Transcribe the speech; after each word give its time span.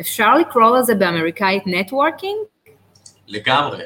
אפשר 0.00 0.34
לקרוא 0.34 0.78
לזה 0.78 0.94
באמריקאית 0.94 1.62
networking? 1.66 2.36
לגמרי. 3.26 3.82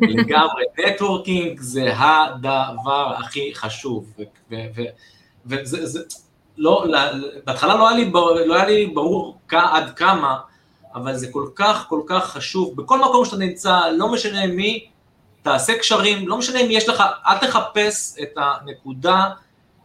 לגמרי. 0.00 0.64
networking 0.86 1.60
זה 1.60 1.92
הדבר 1.96 3.14
הכי 3.18 3.54
חשוב. 3.54 4.12
וזה, 5.46 5.86
זה, 5.86 6.00
לא, 6.58 6.86
בהתחלה 7.44 7.74
לא 7.74 7.88
היה 7.88 7.96
לי, 7.96 8.10
לא 8.46 8.54
היה 8.54 8.64
לי 8.64 8.86
ברור 8.86 9.38
עד 9.52 9.90
כמה, 9.90 10.38
אבל 10.94 11.16
זה 11.16 11.26
כל 11.30 11.48
כך 11.54 11.86
כל 11.88 12.00
כך 12.06 12.30
חשוב. 12.30 12.76
בכל 12.76 13.00
מקום 13.00 13.24
שאתה 13.24 13.36
נמצא, 13.36 13.80
לא 13.96 14.12
משנה 14.12 14.46
מי, 14.46 14.86
תעשה 15.42 15.78
קשרים, 15.78 16.28
לא 16.28 16.38
משנה 16.38 16.60
אם 16.60 16.70
יש 16.70 16.88
לך, 16.88 17.02
אל 17.26 17.38
תחפש 17.38 18.14
את 18.22 18.32
הנקודה 18.36 19.28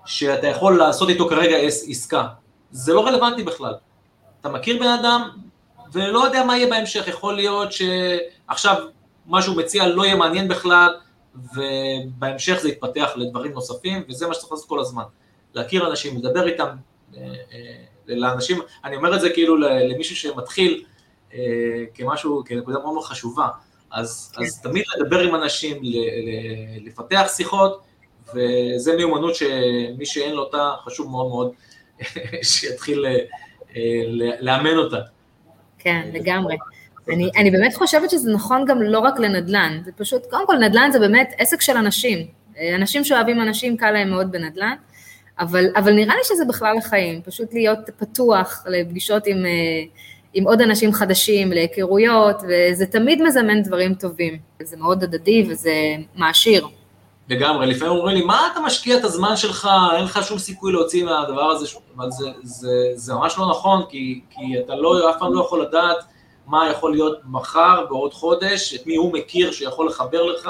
שאתה 0.06 0.48
יכול 0.48 0.78
לעשות 0.78 1.10
איתו 1.10 1.30
כרגע 1.30 1.58
עסקה. 1.58 2.28
זה 2.72 2.94
לא 2.94 3.08
רלוונטי 3.08 3.44
בכלל. 3.44 3.74
אתה 4.42 4.50
מכיר 4.50 4.80
בן 4.80 4.88
אדם 4.88 5.30
ולא 5.92 6.20
יודע 6.26 6.44
מה 6.44 6.58
יהיה 6.58 6.70
בהמשך, 6.70 7.08
יכול 7.08 7.36
להיות 7.36 7.70
שעכשיו 7.72 8.76
מה 9.26 9.42
שהוא 9.42 9.58
מציע 9.58 9.88
לא 9.88 10.06
יהיה 10.06 10.16
מעניין 10.16 10.48
בכלל, 10.48 10.90
ובהמשך 11.36 12.60
זה 12.62 12.70
יתפתח 12.70 13.10
לדברים 13.16 13.52
נוספים, 13.52 14.04
וזה 14.10 14.28
מה 14.28 14.34
שצריך 14.34 14.52
לעשות 14.52 14.70
כל 14.70 14.80
הזמן. 14.80 15.04
להכיר 15.54 15.90
אנשים, 15.90 16.18
לדבר 16.18 16.48
איתם, 16.48 16.68
אה, 17.18 17.22
אה, 17.24 17.84
לאנשים, 18.08 18.60
אני 18.84 18.96
אומר 18.96 19.16
את 19.16 19.22
זה 19.22 19.30
כאילו 19.30 19.58
למישהו 19.58 20.16
שמתחיל 20.16 20.84
אה, 21.34 21.40
כמשהו, 21.94 22.44
כנקודה 22.46 22.80
מאוד 22.80 22.94
מאוד 22.94 23.06
חשובה, 23.06 23.48
אז, 23.92 24.32
כן. 24.36 24.44
אז 24.44 24.62
תמיד 24.62 24.84
לדבר 24.98 25.20
עם 25.20 25.36
אנשים, 25.36 25.82
לפתח 26.86 27.32
שיחות, 27.36 27.82
וזה 28.34 28.96
מיומנות 28.96 29.36
שמי 29.36 30.06
שאין 30.06 30.34
לו 30.34 30.44
אותה, 30.44 30.74
חשוב 30.86 31.12
מאוד 31.12 31.28
מאוד 31.28 31.52
שיתחיל 32.52 33.06
לאמן 34.40 34.78
אותה. 34.78 35.00
כן, 35.80 36.10
לגמרי. 36.14 36.58
אני, 37.14 37.30
אני 37.38 37.52
באמת 37.52 37.74
חושבת 37.76 38.10
שזה 38.10 38.32
נכון 38.32 38.66
גם 38.66 38.82
לא 38.82 39.00
רק 39.00 39.20
לנדל"ן, 39.20 39.82
זה 39.86 39.92
פשוט, 39.92 40.26
קודם 40.30 40.48
כל 40.48 40.56
נדל"ן 40.58 40.90
זה 40.92 41.00
באמת 41.00 41.34
עסק 41.38 41.62
של 41.62 41.78
אנשים. 41.78 42.28
אנשים 42.76 43.04
שאוהבים 43.04 43.42
אנשים, 43.42 43.78
קל 43.78 43.92
להם 43.92 44.10
מאוד 44.10 44.32
בנדל"ן, 44.32 44.76
אבל, 45.40 45.66
אבל 45.76 45.94
נראה 45.94 46.16
לי 46.16 46.22
שזה 46.24 46.46
בכלל 46.46 46.78
החיים, 46.78 47.22
פשוט 47.22 47.54
להיות 47.54 47.80
פתוח 47.98 48.64
לפגישות 48.68 49.28
עם, 49.28 49.46
אה, 49.46 49.52
עם 50.34 50.44
עוד 50.44 50.62
אנשים 50.62 50.94
חדשים, 50.94 51.52
להיכרויות, 51.52 52.42
וזה 52.50 52.86
תמיד 52.86 53.22
מזמן 53.22 53.62
דברים 53.64 53.94
טובים. 53.94 54.38
זה 54.64 54.78
מאוד 54.78 55.04
הדדי 55.04 55.46
וזה 55.50 55.74
מעשיר. 56.16 56.68
לגמרי, 57.30 57.68
לפעמים 57.68 57.96
אומרים 57.98 58.18
לי, 58.18 58.26
מה 58.26 58.50
אתה 58.52 58.60
משקיע 58.60 58.98
את 58.98 59.04
הזמן 59.04 59.38
שלך, 59.38 59.70
אין 59.96 60.04
לך 60.04 60.20
שום 60.24 60.38
סיכוי 60.38 60.72
להוציא 60.72 61.06
מהדבר 61.06 61.46
הזה, 61.46 61.68
אבל 61.98 62.12
זה, 62.12 62.30
זה, 62.44 62.92
זה 62.96 63.14
ממש 63.14 63.38
לא 63.38 63.50
נכון, 63.50 63.84
כי, 63.90 64.22
כי 64.30 64.60
אתה 64.60 64.76
לא, 64.76 65.10
אף 65.10 65.16
פעם 65.20 65.34
לא 65.34 65.42
יכול 65.42 65.62
לדעת 65.62 65.98
מה 66.48 66.70
יכול 66.70 66.92
להיות 66.92 67.18
מחר, 67.26 67.86
בעוד 67.90 68.14
חודש, 68.14 68.74
את 68.74 68.88
מי 68.88 68.96
הוא 68.96 69.14
מכיר 69.14 69.52
שיכול 69.52 69.88
לחבר 69.88 70.24
לך, 70.24 70.50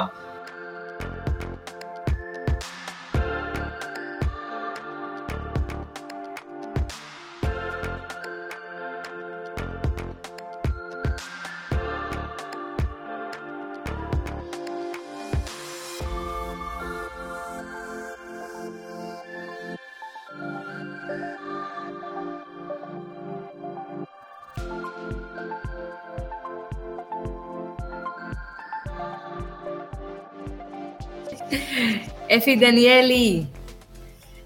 אפי 32.37 32.55
דניאלי. 32.55 33.43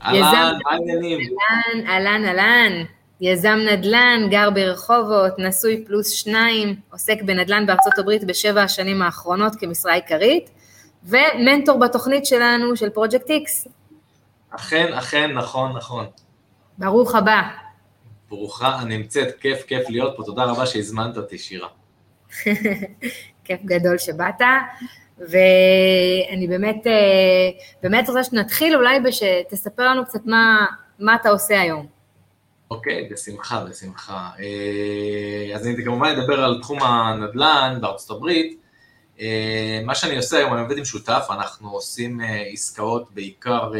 אהלן, 0.01 0.57
אהלן, 1.87 2.25
אהלן. 2.25 2.83
יזם 3.21 3.59
נדל"ן, 3.71 4.27
גר 4.29 4.49
ברחובות, 4.49 5.33
נשוי 5.37 5.85
פלוס 5.85 6.09
שניים, 6.09 6.75
עוסק 6.91 7.21
בנדל"ן 7.21 7.65
בארצות 7.65 7.93
הברית 7.97 8.23
בשבע 8.23 8.63
השנים 8.63 9.01
האחרונות 9.01 9.55
כמשרה 9.55 9.93
עיקרית, 9.93 10.49
ומנטור 11.03 11.79
בתוכנית 11.79 12.25
שלנו 12.25 12.75
של 12.75 12.89
פרויקט 12.89 13.29
איקס. 13.29 13.67
אכן, 14.49 14.93
אכן, 14.93 15.31
נכון, 15.31 15.77
נכון. 15.77 16.05
ברוך 16.77 17.15
הבא. 17.15 17.41
ברוכה 18.29 18.67
הנמצאת, 18.67 19.39
כיף, 19.39 19.63
כיף 19.63 19.89
להיות 19.89 20.13
פה, 20.17 20.23
תודה 20.23 20.43
רבה 20.43 20.65
שהזמנת 20.65 21.17
אותי, 21.17 21.37
שירה. 21.37 21.67
כיף 23.45 23.59
גדול 23.65 23.97
שבאת. 23.97 24.41
ואני 25.17 26.47
באמת, 26.47 26.87
אה, 26.87 27.49
באמת 27.83 28.09
רוצה 28.09 28.23
שנתחיל 28.23 28.75
אולי 28.75 28.99
שתספר 29.11 29.87
לנו 29.87 30.05
קצת 30.05 30.25
מה, 30.25 30.65
מה 30.99 31.15
אתה 31.15 31.29
עושה 31.29 31.61
היום. 31.61 31.87
אוקיי, 32.71 33.07
okay, 33.07 33.13
בשמחה, 33.13 33.65
בשמחה. 33.69 34.29
אה, 34.39 35.55
אז 35.55 35.67
אני 35.67 35.83
כמובן 35.83 36.07
אדבר 36.07 36.43
על 36.43 36.59
תחום 36.61 36.83
הנדל"ן 36.83 37.77
בארצות 37.81 38.17
הברית. 38.17 38.59
אה, 39.19 39.81
מה 39.85 39.95
שאני 39.95 40.17
עושה 40.17 40.37
היום, 40.37 40.53
אני 40.53 40.61
עובד 40.61 40.77
עם 40.77 40.85
שותף, 40.85 41.27
אנחנו 41.29 41.71
עושים 41.71 42.19
עסקאות 42.53 43.11
בעיקר 43.11 43.71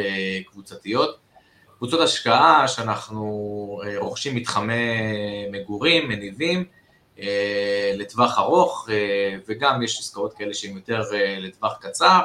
קבוצתיות. 0.51 1.17
קבוצות 1.77 1.99
השקעה 1.99 2.67
שאנחנו 2.67 3.81
רוכשים 3.97 4.35
מתחמי 4.35 4.73
מגורים, 5.51 6.09
מניבים, 6.09 6.65
לטווח 7.97 8.37
ארוך, 8.37 8.89
אה, 8.91 9.35
וגם 9.47 9.83
יש 9.83 9.99
עסקאות 9.99 10.33
כאלה 10.33 10.53
שהן 10.53 10.75
יותר 10.75 11.01
אה, 11.13 11.37
לטווח 11.39 11.77
קצר. 11.81 12.21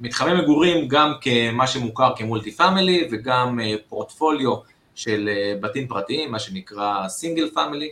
מתחמי 0.00 0.42
מגורים 0.42 0.88
גם 0.88 1.12
כמו 1.20 1.66
שמוכר 1.66 2.12
כ 2.16 2.26
multi 2.26 2.52
family 2.52 3.08
וגם 3.12 3.58
פורטפוליו 3.88 4.54
של 4.94 5.30
בתים 5.60 5.88
פרטיים, 5.88 6.32
מה 6.32 6.38
שנקרא 6.38 7.08
single 7.08 7.50
family. 7.54 7.90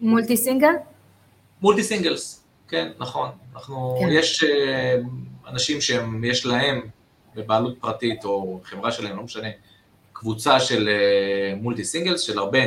multi 0.00 0.36
single? 0.36 0.72
multi 1.62 1.82
singles, 1.82 2.44
כן, 2.68 2.90
נכון. 2.98 3.28
אנחנו, 3.54 3.96
כן. 4.00 4.08
יש 4.10 4.44
אנשים 5.46 5.80
שיש 5.80 6.46
להם 6.46 6.80
בבעלות 7.34 7.78
פרטית 7.80 8.24
או 8.24 8.60
חברה 8.64 8.92
שלהם, 8.92 9.16
לא 9.16 9.22
משנה, 9.22 9.48
קבוצה 10.20 10.60
של 10.60 10.88
multi 11.56 11.80
אה, 11.80 11.86
singles, 11.86 12.20
של 12.20 12.38
הרבה 12.38 12.58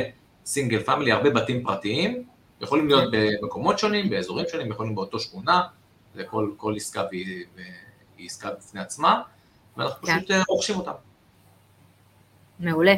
single 0.44 0.82
family, 0.82 1.12
הרבה 1.12 1.30
בתים 1.30 1.62
פרטיים, 1.62 2.24
יכולים 2.60 2.88
להיות 2.88 3.12
במקומות 3.12 3.78
שונים, 3.78 4.10
באזורים 4.10 4.46
שונים, 4.48 4.70
יכולים 4.70 4.94
באותו 4.94 5.18
שכונה, 5.18 5.62
לכל 6.14 6.50
כל 6.56 6.74
עסקה 6.76 7.02
והיא, 7.10 7.44
והיא 8.16 8.26
עסקה 8.26 8.50
בפני 8.50 8.80
עצמה, 8.80 9.22
ואנחנו 9.76 10.06
כן. 10.06 10.18
פשוט 10.18 10.30
אה, 10.30 10.42
רוכשים 10.48 10.76
אותם. 10.76 10.92
מעולה, 12.60 12.94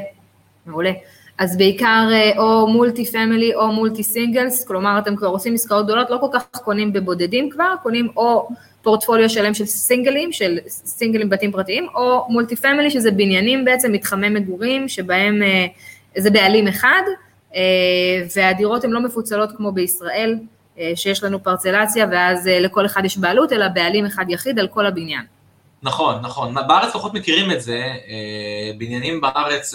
מעולה. 0.66 0.92
אז 1.38 1.56
בעיקר 1.56 2.08
אה, 2.12 2.38
או 2.38 2.66
multi 2.66 3.04
family 3.04 3.54
או 3.54 3.72
multi 3.72 4.02
singles, 4.02 4.64
כלומר 4.64 4.98
אתם 4.98 5.16
כבר 5.16 5.28
עושים 5.28 5.54
עסקאות 5.54 5.84
גדולות, 5.84 6.10
לא 6.10 6.19
כל 6.20 6.26
כך 6.32 6.47
קונים 6.52 6.92
בבודדים 6.92 7.50
כבר, 7.50 7.74
קונים 7.82 8.08
או 8.16 8.48
פורטפוליו 8.82 9.30
שלם 9.30 9.54
של 9.54 9.64
סינגלים, 9.64 10.32
של 10.32 10.58
סינגלים 10.66 11.28
בתים 11.28 11.52
פרטיים, 11.52 11.86
או 11.94 12.26
multi 12.28 12.56
family, 12.56 12.91
שזה 12.91 13.10
בניינים 13.10 13.64
בעצם, 13.64 13.92
מתחמי 13.92 14.28
מגורים, 14.28 14.88
שבהם 14.88 15.42
אה, 15.42 15.66
זה 16.16 16.30
בעלים 16.30 16.69
אחד, 16.69 17.02
אה, 17.54 17.60
והדירות 18.36 18.84
הן 18.84 18.91
לא 18.91 19.00
מפוצלות 19.00 19.50
כמו 19.56 19.72
בישראל, 19.72 20.38
שיש 20.94 21.24
לנו 21.24 21.42
פרצלציה, 21.42 22.06
ואז 22.10 22.47
לכל 22.47 22.86
אחד 22.86 23.04
יש 23.04 23.18
בעלות, 23.18 23.53
אלא 23.53 23.68
בעלים 23.68 24.06
אחד 24.06 24.24
יחיד 24.28 24.58
על 24.58 24.68
כל 24.68 24.86
הבניין. 24.86 25.22
נכון, 25.82 26.14
נכון. 26.22 26.54
בארץ 26.54 26.92
פחות 26.92 27.14
מכירים 27.14 27.50
את 27.50 27.62
זה, 27.62 27.82
בניינים 28.78 29.20
בארץ 29.20 29.74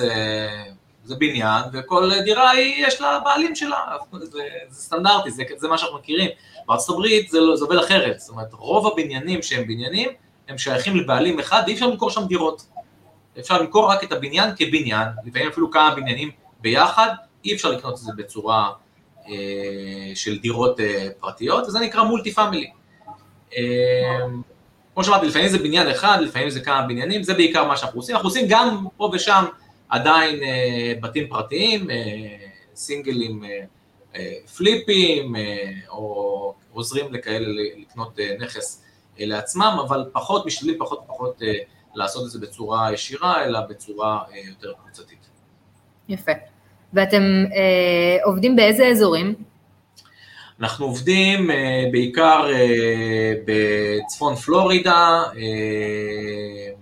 זה 1.04 1.16
בניין, 1.16 1.64
וכל 1.74 2.12
דירה 2.26 2.50
היא, 2.50 2.86
יש 2.88 3.02
לה 3.02 3.20
בעלים 3.20 3.56
שלה, 3.56 3.98
זה, 4.12 4.42
זה 4.70 4.82
סטנדרטי, 4.82 5.32
זה, 5.32 5.44
זה 5.58 5.68
מה 5.68 5.78
שאנחנו 5.78 5.98
מכירים. 5.98 6.30
בארצות 6.68 6.96
הברית 6.96 7.30
זה, 7.30 7.40
לא, 7.40 7.56
זה 7.56 7.66
עובד 7.66 7.78
אחרת, 7.78 8.20
זאת 8.20 8.30
אומרת, 8.30 8.54
רוב 8.54 8.88
הבניינים 8.88 9.42
שהם 9.42 9.68
בניינים, 9.68 10.10
הם 10.48 10.58
שייכים 10.58 10.96
לבעלים 10.96 11.40
אחד, 11.40 11.64
ואי 11.66 11.74
אפשר 11.74 11.88
למכור 11.88 12.10
שם 12.10 12.26
דירות. 12.28 12.66
אפשר 13.40 13.62
למכור 13.62 13.92
רק 13.92 14.04
את 14.04 14.12
הבניין 14.12 14.50
כבניין, 14.56 15.08
לפעמים 15.26 15.48
אפילו 15.48 15.72
כמה 15.72 15.96
בניינים 15.96 16.32
ביחד, 16.62 17.10
אי 17.46 17.54
אפשר 17.54 17.72
לקנות 17.72 17.94
את 17.94 18.00
זה 18.00 18.12
בצורה 18.18 18.72
אה, 19.30 20.12
של 20.16 20.40
דירות 20.40 20.80
אה, 20.80 21.08
פרטיות, 21.20 21.68
וזה 21.68 21.80
נקרא 21.80 22.04
מולטי 22.04 22.32
פאמילי. 22.32 22.72
אה, 23.58 24.26
כמו 24.94 25.04
שאמרתי, 25.04 25.28
לפעמים 25.28 25.48
זה 25.48 25.58
בניין 25.58 25.88
אחד, 25.88 26.18
לפעמים 26.22 26.50
זה 26.50 26.60
כמה 26.60 26.82
בניינים, 26.82 27.24
זה 27.24 27.34
בעיקר 27.34 27.64
מה 27.64 27.78
שאנחנו 27.78 28.00
עושים. 28.00 28.16
אנחנו 28.16 28.30
עושים 28.30 28.46
גם 28.50 28.86
פה 28.98 29.12
ושם 29.14 29.46
עדיין 29.92 30.44
אה, 30.44 30.94
בתים 31.02 31.28
פרטיים, 31.28 31.90
אה, 31.90 31.96
סינגלים 32.76 33.44
אה, 34.16 34.34
פליפים, 34.58 35.36
או 35.90 36.54
עוזרים 36.74 37.14
לכאלה 37.14 37.48
לקנות 37.82 38.20
נכס 38.40 38.84
לעצמם, 39.20 39.78
אבל 39.88 40.10
פחות, 40.14 40.46
משתדלים 40.46 40.76
פחות 40.80 41.00
ופחות 41.04 41.42
לעשות 41.96 42.26
את 42.26 42.32
זה 42.32 42.40
בצורה 42.40 42.94
ישירה, 42.94 43.46
אלא 43.46 43.60
בצורה 43.70 44.24
יותר 44.50 44.74
קבוצתית. 44.74 45.30
יפה. 46.10 46.32
ואתם 46.94 47.22
אה, 47.56 48.24
עובדים 48.26 48.56
באיזה 48.56 48.88
אזורים? 48.88 49.36
אנחנו 50.60 50.86
עובדים 50.86 51.52
אה, 51.52 51.86
בעיקר 51.92 52.50
אה, 52.54 53.34
בצפון 53.46 54.36
פלורידה, 54.36 55.24
אה, 55.38 56.74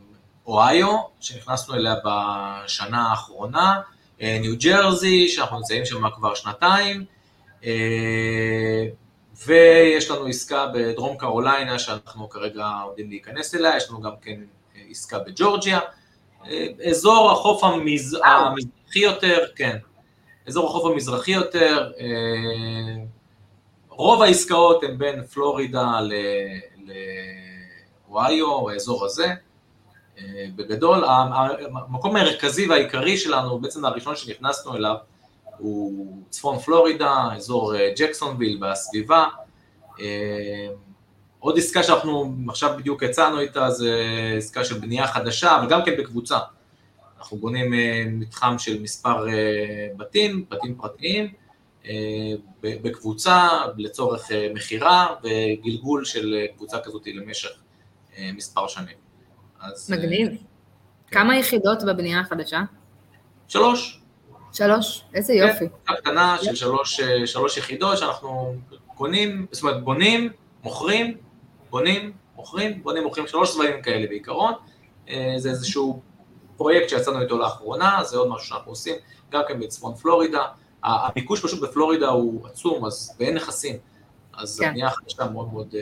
אוהיו, 0.50 0.98
שנכנסנו 1.20 1.76
אליה 1.76 1.96
בשנה 2.06 3.10
האחרונה, 3.10 3.82
אה, 4.22 4.38
ניו 4.42 4.54
ג'רזי, 4.60 5.28
שאנחנו 5.28 5.58
נמצאים 5.58 5.86
שם 5.86 6.10
כבר 6.16 6.36
שנתיים, 6.36 7.06
אה, 7.66 8.86
ויש 9.46 10.12
לנו 10.12 10.26
עסקה 10.26 10.66
בדרום 10.74 11.18
קרוליינה 11.18 11.80
שאנחנו 11.80 12.30
כרגע 12.30 12.68
עומדים 12.84 13.10
להיכנס 13.10 13.56
אליה, 13.56 13.78
יש 13.78 13.90
לנו 13.90 14.02
גם 14.02 14.12
כן 14.22 14.42
אה, 14.76 14.82
עסקה 14.90 15.20
בג'ורג'יה, 15.20 15.80
אזור 16.90 17.32
החוף 17.32 17.64
המז... 17.64 18.18
המזרחי 18.26 19.00
יותר, 19.00 19.46
כן, 19.56 19.78
אזור 20.48 20.70
החוף 20.70 20.92
המזרחי 20.92 21.32
יותר, 21.32 21.92
רוב 23.90 24.22
העסקאות 24.22 24.84
הן 24.84 24.98
בין 24.98 25.24
פלורידה 25.24 26.00
לאוהיו, 28.08 28.70
האזור 28.70 29.06
הזה, 29.06 29.34
בגדול, 30.56 31.04
המקום 31.06 32.16
המרכזי 32.16 32.68
והעיקרי 32.68 33.18
שלנו, 33.18 33.60
בעצם 33.60 33.86
הראשון 33.86 34.16
שנכנסנו 34.16 34.76
אליו, 34.76 34.96
הוא 35.60 36.24
צפון 36.30 36.60
פלורידה, 36.60 37.30
אזור 37.36 37.76
אה, 37.76 37.94
ג'קסונוויל 37.98 38.58
והסביבה. 38.62 39.26
אה, 40.00 40.68
עוד 41.40 41.58
עסקה 41.58 41.84
שאנחנו 41.84 42.34
עכשיו 42.50 42.76
בדיוק 42.78 43.02
יצאנו 43.02 43.40
איתה, 43.40 43.70
זה 43.70 44.04
עסקה 44.38 44.66
של 44.66 44.80
בנייה 44.80 45.08
חדשה, 45.08 45.58
אבל 45.58 45.70
גם 45.70 45.86
כן 45.86 45.98
בקבוצה. 45.98 46.38
אנחנו 47.18 47.38
בונים 47.38 47.74
אה, 47.74 48.04
מתחם 48.08 48.56
של 48.60 48.82
מספר 48.82 49.26
בתים, 49.98 50.46
בתים 50.50 50.76
פרטיים, 50.76 51.34
בקבוצה 52.62 53.50
לצורך 53.78 54.28
מכירה 54.54 55.16
וגלגול 55.24 56.06
של 56.06 56.46
קבוצה 56.56 56.80
כזאת 56.80 57.08
למשך 57.08 57.50
מספר 58.20 58.68
שנים. 58.68 59.09
אז... 59.62 59.92
מגניב. 59.92 60.30
כמה 61.12 61.38
יחידות 61.38 61.84
בבנייה 61.84 62.20
החדשה? 62.20 62.62
שלוש. 63.48 64.02
שלוש, 64.54 65.04
איזה 65.14 65.34
כן, 65.34 65.48
יופי. 65.48 65.68
קבוצה 65.70 66.02
קטנה 66.02 66.38
של 66.42 66.56
שלוש, 66.56 67.00
אה, 67.00 67.28
שלוש 67.28 67.58
יחידות 67.58 67.98
שאנחנו 67.98 68.56
קונים, 68.88 69.46
זאת 69.52 69.64
אומרת 69.64 69.84
בונים, 69.84 70.30
מוכרים, 70.64 71.18
בונים, 71.70 72.14
מוכרים, 72.36 72.84
בונים, 72.84 73.04
מוכרים, 73.04 73.28
שלוש 73.28 73.54
צבעים 73.54 73.82
כאלה 73.82 74.08
בעיקרון. 74.08 74.54
אה, 75.10 75.34
זה 75.38 75.50
איזשהו 75.50 76.02
פרויקט 76.58 76.90
שיצאנו 76.90 77.22
איתו 77.22 77.38
לאחרונה, 77.38 78.00
זה 78.04 78.18
עוד 78.18 78.30
משהו 78.30 78.48
שאנחנו 78.48 78.72
עושים, 78.72 78.96
גם 79.32 79.42
כן 79.48 79.60
בצפון 79.60 79.96
פלורידה. 79.96 80.44
הביקוש 80.84 81.42
פשוט 81.46 81.62
בפלורידה 81.62 82.08
הוא 82.08 82.48
עצום, 82.48 82.86
אז 82.86 83.16
ואין 83.20 83.36
נכסים. 83.36 83.76
אז 84.34 84.60
כן. 84.60 84.68
הבנייה 84.68 84.88
החדשה 84.88 85.30
מאוד 85.30 85.54
מאוד 85.54 85.76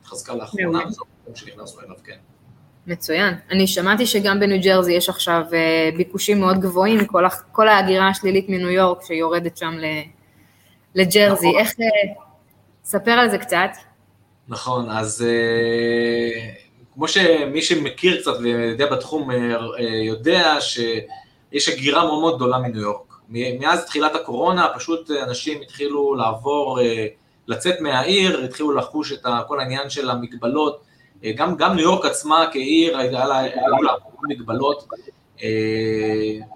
התחזקה 0.00 0.32
אה, 0.32 0.38
לאחרונה, 0.38 0.86
וזה 0.88 1.00
המקום 1.26 1.36
שנכנסנו 1.36 1.80
אליו, 1.80 1.96
כן. 2.04 2.16
מצוין. 2.86 3.34
אני 3.50 3.66
שמעתי 3.66 4.06
שגם 4.06 4.40
בניו 4.40 4.62
ג'רזי 4.62 4.92
יש 4.92 5.08
עכשיו 5.08 5.42
אה, 5.52 5.90
ביקושים 5.96 6.40
מאוד 6.40 6.60
גבוהים, 6.60 7.06
כל, 7.06 7.24
כל 7.52 7.68
ההגירה 7.68 8.08
השלילית 8.08 8.48
מניו 8.48 8.70
יורק 8.70 8.98
שיורדת 9.02 9.56
שם 9.56 9.74
לג'רזי. 10.94 11.48
נכון. 11.48 11.60
איך, 11.60 11.74
אה, 11.80 12.14
ספר 12.84 13.10
על 13.10 13.30
זה 13.30 13.38
קצת. 13.38 13.70
נכון, 14.48 14.90
אז 14.90 15.26
אה, 15.28 16.52
כמו 16.94 17.08
שמי 17.08 17.62
שמכיר 17.62 18.20
קצת 18.20 18.32
ויודע 18.42 18.86
בתחום 18.86 19.30
יודע 20.02 20.56
שיש 20.60 21.68
הגירה 21.68 22.04
מאוד 22.04 22.20
מאוד 22.20 22.36
גדולה 22.36 22.58
מניו 22.58 22.80
יורק. 22.80 23.12
מאז 23.28 23.84
תחילת 23.84 24.14
הקורונה 24.14 24.68
פשוט 24.74 25.10
אנשים 25.10 25.60
התחילו 25.62 26.14
לעבור, 26.14 26.80
לצאת 27.48 27.80
מהעיר, 27.80 28.44
התחילו 28.44 28.72
לחוש 28.72 29.12
את 29.12 29.26
כל 29.48 29.60
העניין 29.60 29.90
של 29.90 30.10
המגבלות 30.10 30.86
גם, 31.36 31.56
גם 31.56 31.74
ניו 31.74 31.84
יורק 31.84 32.04
עצמה 32.04 32.46
כעיר, 32.52 32.98
היו 32.98 33.12
לה 33.82 33.92
מגבלות 34.28 34.88
אה, 35.42 35.48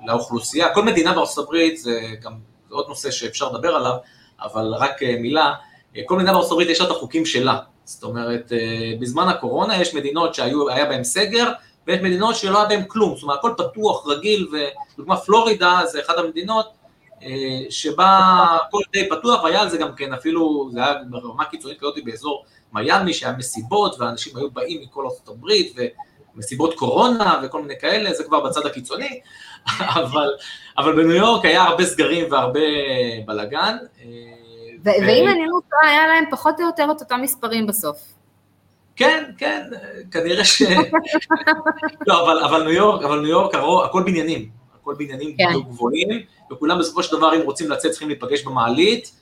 לאוכלוסייה, 0.06 0.74
כל 0.74 0.82
מדינה 0.82 1.14
בארצות 1.14 1.44
הברית, 1.44 1.78
זה 1.78 2.00
גם 2.22 2.32
זה 2.70 2.74
עוד 2.74 2.88
נושא 2.88 3.10
שאפשר 3.10 3.52
לדבר 3.52 3.74
עליו, 3.74 3.94
אבל 4.42 4.74
רק 4.74 5.02
אה, 5.02 5.16
מילה, 5.20 5.54
אה, 5.96 6.02
כל 6.06 6.16
מדינה 6.16 6.32
בארצות 6.32 6.52
הברית 6.52 6.68
יש 6.70 6.80
לה 6.80 6.86
את 6.86 6.90
החוקים 6.90 7.26
שלה, 7.26 7.58
זאת 7.84 8.02
אומרת, 8.02 8.52
אה, 8.52 8.92
בזמן 9.00 9.28
הקורונה 9.28 9.80
יש 9.80 9.94
מדינות 9.94 10.34
שהיה 10.34 10.84
בהן 10.88 11.04
סגר, 11.04 11.52
ויש 11.86 12.00
מדינות 12.00 12.36
שלא 12.36 12.58
היה 12.58 12.68
בהן 12.68 12.82
כלום, 12.88 13.14
זאת 13.14 13.22
אומרת, 13.22 13.38
הכל 13.38 13.52
פתוח, 13.56 14.06
רגיל, 14.06 14.48
ודוגמה 14.96 15.16
פלורידה 15.16 15.80
זה 15.86 16.00
אחת 16.00 16.18
המדינות 16.18 16.66
אה, 16.66 16.72
שבה 17.70 18.18
הכל 18.66 18.78
די 18.92 19.08
פתוח, 19.08 19.42
והיה 19.42 19.60
על 19.60 19.68
זה 19.68 19.78
גם 19.78 19.94
כן, 19.94 20.12
אפילו, 20.12 20.70
זה 20.72 20.84
היה 20.84 20.94
ברמה 21.10 21.44
קיצונית 21.44 21.78
כזאת 21.80 21.94
באזור 22.04 22.44
מיאמי, 22.72 23.14
שהיה 23.14 23.36
מסיבות, 23.38 24.00
ואנשים 24.00 24.36
היו 24.36 24.50
באים 24.50 24.80
מכל 24.82 25.04
ארצות 25.04 25.28
הברית, 25.28 25.76
ומסיבות 26.34 26.74
קורונה 26.74 27.40
וכל 27.42 27.62
מיני 27.62 27.74
כאלה, 27.80 28.14
זה 28.14 28.24
כבר 28.24 28.40
בצד 28.40 28.66
הקיצוני, 28.66 29.20
אבל, 30.00 30.28
אבל 30.78 30.92
בניו 30.92 31.16
יורק 31.16 31.44
היה 31.44 31.62
הרבה 31.62 31.84
סגרים 31.84 32.32
והרבה 32.32 32.60
בלאגן. 33.26 33.76
אה, 34.00 34.06
ואם 34.84 35.28
אני 35.28 35.46
לא 35.46 35.58
טועה, 35.70 35.92
היה 35.92 36.06
להם 36.06 36.24
פחות 36.30 36.60
או 36.60 36.66
יותר 36.66 36.88
את 36.96 37.00
אותם 37.00 37.20
מספרים 37.22 37.66
בסוף. 37.66 37.98
כן, 38.96 39.24
כן, 39.38 39.62
כנראה 40.10 40.44
ש... 40.44 40.62
לא, 42.06 42.24
אבל, 42.24 42.44
אבל 42.44 42.62
ניו 42.62 42.72
יורק, 42.72 43.02
אבל 43.02 43.20
ניו 43.20 43.30
יורק, 43.30 43.54
הכל 43.84 44.02
בניינים, 44.02 44.59
הכל 44.90 45.04
בניינים 45.04 45.36
כן. 45.36 45.60
גבוהים, 45.68 46.08
וכולם 46.52 46.78
בסופו 46.78 47.02
של 47.02 47.16
דבר, 47.16 47.34
אם 47.36 47.40
רוצים 47.40 47.70
לצאת, 47.70 47.90
צריכים 47.90 48.08
להיפגש 48.08 48.42
במעלית, 48.42 49.12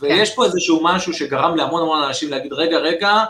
ויש 0.00 0.30
כן. 0.30 0.36
פה 0.36 0.44
איזשהו 0.44 0.80
משהו 0.82 1.12
שגרם 1.14 1.56
להמון 1.56 1.82
המון 1.82 2.02
אנשים 2.02 2.30
להגיד, 2.30 2.52
רגע, 2.52 2.78
רגע, 2.78 3.24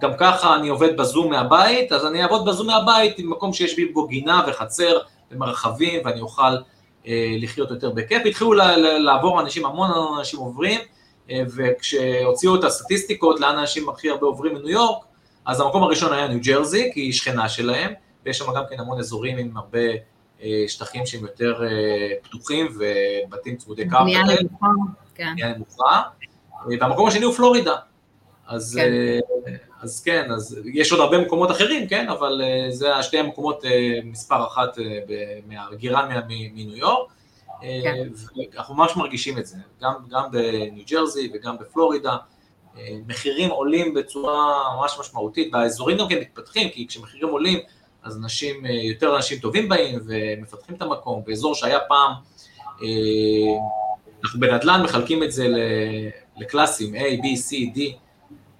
גם 0.00 0.10
ככה 0.18 0.54
אני 0.56 0.68
עובד 0.68 0.96
בזום 0.96 1.30
מהבית, 1.30 1.92
אז 1.92 2.06
אני 2.06 2.22
אעבוד 2.22 2.44
בזום 2.44 2.66
מהבית 2.66 3.18
עם 3.18 3.30
מקום 3.30 3.52
שיש 3.52 3.76
בי 3.76 3.84
בו 3.84 4.06
גינה 4.06 4.42
וחצר 4.48 4.98
ומרחבים, 5.30 6.00
ואני 6.04 6.20
אוכל 6.20 6.56
אה, 7.06 7.36
לחיות 7.38 7.70
יותר 7.70 7.90
בכיף. 7.90 8.22
התחילו 8.26 8.52
לעבור 8.98 9.40
אנשים, 9.40 9.66
המון 9.66 9.90
אנשים 10.18 10.40
עוברים, 10.40 10.80
אה, 11.30 11.42
וכשהוציאו 11.56 12.54
את 12.56 12.64
הסטטיסטיקות, 12.64 13.40
לאן 13.40 13.58
אנשים 13.58 13.88
הכי 13.88 14.10
הרבה 14.10 14.26
עוברים 14.26 14.54
מניו 14.54 14.68
יורק, 14.68 15.04
אז 15.46 15.60
המקום 15.60 15.82
הראשון 15.82 16.12
היה 16.12 16.28
ניו 16.28 16.38
ג'רזי, 16.42 16.90
כי 16.94 17.00
היא 17.00 17.12
שכנה 17.12 17.48
שלהם, 17.48 17.92
ויש 18.26 18.38
שם 18.38 18.54
גם 18.56 18.62
כן 18.70 18.80
המון 18.80 18.98
אזורים 18.98 19.38
עם 19.38 19.56
הרבה 19.56 19.78
שטחים 20.68 21.06
שהם 21.06 21.22
יותר 21.22 21.64
אה, 21.64 22.14
פתוחים 22.22 22.68
ובתים 22.78 23.56
צמודי 23.56 23.88
קרקע. 23.88 24.02
בנייה 24.02 24.22
נמוכה. 24.22 24.66
כן. 25.14 25.32
בנייה 25.32 25.54
נמוכה. 25.54 26.02
והמקום 26.68 27.08
השני 27.08 27.24
הוא 27.24 27.34
פלורידה. 27.34 27.76
אז 28.46 28.78
כן. 28.80 28.92
אה, 28.92 29.52
אז 29.82 30.02
כן, 30.02 30.30
אז 30.30 30.60
יש 30.74 30.92
עוד 30.92 31.00
הרבה 31.00 31.18
מקומות 31.18 31.50
אחרים, 31.50 31.88
כן, 31.88 32.08
אבל 32.08 32.42
זה 32.70 32.88
שתי 33.02 33.18
המקומות 33.18 33.64
מספר 34.04 34.46
אחת 34.46 34.78
מהגירה 35.46 36.08
מניו 36.28 36.76
יורק, 36.76 37.12
כן. 37.60 38.08
ואנחנו 38.54 38.74
ממש 38.74 38.96
מרגישים 38.96 39.38
את 39.38 39.46
זה, 39.46 39.56
גם, 39.82 39.92
גם 40.10 40.30
בניו 40.30 40.84
ג'רזי 40.90 41.30
וגם 41.34 41.58
בפלורידה, 41.58 42.16
מחירים 43.06 43.50
עולים 43.50 43.94
בצורה 43.94 44.62
ממש 44.76 44.96
משמעותית, 45.00 45.54
והאזורים 45.54 45.98
גם 45.98 46.08
כן 46.08 46.18
מתפתחים, 46.18 46.70
כי 46.70 46.86
כשמחירים 46.86 47.28
עולים, 47.28 47.58
אז 48.02 48.16
אנשים, 48.16 48.66
אה, 48.66 48.70
יותר 48.70 49.16
אנשים 49.16 49.38
טובים 49.38 49.68
באים 49.68 49.98
ומפתחים 50.06 50.76
את 50.76 50.82
המקום, 50.82 51.22
באזור 51.26 51.54
שהיה 51.54 51.78
פעם, 51.88 52.12
אה, 52.82 52.88
אנחנו 54.24 54.40
בנדל"ן 54.40 54.82
מחלקים 54.82 55.22
את 55.22 55.32
זה 55.32 55.48
לקלאסים 56.36 56.94
A, 56.94 56.98
B, 56.98 57.24
C, 57.24 57.76
D, 57.76 57.80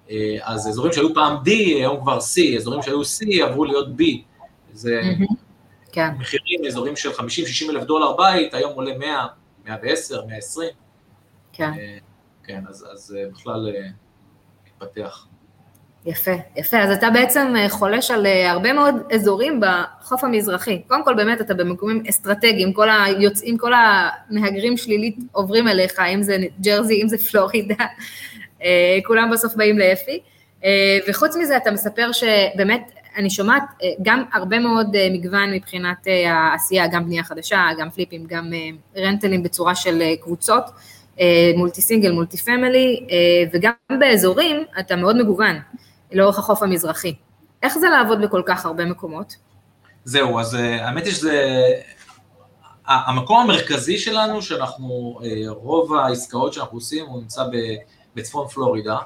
אה, 0.09 0.37
אז 0.41 0.67
אזורים 0.67 0.93
שהיו 0.93 1.13
פעם 1.13 1.37
D, 1.45 1.49
היום 1.49 2.01
כבר 2.01 2.17
C, 2.17 2.57
אזורים 2.57 2.81
שהיו 2.81 3.01
C 3.01 3.43
עברו 3.43 3.65
להיות 3.65 3.87
B, 3.87 4.03
זה 4.73 5.01
כן. 5.91 6.09
מחירים, 6.19 6.65
אזורים 6.67 6.95
של 6.95 7.11
50-60 7.11 7.69
אלף 7.69 7.83
דולר 7.83 8.17
בית, 8.17 8.53
היום 8.53 8.73
עולה 8.73 8.97
100, 8.97 9.27
110, 9.65 10.25
120. 10.25 10.69
כן. 11.53 11.71
כן, 12.43 12.63
אז, 12.69 12.87
אז 12.91 13.17
בכלל 13.31 13.73
מתפתח. 14.67 15.27
יפה, 16.05 16.31
יפה. 16.57 16.77
אז 16.77 16.91
אתה 16.91 17.09
בעצם 17.09 17.53
אה, 17.57 17.69
חולש 17.69 18.11
על 18.11 18.25
אה, 18.25 18.51
הרבה 18.51 18.73
מאוד 18.73 18.95
אזורים 19.13 19.61
בחוף 19.61 20.23
המזרחי. 20.23 20.81
קודם 20.87 21.05
כל, 21.05 21.13
באמת, 21.13 21.41
אתה 21.41 21.53
במקומים 21.53 22.03
אסטרטגיים, 22.09 22.73
כל 22.73 22.87
היוצאים, 22.89 23.57
כל 23.57 23.71
המהגרים 23.73 24.77
שלילית 24.77 25.17
עוברים 25.31 25.67
אליך, 25.67 25.99
אם 25.99 26.23
זה 26.23 26.37
ג'רזי, 26.61 27.01
אם 27.01 27.07
זה 27.07 27.17
פלורידה, 27.17 27.85
אה, 28.63 28.99
כולם 29.05 29.29
בסוף 29.31 29.55
באים 29.55 29.79
לאפי. 29.79 30.19
וחוץ 31.07 31.35
מזה, 31.35 31.57
אתה 31.57 31.71
מספר 31.71 32.11
שבאמת, 32.11 32.91
אני 33.17 33.29
שומעת 33.29 33.63
גם 34.01 34.23
הרבה 34.33 34.59
מאוד 34.59 34.95
מגוון 35.11 35.53
מבחינת 35.53 36.07
העשייה, 36.27 36.87
גם 36.87 37.05
בנייה 37.05 37.23
חדשה, 37.23 37.61
גם 37.79 37.89
פליפים, 37.89 38.25
גם 38.27 38.51
רנטלים 38.97 39.43
בצורה 39.43 39.75
של 39.75 40.03
קבוצות. 40.21 40.63
מולטי 41.55 41.81
סינגל, 41.81 42.11
מולטי 42.11 42.37
פמילי, 42.37 43.07
וגם 43.53 43.71
באזורים 43.99 44.63
אתה 44.79 44.95
מאוד 44.95 45.17
מגוון. 45.17 45.55
לאורך 46.13 46.39
החוף 46.39 46.63
המזרחי. 46.63 47.15
איך 47.63 47.77
זה 47.77 47.89
לעבוד 47.89 48.21
בכל 48.21 48.41
כך 48.45 48.65
הרבה 48.65 48.85
מקומות? 48.85 49.35
זהו, 50.05 50.39
אז 50.39 50.55
אה, 50.55 50.87
האמת 50.87 51.05
היא 51.05 51.13
שזה... 51.13 51.61
המקום 52.85 53.37
המרכזי 53.37 53.97
שלנו, 53.97 54.41
שאנחנו, 54.41 55.19
רוב 55.47 55.93
העסקאות 55.93 56.53
שאנחנו 56.53 56.77
עושים, 56.77 57.05
הוא 57.05 57.21
נמצא 57.21 57.43
בצפון 58.15 58.47
פלורידה. 58.47 58.97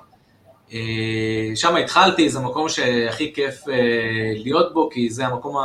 שם 1.56 1.76
התחלתי, 1.76 2.30
זה 2.30 2.40
מקום 2.40 2.70
שהכי 2.70 3.34
כיף 3.34 3.64
להיות 4.36 4.74
בו, 4.74 4.90
כי 4.90 5.10
זה 5.10 5.28
המקום, 5.28 5.56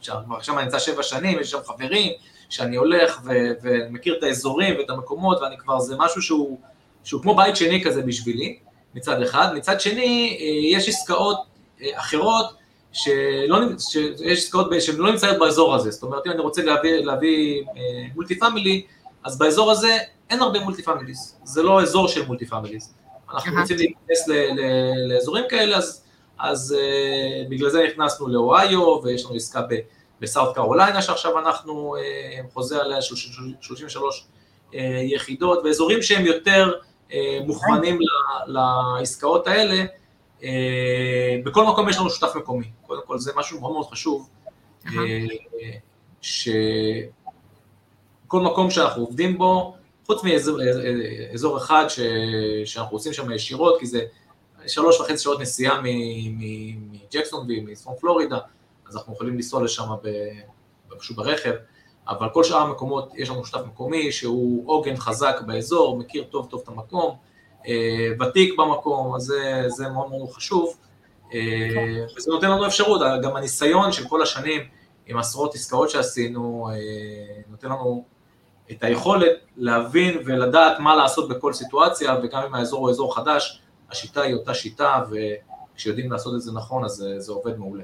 שם 0.00 0.58
אני 0.58 0.64
נמצא 0.64 0.78
שבע 0.78 1.02
שנים, 1.02 1.38
יש 1.40 1.50
שם 1.50 1.58
חברים, 1.64 2.12
שאני 2.48 2.76
הולך 2.76 3.20
ו- 3.24 3.50
ומכיר 3.62 4.18
את 4.18 4.22
האזורים 4.22 4.78
ואת 4.78 4.90
המקומות, 4.90 5.42
ואני 5.42 5.58
כבר, 5.58 5.80
זה 5.80 5.94
משהו 5.98 6.22
שהוא, 6.22 6.58
שהוא 7.04 7.22
כמו 7.22 7.36
בית 7.36 7.56
שני 7.56 7.84
כזה 7.84 8.02
בשבילי, 8.02 8.58
מצד 8.94 9.22
אחד. 9.22 9.48
מצד 9.54 9.80
שני, 9.80 10.38
יש 10.72 10.88
עסקאות 10.88 11.38
אחרות, 11.94 12.60
שלא, 12.92 13.58
שיש 13.78 14.38
עסקאות 14.38 14.66
שהן 14.80 14.96
לא 14.96 15.10
נמצאות 15.12 15.38
באזור 15.38 15.74
הזה, 15.74 15.90
זאת 15.90 16.02
אומרת 16.02 16.26
אם 16.26 16.32
אני 16.32 16.40
רוצה 16.40 16.62
להביא, 16.62 16.94
להביא 16.94 17.62
multi 18.14 18.38
family, 18.38 18.86
אז 19.24 19.38
באזור 19.38 19.70
הזה 19.70 19.98
אין 20.30 20.42
הרבה 20.42 20.60
multi 20.60 20.82
families, 20.82 21.36
זה 21.44 21.62
לא 21.62 21.82
אזור 21.82 22.08
של 22.08 22.26
multi 22.26 22.46
families. 22.46 22.94
אנחנו 23.34 23.60
רוצים 23.60 23.76
להיכנס 23.76 24.28
לאזורים 25.08 25.44
כאלה, 25.48 25.76
אז, 25.76 26.04
אז 26.38 26.76
uh, 26.78 27.50
בגלל 27.50 27.70
זה 27.70 27.84
נכנסנו 27.92 28.28
לאוהיו, 28.28 29.00
ויש 29.04 29.24
לנו 29.24 29.34
עסקה 29.34 29.60
בסאוט 30.20 30.54
קרוליינה 30.54 31.02
שעכשיו 31.02 31.38
אנחנו 31.38 31.94
חוזה 32.52 32.82
עליה 32.82 33.02
33 33.02 34.26
uh, 34.72 34.76
יחידות, 35.02 35.60
ואזורים 35.64 36.02
שהם 36.02 36.26
יותר 36.26 36.72
מוכוונים 37.46 37.98
לעסקאות 38.46 39.46
האלה, 39.46 39.84
אה, 40.42 41.36
בכל 41.44 41.64
מקום 41.64 41.88
יש 41.88 41.98
לנו 41.98 42.10
שותף 42.10 42.36
מקומי, 42.36 42.70
קודם 42.86 43.00
כל 43.06 43.18
זה 43.18 43.32
משהו 43.36 43.60
מאוד 43.60 43.72
מאוד 43.72 43.86
חשוב, 43.86 44.28
אה, 44.86 45.26
שכל 46.20 47.10
מקום 48.40 48.70
שאנחנו 48.70 49.02
עובדים 49.02 49.38
בו, 49.38 49.76
חוץ 50.06 50.24
מאזור 50.24 51.58
אחד 51.58 51.84
ש... 51.88 52.00
שאנחנו 52.64 52.96
עושים 52.96 53.12
שם 53.12 53.30
ישירות, 53.30 53.80
כי 53.80 53.86
זה 53.86 54.00
שלוש 54.66 55.00
וחצי 55.00 55.18
שעות 55.18 55.40
נסיעה 55.40 55.80
מג'קסונוויל, 56.90 57.64
מצפון 57.64 57.94
פלורידה, 58.00 58.38
אז 58.88 58.96
אנחנו 58.96 59.12
יכולים 59.12 59.34
לנסוע 59.34 59.62
לשם 59.62 59.84
פשוט 60.98 61.16
ברכב, 61.16 61.52
אבל 62.08 62.28
כל 62.32 62.44
שאר 62.44 62.56
המקומות 62.56 63.12
יש 63.14 63.30
לנו 63.30 63.44
שותף 63.44 63.66
מקומי 63.66 64.12
שהוא 64.12 64.62
עוגן 64.66 64.96
חזק 64.96 65.40
באזור, 65.46 65.98
מכיר 65.98 66.24
טוב 66.24 66.46
טוב 66.50 66.60
את 66.64 66.68
המקום, 66.68 67.16
אה, 67.66 68.08
ותיק 68.20 68.58
במקום, 68.58 69.14
אז 69.14 69.22
זה, 69.22 69.64
זה 69.68 69.88
מאוד 69.88 70.10
מאוד 70.10 70.30
חשוב, 70.30 70.76
אה, 71.34 71.40
וזה 72.16 72.30
נותן 72.30 72.50
לנו 72.50 72.66
אפשרות, 72.66 73.00
גם 73.22 73.36
הניסיון 73.36 73.92
של 73.92 74.08
כל 74.08 74.22
השנים 74.22 74.60
עם 75.06 75.18
עשרות 75.18 75.54
עסקאות 75.54 75.90
שעשינו, 75.90 76.68
אה, 76.72 77.42
נותן 77.50 77.68
לנו 77.68 78.04
את 78.70 78.84
היכולת 78.84 79.32
להבין 79.56 80.18
ולדעת 80.24 80.78
מה 80.78 80.96
לעשות 80.96 81.28
בכל 81.28 81.52
סיטואציה, 81.52 82.16
וגם 82.22 82.42
אם 82.42 82.54
האזור 82.54 82.80
הוא 82.80 82.90
אזור 82.90 83.16
חדש, 83.16 83.62
השיטה 83.90 84.22
היא 84.22 84.34
אותה 84.34 84.54
שיטה, 84.54 85.04
וכשיודעים 85.74 86.12
לעשות 86.12 86.34
את 86.34 86.40
זה 86.40 86.52
נכון, 86.52 86.84
אז 86.84 86.90
זה, 86.90 87.20
זה 87.20 87.32
עובד 87.32 87.58
מעולה. 87.58 87.82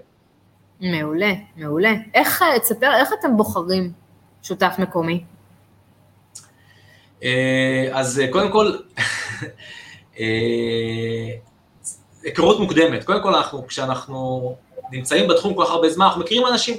מעולה, 0.80 1.32
מעולה. 1.56 1.92
איך, 2.14 2.42
תספר, 2.62 2.90
איך 2.96 3.10
אתם 3.20 3.36
בוחרים 3.36 3.92
שותף 4.46 4.74
מקומי? 4.78 5.24
אז 7.92 8.22
קודם 8.30 8.52
כל, 8.52 8.76
אה, 10.20 10.26
היכרות 12.22 12.60
מוקדמת, 12.60 13.04
קודם 13.04 13.22
כל 13.22 13.34
אנחנו, 13.34 13.66
כשאנחנו 13.66 14.56
נמצאים 14.92 15.28
בתחום 15.28 15.54
כל 15.54 15.64
כך 15.64 15.70
הרבה 15.70 15.90
זמן, 15.90 16.06
אנחנו 16.06 16.20
מכירים 16.20 16.46
אנשים, 16.46 16.76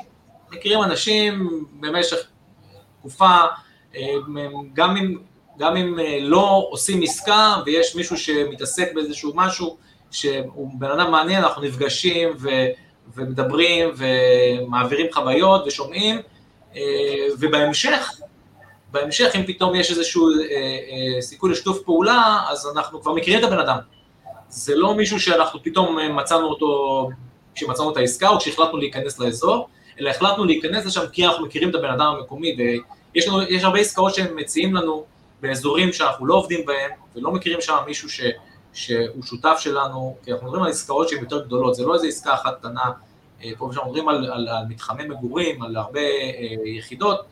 מכירים 0.51 0.83
אנשים 0.83 1.63
במשך 1.79 2.17
תקופה, 2.99 3.37
אה, 3.95 4.13
גם 4.73 4.97
אם, 4.97 5.17
גם 5.57 5.77
אם 5.77 5.99
אה, 5.99 6.17
לא 6.21 6.67
עושים 6.69 7.01
עסקה 7.01 7.55
ויש 7.65 7.95
מישהו 7.95 8.17
שמתעסק 8.17 8.93
באיזשהו 8.95 9.31
משהו 9.35 9.77
שהוא 10.11 10.69
בן 10.79 10.91
אדם 10.91 11.11
מעניין, 11.11 11.43
אנחנו 11.43 11.61
נפגשים 11.61 12.29
ו, 12.39 12.49
ומדברים 13.15 13.89
ומעבירים 13.97 15.07
חוויות 15.13 15.67
ושומעים, 15.67 16.21
ובהמשך 17.39 18.21
בהמשך, 18.91 19.31
אם 19.35 19.43
פתאום 19.45 19.75
יש 19.75 19.91
איזשהו 19.91 20.29
אה, 20.29 20.35
אה, 20.41 21.21
סיכוי 21.21 21.51
לשיתוף 21.51 21.81
פעולה, 21.81 22.39
אז 22.49 22.67
אנחנו 22.75 23.01
כבר 23.01 23.13
מכירים 23.13 23.39
את 23.39 23.43
הבן 23.43 23.59
אדם. 23.59 23.77
זה 24.49 24.75
לא 24.75 24.95
מישהו 24.95 25.19
שאנחנו 25.19 25.63
פתאום 25.63 25.99
אה, 25.99 26.09
מצאנו 26.09 26.47
אותו, 26.47 27.09
כשמצאנו 27.55 27.91
את 27.91 27.97
העסקה 27.97 28.29
או 28.29 28.39
כשהחלטנו 28.39 28.77
להיכנס 28.77 29.19
לאזור, 29.19 29.69
אלא 29.99 30.09
החלטנו 30.09 30.45
להיכנס 30.45 30.85
לשם 30.85 31.01
כי 31.11 31.25
אנחנו 31.25 31.45
מכירים 31.45 31.69
את 31.69 31.75
הבן 31.75 31.89
אדם 31.89 32.15
המקומי, 32.17 32.55
ויש 32.57 33.27
לנו, 33.27 33.39
הרבה 33.61 33.79
עסקאות 33.79 34.15
שהם 34.15 34.35
מציעים 34.35 34.75
לנו 34.75 35.05
באזורים 35.41 35.93
שאנחנו 35.93 36.25
לא 36.25 36.35
עובדים 36.35 36.65
בהם, 36.65 36.91
ולא 37.15 37.31
מכירים 37.31 37.61
שם 37.61 37.77
מישהו 37.85 38.09
ש, 38.09 38.21
שהוא 38.73 39.23
שותף 39.23 39.57
שלנו, 39.59 40.15
כי 40.23 40.31
אנחנו 40.31 40.45
מדברים 40.45 40.63
על 40.63 40.69
עסקאות 40.69 41.09
שהן 41.09 41.19
יותר 41.19 41.45
גדולות, 41.45 41.75
זה 41.75 41.85
לא 41.85 41.93
איזו 41.93 42.07
עסקה 42.07 42.33
אחת 42.33 42.59
קטנה, 42.59 42.81
אה, 42.81 42.91
פה 43.57 43.65
ושם 43.65 43.81
מדברים 43.85 44.09
על, 44.09 44.31
על, 44.31 44.47
על 44.47 44.65
מתחמי 44.69 45.03
מגורים, 45.07 45.61
על 45.61 45.75
הרבה 45.75 45.99
אה, 45.99 46.69
יחידות, 46.77 47.25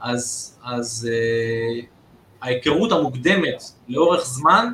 אז, 0.00 0.56
אז 0.64 1.08
uh, 1.10 1.84
ההיכרות 2.42 2.92
המוקדמת 2.92 3.62
לאורך 3.88 4.24
זמן 4.24 4.72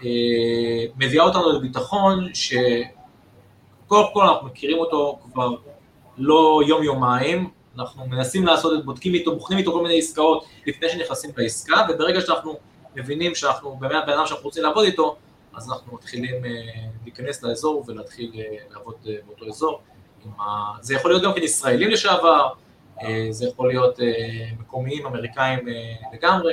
uh, 0.00 0.02
מביאה 0.96 1.24
אותנו 1.24 1.52
לביטחון 1.52 2.28
שקודם 2.34 4.04
כל 4.12 4.22
אנחנו 4.28 4.46
מכירים 4.46 4.78
אותו 4.78 5.18
כבר 5.32 5.54
לא 6.18 6.60
יום-יומיים, 6.66 7.50
אנחנו 7.78 8.06
מנסים 8.06 8.46
לעשות 8.46 8.78
את, 8.78 8.84
בודקים 8.84 9.14
איתו, 9.14 9.34
בוחנים 9.34 9.58
איתו 9.58 9.72
כל 9.72 9.82
מיני 9.82 9.98
עסקאות 9.98 10.46
לפני 10.66 10.88
שנכנסים 10.88 11.30
לעסקה, 11.36 11.86
וברגע 11.88 12.20
שאנחנו 12.20 12.58
מבינים 12.96 13.34
שאנחנו 13.34 13.76
באמת 13.76 14.04
בן 14.06 14.12
אדם 14.12 14.26
שאנחנו 14.26 14.44
רוצים 14.44 14.62
לעבוד 14.62 14.84
איתו, 14.84 15.16
אז 15.54 15.70
אנחנו 15.70 15.94
מתחילים 15.94 16.34
uh, 16.44 16.46
להיכנס 17.04 17.42
לאזור 17.42 17.84
ולהתחיל 17.86 18.32
uh, 18.34 18.74
לעבוד 18.74 18.94
uh, 19.04 19.08
באותו 19.26 19.46
אזור. 19.48 19.80
ה... 20.40 20.42
זה 20.80 20.94
יכול 20.94 21.10
להיות 21.10 21.22
גם 21.22 21.32
כן 21.34 21.42
ישראלים 21.42 21.90
לשעבר, 21.90 22.48
אה, 23.02 23.26
זה 23.30 23.46
יכול 23.46 23.68
להיות 23.68 24.00
אה, 24.00 24.06
מקומיים 24.60 25.06
אמריקאים 25.06 25.68
אה, 25.68 25.74
לגמרי. 26.12 26.52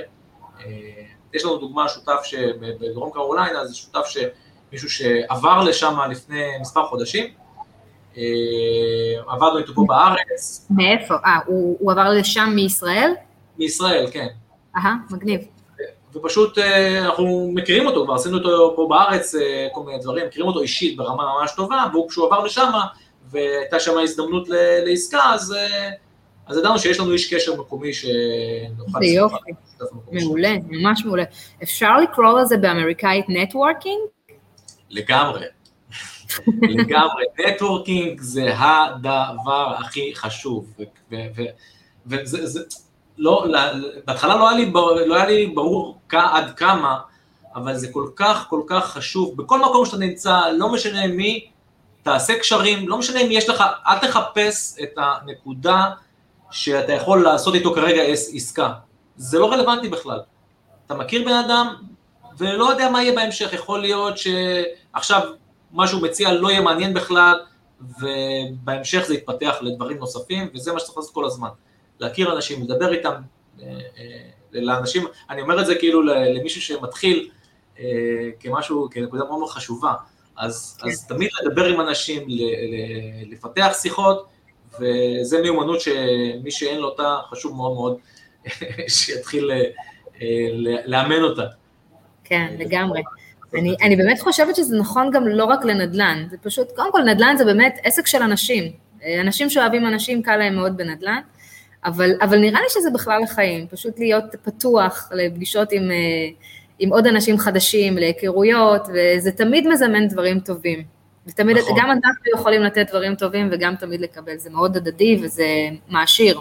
יש 1.34 1.46
לנו 1.46 1.58
דוגמה, 1.58 1.90
שותף 1.90 2.20
שבדרום 2.24 3.12
קרוליינה, 3.12 3.66
זה 3.66 3.76
שותף 3.76 4.06
שמישהו 4.06 4.90
שעבר 4.90 5.64
לשם 5.64 6.00
לפני 6.10 6.44
מספר 6.62 6.86
חודשים, 6.88 7.26
עבדנו 9.28 9.58
איתו 9.58 9.74
פה 9.74 9.86
בארץ. 9.88 10.68
מאיפה? 10.70 11.14
אה, 11.26 11.40
הוא, 11.46 11.78
הוא 11.80 11.92
עבר 11.92 12.10
לשם 12.10 12.52
מישראל? 12.56 13.12
מישראל, 13.58 14.08
כן. 14.12 14.28
אהה, 14.78 14.96
מגניב. 15.10 15.42
ופשוט 16.14 16.58
אנחנו 17.02 17.52
מכירים 17.54 17.88
אותו, 17.88 18.06
כבר 18.06 18.14
עשינו 18.14 18.38
אותו 18.38 18.74
פה 18.76 18.88
בארץ, 18.90 19.36
כל 19.72 19.84
מיני 19.84 20.00
דברים, 20.00 20.28
מכירים 20.28 20.48
אותו 20.48 20.62
אישית 20.62 20.98
ברמה 20.98 21.24
ממש 21.40 21.52
טובה, 21.56 21.86
והוא 21.94 22.10
כשהוא 22.10 22.26
עבר 22.26 22.44
לשם, 22.44 22.72
והייתה 23.34 23.80
שם 23.80 23.92
הזדמנות 23.98 24.48
לעסקה, 24.86 25.22
אז 25.34 25.56
אז 26.48 26.58
ידענו 26.58 26.80
שיש 26.80 27.00
לנו 27.00 27.12
איש 27.12 27.34
קשר 27.34 27.56
מקומי 27.56 27.94
שנוכל... 27.94 29.00
זה 29.00 29.06
יופי, 29.06 29.52
מעולה, 30.12 30.56
ממש 30.68 31.06
מעולה. 31.06 31.24
אפשר 31.64 31.98
לקרוא 31.98 32.40
לזה 32.40 32.58
באמריקאית 32.58 33.26
networking? 33.30 34.00
לגמרי. 34.90 35.46
לגמרי, 36.62 37.24
networking 37.48 38.22
זה 38.22 38.54
הדבר 38.58 39.76
הכי 39.80 40.12
חשוב, 40.16 40.74
וזה, 42.08 42.48
זה, 42.48 42.60
לא, 43.18 43.46
בהתחלה 44.06 44.36
לא 44.36 44.50
היה 44.50 44.58
לי, 44.58 44.72
לא 45.06 45.16
היה 45.16 45.26
לי 45.26 45.48
ברור 45.48 46.00
עד 46.12 46.52
כמה, 46.52 47.00
אבל 47.56 47.76
זה 47.76 47.88
כל 47.92 48.08
כך 48.16 48.46
כל 48.50 48.62
כך 48.68 48.86
חשוב, 48.92 49.38
בכל 49.38 49.60
מקום 49.60 49.86
שאתה 49.86 49.98
נמצא, 49.98 50.40
לא 50.58 50.74
משנה 50.74 51.08
מי, 51.08 51.48
תעשה 52.04 52.40
קשרים, 52.40 52.88
לא 52.88 52.98
משנה 52.98 53.20
אם 53.20 53.28
יש 53.32 53.50
לך, 53.50 53.64
אל 53.88 54.00
תחפש 54.00 54.76
את 54.84 54.98
הנקודה 54.98 55.90
שאתה 56.52 56.94
יכול 56.94 57.24
לעשות 57.24 57.56
איתו 57.56 57.74
כרגע 57.74 58.02
עסקה. 58.02 58.74
זה 59.16 59.40
לא 59.40 59.52
רלוונטי 59.52 59.90
בכלל. 59.90 60.20
אתה 60.86 60.96
מכיר 60.96 61.26
בן 61.26 61.34
אדם 61.34 61.76
ולא 62.38 62.70
יודע 62.70 62.90
מה 62.90 63.04
יהיה 63.04 63.16
בהמשך, 63.16 63.54
יכול 63.54 63.82
להיות 63.82 64.16
שעכשיו 64.18 65.22
מה 65.72 65.88
שהוא 65.88 66.02
מציע 66.02 66.34
לא 66.34 66.52
יהיה 66.52 66.62
מעניין 66.62 66.94
בכלל, 66.94 67.40
ובהמשך 67.82 69.04
זה 69.08 69.14
יתפתח 69.14 69.56
לדברים 69.62 69.98
נוספים, 69.98 70.50
וזה 70.54 70.74
מה 70.74 70.80
שצריך 70.80 70.98
לעשות 70.98 71.14
כל 71.14 71.26
הזמן. 71.26 71.50
להכיר 72.00 72.36
אנשים, 72.36 72.64
לדבר 72.64 72.94
איתם, 72.94 73.14
אה, 73.62 73.68
אה, 73.98 74.30
לאנשים, 74.52 75.06
אני 75.30 75.42
אומר 75.42 75.62
את 75.62 75.66
זה 75.66 75.76
כאילו 75.76 76.02
למישהו 76.04 76.62
שמתחיל 76.62 77.30
אה, 77.80 77.84
כמשהו, 78.40 78.88
כנקודה 78.92 79.24
מאוד 79.24 79.40
מאוד 79.40 79.50
חשובה, 79.50 79.94
אז, 80.38 80.78
כן. 80.82 80.90
אז 80.90 81.08
תמיד 81.08 81.30
לדבר 81.42 81.66
עם 81.66 81.82
אנשים, 81.82 82.28
לפתח 83.32 83.78
שיחות, 83.82 84.28
וזה 84.80 85.42
מיומנות 85.42 85.82
שמי 85.82 86.52
שאין 86.52 86.80
לו 86.80 86.88
אותה, 86.88 87.18
חשוב 87.30 87.56
מאוד 87.56 87.74
מאוד 87.74 87.98
שיתחיל 88.88 89.52
אה, 89.52 90.48
לאמן 90.86 91.22
אותה. 91.22 91.46
כן, 92.24 92.56
לגמרי. 92.60 93.02
אני, 93.54 93.76
אני 93.82 93.96
באמת 93.96 94.20
חושבת 94.20 94.56
שזה 94.56 94.78
נכון 94.78 95.12
גם 95.14 95.28
לא 95.28 95.46
רק 95.46 95.66
לנדל"ן, 95.66 96.28
זה 96.32 96.38
פשוט, 96.38 96.72
קודם 96.76 96.92
כל 96.92 97.02
נדל"ן 97.02 97.36
זה 97.38 97.46
באמת 97.46 97.80
עסק 97.84 98.08
של 98.08 98.22
אנשים. 98.22 98.74
אה, 99.04 99.22
אנשים 99.22 99.50
שאוהבים 99.50 99.88
אנשים, 99.88 100.22
קל 100.22 100.36
להם 100.36 100.56
מאוד 100.56 100.78
בנדל"ן, 100.78 101.22
אבל, 101.86 102.12
אבל 102.22 102.40
נראה 102.40 102.62
לי 102.62 102.68
שזה 102.70 102.90
בכלל 102.94 103.24
החיים, 103.24 103.68
פשוט 103.68 104.00
להיות 104.00 104.24
פתוח 104.44 105.10
לפגישות 105.12 105.72
עם, 105.72 105.92
אה, 105.92 106.30
עם 106.80 106.90
עוד 106.90 107.08
אנשים 107.08 107.38
חדשים, 107.38 107.98
להיכרויות, 107.98 108.82
וזה 108.94 109.32
תמיד 109.32 109.68
מזמן 109.68 110.08
דברים 110.08 110.40
טובים. 110.40 110.84
ותמיד, 111.28 111.58
נכון. 111.58 111.76
גם 111.80 111.92
אנחנו 111.92 112.24
יכולים 112.36 112.64
לתת 112.64 112.90
דברים 112.90 113.16
טובים 113.16 113.50
וגם 113.52 113.76
תמיד 113.76 114.02
לקבל, 114.02 114.38
זה 114.38 114.50
מאוד 114.50 114.78
הדדי 114.78 115.20
וזה 115.24 115.46
מעשיר. 115.90 116.40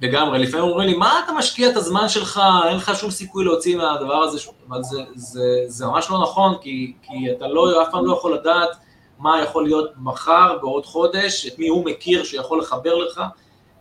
לגמרי, 0.00 0.38
לפעמים 0.38 0.68
אומרים 0.68 0.88
לי, 0.88 0.96
מה 0.96 1.20
אתה 1.24 1.32
משקיע 1.32 1.70
את 1.70 1.76
הזמן 1.76 2.08
שלך, 2.08 2.40
אין 2.68 2.76
לך 2.76 2.92
שום 2.96 3.10
סיכוי 3.10 3.44
להוציא 3.44 3.76
מהדבר 3.76 4.14
הזה, 4.14 4.38
אבל 4.68 4.82
זה, 4.82 5.02
זה, 5.14 5.40
זה 5.66 5.86
ממש 5.86 6.10
לא 6.10 6.22
נכון, 6.22 6.54
כי, 6.62 6.92
כי 7.02 7.32
אתה 7.36 7.48
לא, 7.48 7.82
אף 7.82 7.88
פעם 7.90 8.06
לא 8.06 8.12
יכול 8.12 8.34
לדעת 8.34 8.68
מה 9.18 9.42
יכול 9.42 9.64
להיות 9.64 9.90
מחר, 9.98 10.58
בעוד 10.60 10.86
חודש, 10.86 11.46
את 11.46 11.58
מי 11.58 11.68
הוא 11.68 11.84
מכיר 11.84 12.24
שיכול 12.24 12.58
לחבר 12.58 12.94
לך, 12.94 13.20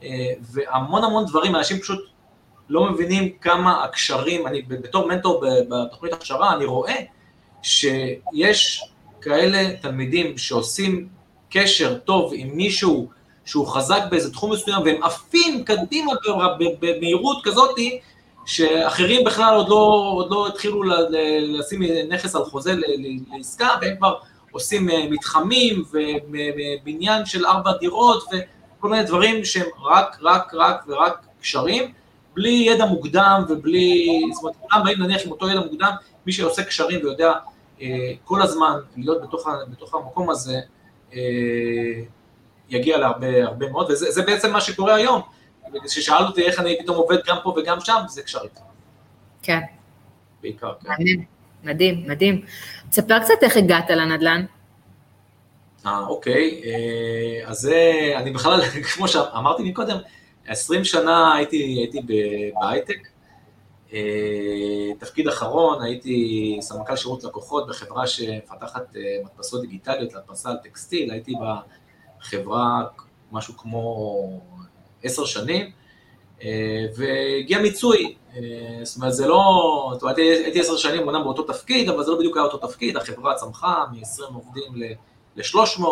אה, 0.03 0.09
והמון 0.41 1.03
המון 1.03 1.25
דברים, 1.25 1.55
אנשים 1.55 1.79
פשוט 1.79 1.99
לא 2.71 2.91
מבינים 2.91 3.29
כמה 3.41 3.83
הקשרים, 3.83 4.47
אני 4.47 4.61
בתור 4.61 5.07
מנטור 5.07 5.43
בתוכנית 5.69 6.13
הכשרה, 6.13 6.55
אני 6.55 6.65
רואה 6.65 6.95
שיש 7.63 8.83
כאלה 9.21 9.77
תלמידים 9.81 10.37
שעושים 10.37 11.07
קשר 11.49 11.97
טוב 11.97 12.31
עם 12.35 12.49
מישהו 12.53 13.09
שהוא 13.45 13.67
חזק 13.67 14.01
באיזה 14.11 14.33
תחום 14.33 14.51
מסוים, 14.51 14.81
והם 14.85 15.03
עפים 15.03 15.63
קדימה 15.63 16.11
במהירות 16.79 17.37
כזאתי, 17.43 17.99
שאחרים 18.45 19.23
בכלל 19.25 19.55
עוד 19.55 19.69
לא, 19.69 20.11
עוד 20.15 20.31
לא 20.31 20.47
התחילו 20.47 20.83
לשים 21.41 21.83
נכס 22.09 22.35
על 22.35 22.43
חוזה 22.43 22.73
לעסקה, 23.31 23.69
והם 23.81 23.95
כבר 23.97 24.15
עושים 24.51 24.89
אה, 24.89 25.07
מתחמים 25.09 25.83
ובניין 25.93 27.25
של 27.25 27.45
ארבע 27.45 27.71
דירות 27.79 28.23
וכל 28.23 28.89
מיני 28.89 29.03
דברים 29.03 29.45
שהם 29.45 29.67
רק, 29.83 30.17
רק, 30.21 30.53
רק 30.53 30.85
ורק 30.87 31.25
קשרים, 31.41 31.91
בלי 32.35 32.49
ידע 32.49 32.85
מוקדם 32.85 33.45
ובלי, 33.49 34.21
זאת 34.33 34.43
אומרת, 34.43 34.55
כולם 34.59 34.83
באים 34.83 35.03
נניח 35.03 35.21
עם 35.25 35.31
אותו 35.31 35.49
ידע 35.49 35.59
מוקדם, 35.59 35.91
מי 36.25 36.31
שעושה 36.31 36.63
קשרים 36.63 36.99
ויודע 36.99 37.31
אה, 37.81 38.11
כל 38.23 38.41
הזמן 38.41 38.73
להיות 38.97 39.21
בתוך, 39.21 39.47
בתוך 39.69 39.95
המקום 39.95 40.29
הזה, 40.29 40.59
אה, 41.13 41.19
יגיע 42.69 42.97
להרבה 42.97 43.43
הרבה 43.43 43.69
מאוד, 43.69 43.91
וזה 43.91 44.21
בעצם 44.21 44.53
מה 44.53 44.61
שקורה 44.61 44.95
היום. 44.95 45.21
כששאלת 45.85 46.27
אותי 46.27 46.41
איך 46.41 46.59
אני 46.59 46.77
פתאום 46.79 46.97
עובד 46.97 47.17
גם 47.27 47.37
פה 47.43 47.53
וגם 47.57 47.79
שם, 47.79 48.01
זה 48.07 48.21
קשרים. 48.21 48.49
כן. 49.41 49.59
בעיקר, 50.41 50.73
כן. 50.83 50.89
מדהים, 50.91 51.25
מדהים, 51.63 52.03
מדהים. 52.07 52.41
תספר 52.89 53.19
קצת 53.19 53.33
איך 53.41 53.57
הגעת 53.57 53.89
לנדל"ן. 53.89 54.45
אה, 55.85 55.99
אוקיי, 56.07 56.61
אה, 56.65 57.49
אז 57.49 57.57
זה, 57.57 58.13
אני 58.15 58.31
בכלל, 58.31 58.61
כמו 58.95 59.07
שאמרתי 59.07 59.63
מקודם, 59.63 59.97
20 60.47 60.83
שנה 60.83 61.35
הייתי, 61.35 61.57
הייתי 61.57 62.01
בהייטק. 62.59 63.07
אה, 63.93 63.99
תפקיד 64.99 65.27
אחרון, 65.27 65.81
הייתי 65.81 66.57
סמנכ"ל 66.61 66.95
שירות 66.95 67.23
לקוחות 67.23 67.67
בחברה 67.67 68.07
שמפתחת 68.07 68.95
אה, 68.95 69.01
מדפסות 69.23 69.61
דיגיטליות 69.61 70.13
להדפסה 70.13 70.49
על 70.49 70.57
טקסטיל, 70.63 71.11
הייתי 71.11 71.33
בחברה 72.21 72.83
משהו 73.31 73.57
כמו 73.57 74.41
עשר 75.03 75.25
שנים, 75.25 75.71
והגיע 76.97 77.61
מיצוי, 77.61 78.15
זאת 78.83 78.95
אומרת 78.95 79.13
זה 79.13 79.27
לא, 79.27 79.89
זאת 79.93 80.01
אומרת 80.01 80.17
הייתי 80.17 80.59
עשר 80.59 80.77
שנים 80.77 81.01
אומנם 81.01 81.23
באותו 81.23 81.43
תפקיד, 81.43 81.89
אבל 81.89 82.03
זה 82.03 82.11
לא 82.11 82.17
בדיוק 82.17 82.37
היה 82.37 82.45
אותו 82.45 82.67
תפקיד, 82.67 82.97
החברה 82.97 83.35
צמחה 83.35 83.85
מ-20 83.91 84.33
עובדים 84.33 84.73
ל-300 85.35 85.83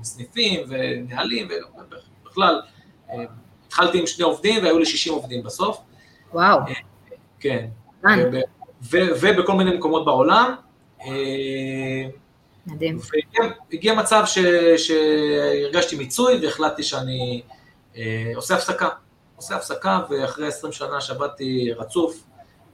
וסניפים 0.00 0.60
ונהלים 0.68 1.48
ובכלל 2.24 2.60
התחלתי 3.76 3.98
עם 3.98 4.06
שני 4.06 4.24
עובדים 4.24 4.62
והיו 4.62 4.78
לי 4.78 4.86
60 4.86 5.12
עובדים 5.12 5.42
בסוף. 5.42 5.78
וואו. 6.32 6.58
כן. 7.40 7.66
ובכל 8.90 9.52
מיני 9.52 9.76
מקומות 9.76 10.04
בעולם. 10.04 10.54
מדהים. 12.66 12.98
והגיע 13.70 13.94
מצב 13.94 14.24
שהרגשתי 14.76 15.96
מיצוי 15.96 16.38
והחלטתי 16.42 16.82
שאני 16.82 17.42
עושה 18.34 18.54
הפסקה. 18.54 18.88
עושה 19.36 19.56
הפסקה 19.56 20.00
ואחרי 20.10 20.46
20 20.46 20.72
שנה 20.72 21.00
שעבדתי 21.00 21.72
רצוף, 21.72 22.24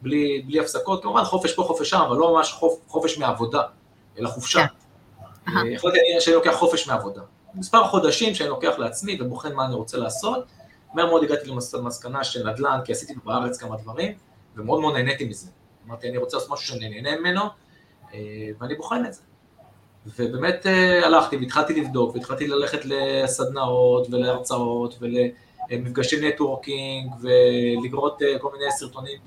בלי, 0.02 0.42
בלי 0.46 0.60
הפסקות, 0.60 1.02
כמובן 1.02 1.24
חופש 1.24 1.54
פה, 1.54 1.62
חופש 1.62 1.90
שם, 1.90 2.00
אבל 2.00 2.16
לא 2.16 2.34
ממש 2.34 2.52
חופ, 2.52 2.80
חופש 2.88 3.18
מעבודה, 3.18 3.62
אלא 4.18 4.28
חופשה. 4.28 4.66
כן. 5.46 5.74
החלטתי 5.74 5.98
שאני 6.20 6.36
לוקח 6.36 6.52
חופש 6.52 6.88
מעבודה. 6.88 7.20
מספר 7.54 7.84
חודשים 7.84 8.34
שאני 8.34 8.48
לוקח 8.48 8.74
לעצמי 8.78 9.18
ובוחן 9.20 9.52
מה 9.52 9.66
אני 9.66 9.74
רוצה 9.74 9.98
לעשות, 9.98 10.44
מהר 10.94 11.06
מאוד 11.06 11.24
הגעתי 11.24 11.50
למסקנה 11.74 12.24
של 12.24 12.48
נדל"ן, 12.48 12.78
כי 12.84 12.92
עשיתי 12.92 13.14
בארץ 13.24 13.58
כמה 13.58 13.76
דברים, 13.76 14.12
ומאוד 14.56 14.80
מאוד 14.80 14.94
נהניתי 14.94 15.24
מזה. 15.24 15.48
אמרתי, 15.86 16.08
אני 16.08 16.16
רוצה 16.16 16.36
לעשות 16.36 16.50
משהו 16.50 16.66
שאני 16.66 16.88
נהנה 16.88 17.20
ממנו, 17.20 17.40
אה, 18.14 18.18
ואני 18.60 18.74
בוחן 18.74 19.02
את 19.06 19.14
זה. 19.14 19.22
ובאמת 20.06 20.66
אה, 20.66 21.06
הלכתי 21.06 21.36
והתחלתי 21.36 21.80
לבדוק, 21.80 22.14
והתחלתי 22.14 22.46
ללכת 22.46 22.80
לסדנאות 22.84 24.06
ולהרצאות 24.10 24.98
ולמפגשי 25.00 26.28
נטוורקינג 26.28 27.12
ולגרות 27.20 28.22
אה, 28.22 28.38
כל 28.38 28.50
מיני 28.52 28.72
סרטונים 28.72 29.18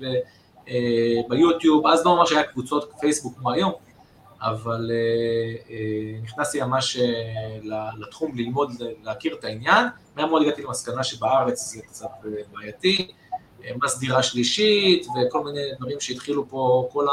ביוטיוב, 1.28 1.86
אז 1.86 2.06
לא 2.06 2.16
ממש 2.16 2.32
היה 2.32 2.42
קבוצות 2.42 2.92
פייסבוק 3.00 3.38
כמו 3.38 3.50
היום, 3.50 3.72
אבל 4.40 4.90
נכנסתי 6.22 6.62
ממש 6.62 6.96
לתחום 7.98 8.36
ללמוד, 8.36 8.70
להכיר 9.02 9.34
את 9.34 9.44
העניין, 9.44 9.86
מהר 10.16 10.26
מאוד 10.26 10.42
הגעתי 10.42 10.62
למסקנה 10.62 11.04
שבארץ 11.04 11.72
זה 11.74 11.82
קצת 11.82 12.06
בעייתי, 12.52 13.12
מס 13.84 13.98
דירה 13.98 14.22
שלישית 14.22 15.06
וכל 15.06 15.44
מיני 15.44 15.60
דברים 15.78 16.00
שהתחילו 16.00 16.48
פה, 16.48 16.88
כל 16.92 17.06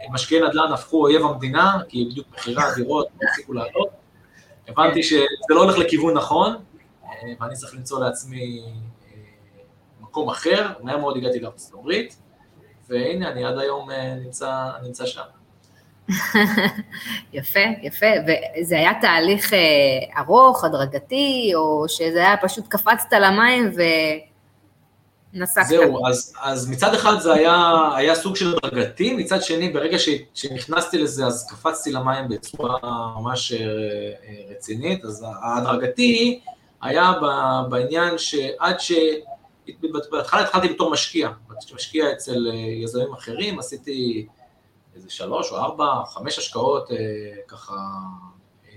המשקיעי 0.00 0.40
נדל"ן 0.40 0.72
הפכו 0.72 1.02
אויב 1.02 1.26
המדינה, 1.26 1.78
כי 1.88 2.04
בדיוק 2.10 2.26
מחירי 2.34 2.62
הדירות 2.62 3.08
הפסיקו 3.22 3.52
לעלות. 3.52 3.88
הבנתי 4.68 5.02
שזה 5.02 5.24
לא 5.50 5.62
הולך 5.62 5.78
לכיוון 5.78 6.14
נכון, 6.14 6.56
ואני 7.40 7.54
צריך 7.54 7.74
למצוא 7.74 8.04
לעצמי 8.04 8.62
מקום 10.00 10.28
אחר, 10.28 10.72
מהר 10.82 10.98
מאוד 10.98 11.16
הגעתי 11.16 11.40
לארצות 11.40 11.74
הברית, 11.74 12.18
והנה, 12.88 13.28
אני 13.28 13.44
עד 13.44 13.58
היום 13.58 13.90
נמצא, 14.24 14.70
נמצא 14.82 15.06
שם. 15.06 15.22
יפה, 17.32 17.60
יפה, 17.82 18.06
וזה 18.26 18.76
היה 18.76 18.92
תהליך 19.00 19.52
אה, 19.52 19.58
ארוך, 20.18 20.64
הדרגתי, 20.64 21.52
או 21.54 21.84
שזה 21.88 22.18
היה 22.18 22.36
פשוט 22.42 22.64
קפצת 22.68 23.12
למים 23.12 23.72
ונסקת? 25.34 25.66
זהו, 25.66 26.06
אז, 26.06 26.34
אז 26.42 26.70
מצד 26.70 26.94
אחד 26.94 27.18
זה 27.18 27.32
היה, 27.32 27.88
היה 27.96 28.14
סוג 28.14 28.36
של 28.36 28.54
הדרגתי, 28.56 29.14
מצד 29.14 29.42
שני, 29.42 29.68
ברגע 29.68 29.98
ש, 29.98 30.08
שנכנסתי 30.34 30.98
לזה, 30.98 31.26
אז 31.26 31.46
קפצתי 31.50 31.92
למים 31.92 32.28
בצורה 32.28 32.78
ממש 33.20 33.52
אה, 33.52 33.58
רצינית, 34.50 35.04
אז 35.04 35.26
ההדרגתי 35.42 36.40
היה 36.82 37.12
בעניין 37.68 38.18
שעד 38.18 38.80
ש... 38.80 38.92
בהתחלה 40.10 40.40
התחלתי 40.40 40.68
בתור 40.68 40.90
משקיע, 40.90 41.28
משקיע 41.74 42.12
אצל 42.12 42.48
אה, 42.50 42.54
יזמים 42.54 43.12
אחרים, 43.12 43.58
עשיתי 43.58 44.26
איזה 44.96 45.10
שלוש 45.10 45.52
או 45.52 45.56
ארבע, 45.56 45.86
חמש 46.06 46.38
השקעות 46.38 46.90
אה, 46.90 46.96
ככה 47.48 47.74
אה, 48.68 48.72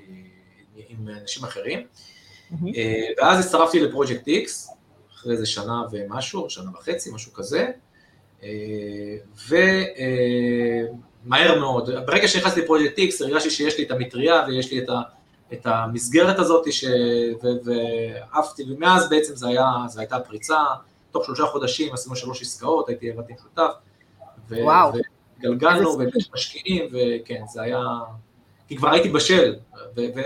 עם 0.90 1.08
אנשים 1.22 1.44
אחרים. 1.44 1.88
אה, 2.76 3.08
ואז 3.18 3.46
הצטרפתי 3.46 3.80
לפרויקט 3.80 4.28
X, 4.28 4.72
אחרי 5.14 5.34
איזה 5.34 5.46
שנה 5.46 5.84
ומשהו, 5.92 6.50
שנה 6.50 6.72
וחצי, 6.74 7.10
משהו 7.14 7.34
כזה. 7.34 7.68
ומהר 9.50 10.90
מאוד, 11.60 11.90
ברגע 12.06 12.28
שנכנסתי 12.28 12.62
לפרויקט 12.62 13.00
X, 13.00 13.24
הרגשתי 13.24 13.50
שיש 13.50 13.78
לי 13.78 13.84
את 13.84 13.92
המטריה 13.92 14.44
ויש 14.48 14.72
לי 14.72 14.80
את, 14.80 14.90
ה, 14.90 15.02
את 15.54 15.66
המסגרת 15.66 16.40
הזאת, 16.40 16.74
ש... 16.74 16.86
ועפתי, 17.64 18.64
ומאז 18.70 19.10
בעצם 19.10 19.36
זה 19.36 19.48
היה, 19.48 19.66
זו 19.88 20.00
הייתה 20.00 20.20
פריצה, 20.20 20.60
תוך 21.12 21.26
שלושה 21.26 21.46
חודשים 21.46 21.94
עשינו 21.94 22.16
שלוש 22.16 22.42
עסקאות, 22.42 22.90
הייתי 22.90 23.12
עבדתי 23.12 23.34
עם 23.34 23.38
שותף. 23.38 23.72
וואו. 24.50 24.94
ו... 24.94 24.98
התגלגלנו 25.40 25.98
ומשקיעים, 26.00 26.86
וכן, 26.92 27.42
זה 27.48 27.62
היה... 27.62 27.80
כי 28.68 28.78
כבר 28.78 28.90
הייתי 28.90 29.10
בשל, 29.10 29.56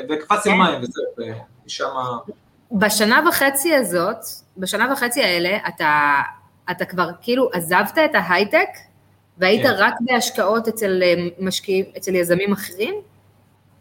וקפצתי 0.10 0.50
כן. 0.50 0.56
למים 0.56 0.82
וזהו, 0.82 1.04
ומשם... 1.64 1.90
בשנה 2.72 3.24
וחצי 3.30 3.76
הזאת, 3.76 4.18
בשנה 4.58 4.94
וחצי 4.94 5.24
האלה, 5.24 5.58
אתה, 5.68 6.22
אתה 6.72 6.86
כבר 6.86 7.10
כאילו 7.22 7.50
עזבת 7.54 7.98
את 8.06 8.16
ההייטק, 8.16 8.70
והיית 9.38 9.64
כן. 9.64 9.74
רק 9.78 9.94
בהשקעות 10.02 10.68
אצל 10.68 11.04
אה, 11.04 11.14
משקיעים, 11.40 11.86
אצל 11.98 12.16
יזמים 12.16 12.54
אחרים? 12.54 12.96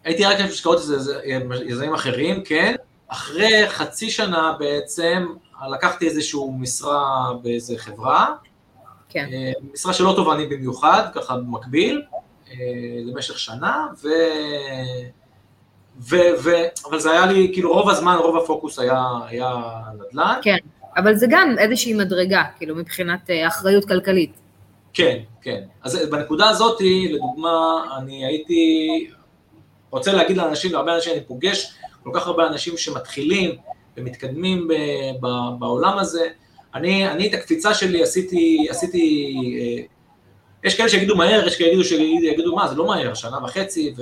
הייתי 0.05 0.25
רק 0.25 0.41
בהשקעות 0.41 0.79
אצל 0.79 1.21
יזמים 1.67 1.95
אחרים, 1.95 2.45
כן. 2.45 2.75
אחרי 3.09 3.69
חצי 3.69 4.11
שנה 4.11 4.53
בעצם, 4.59 5.27
לקחתי 5.71 6.09
איזושהי 6.09 6.41
משרה 6.59 7.33
באיזה 7.43 7.75
חברה, 7.79 8.35
כן. 9.13 9.29
אה, 9.33 9.53
משרה 9.73 9.93
שלא 9.93 10.13
תובעני 10.17 10.47
במיוחד, 10.47 11.03
ככה 11.15 11.37
במקביל, 11.37 12.03
אה, 12.51 12.55
למשך 13.05 13.39
שנה, 13.39 13.87
ו... 14.03 14.09
ו... 16.01 16.17
ו... 16.45 16.51
אבל 16.89 16.99
זה 16.99 17.11
היה 17.11 17.27
לי, 17.27 17.51
כאילו 17.53 17.73
רוב 17.73 17.91
הזמן, 17.91 18.17
רוב 18.17 18.37
הפוקוס 18.37 18.79
היה, 18.79 19.05
היה 19.27 19.55
נדל"ן. 19.95 20.39
כן. 20.43 20.57
אבל 20.97 21.15
זה 21.15 21.27
גם 21.31 21.55
איזושהי 21.59 21.95
מדרגה, 21.95 22.43
כאילו, 22.59 22.77
מבחינת 22.77 23.31
אה, 23.31 23.47
אחריות 23.49 23.85
כלכלית. 23.85 24.33
כן, 24.93 25.19
כן. 25.43 25.63
אז 25.83 26.09
בנקודה 26.11 26.49
הזאת, 26.49 26.81
לדוגמה, 27.11 27.85
אני 27.99 28.27
הייתי 28.27 29.11
רוצה 29.91 30.13
להגיד 30.13 30.37
לאנשים, 30.37 30.73
להרבה 30.73 30.95
אנשים 30.95 31.13
אני 31.13 31.25
פוגש, 31.25 31.75
כל 32.03 32.11
כך 32.15 32.27
הרבה 32.27 32.47
אנשים 32.47 32.77
שמתחילים 32.77 33.57
ומתקדמים 33.97 34.69
בעולם 35.59 35.99
הזה. 35.99 36.29
אני, 36.75 37.09
אני 37.09 37.29
את 37.29 37.35
הקפיצה 37.35 37.75
שלי 37.75 38.03
עשיתי, 38.03 38.67
עשיתי, 38.71 39.35
אה, 39.61 39.83
יש 40.65 40.77
כאלה 40.77 40.89
שיגידו 40.89 41.17
מהר, 41.17 41.47
יש 41.47 41.59
כאלה 41.59 41.85
שיגידו, 41.85 42.57
מה, 42.57 42.69
זה 42.69 42.75
לא 42.75 42.87
מהר, 42.87 43.15
שנה 43.15 43.45
וחצי 43.45 43.95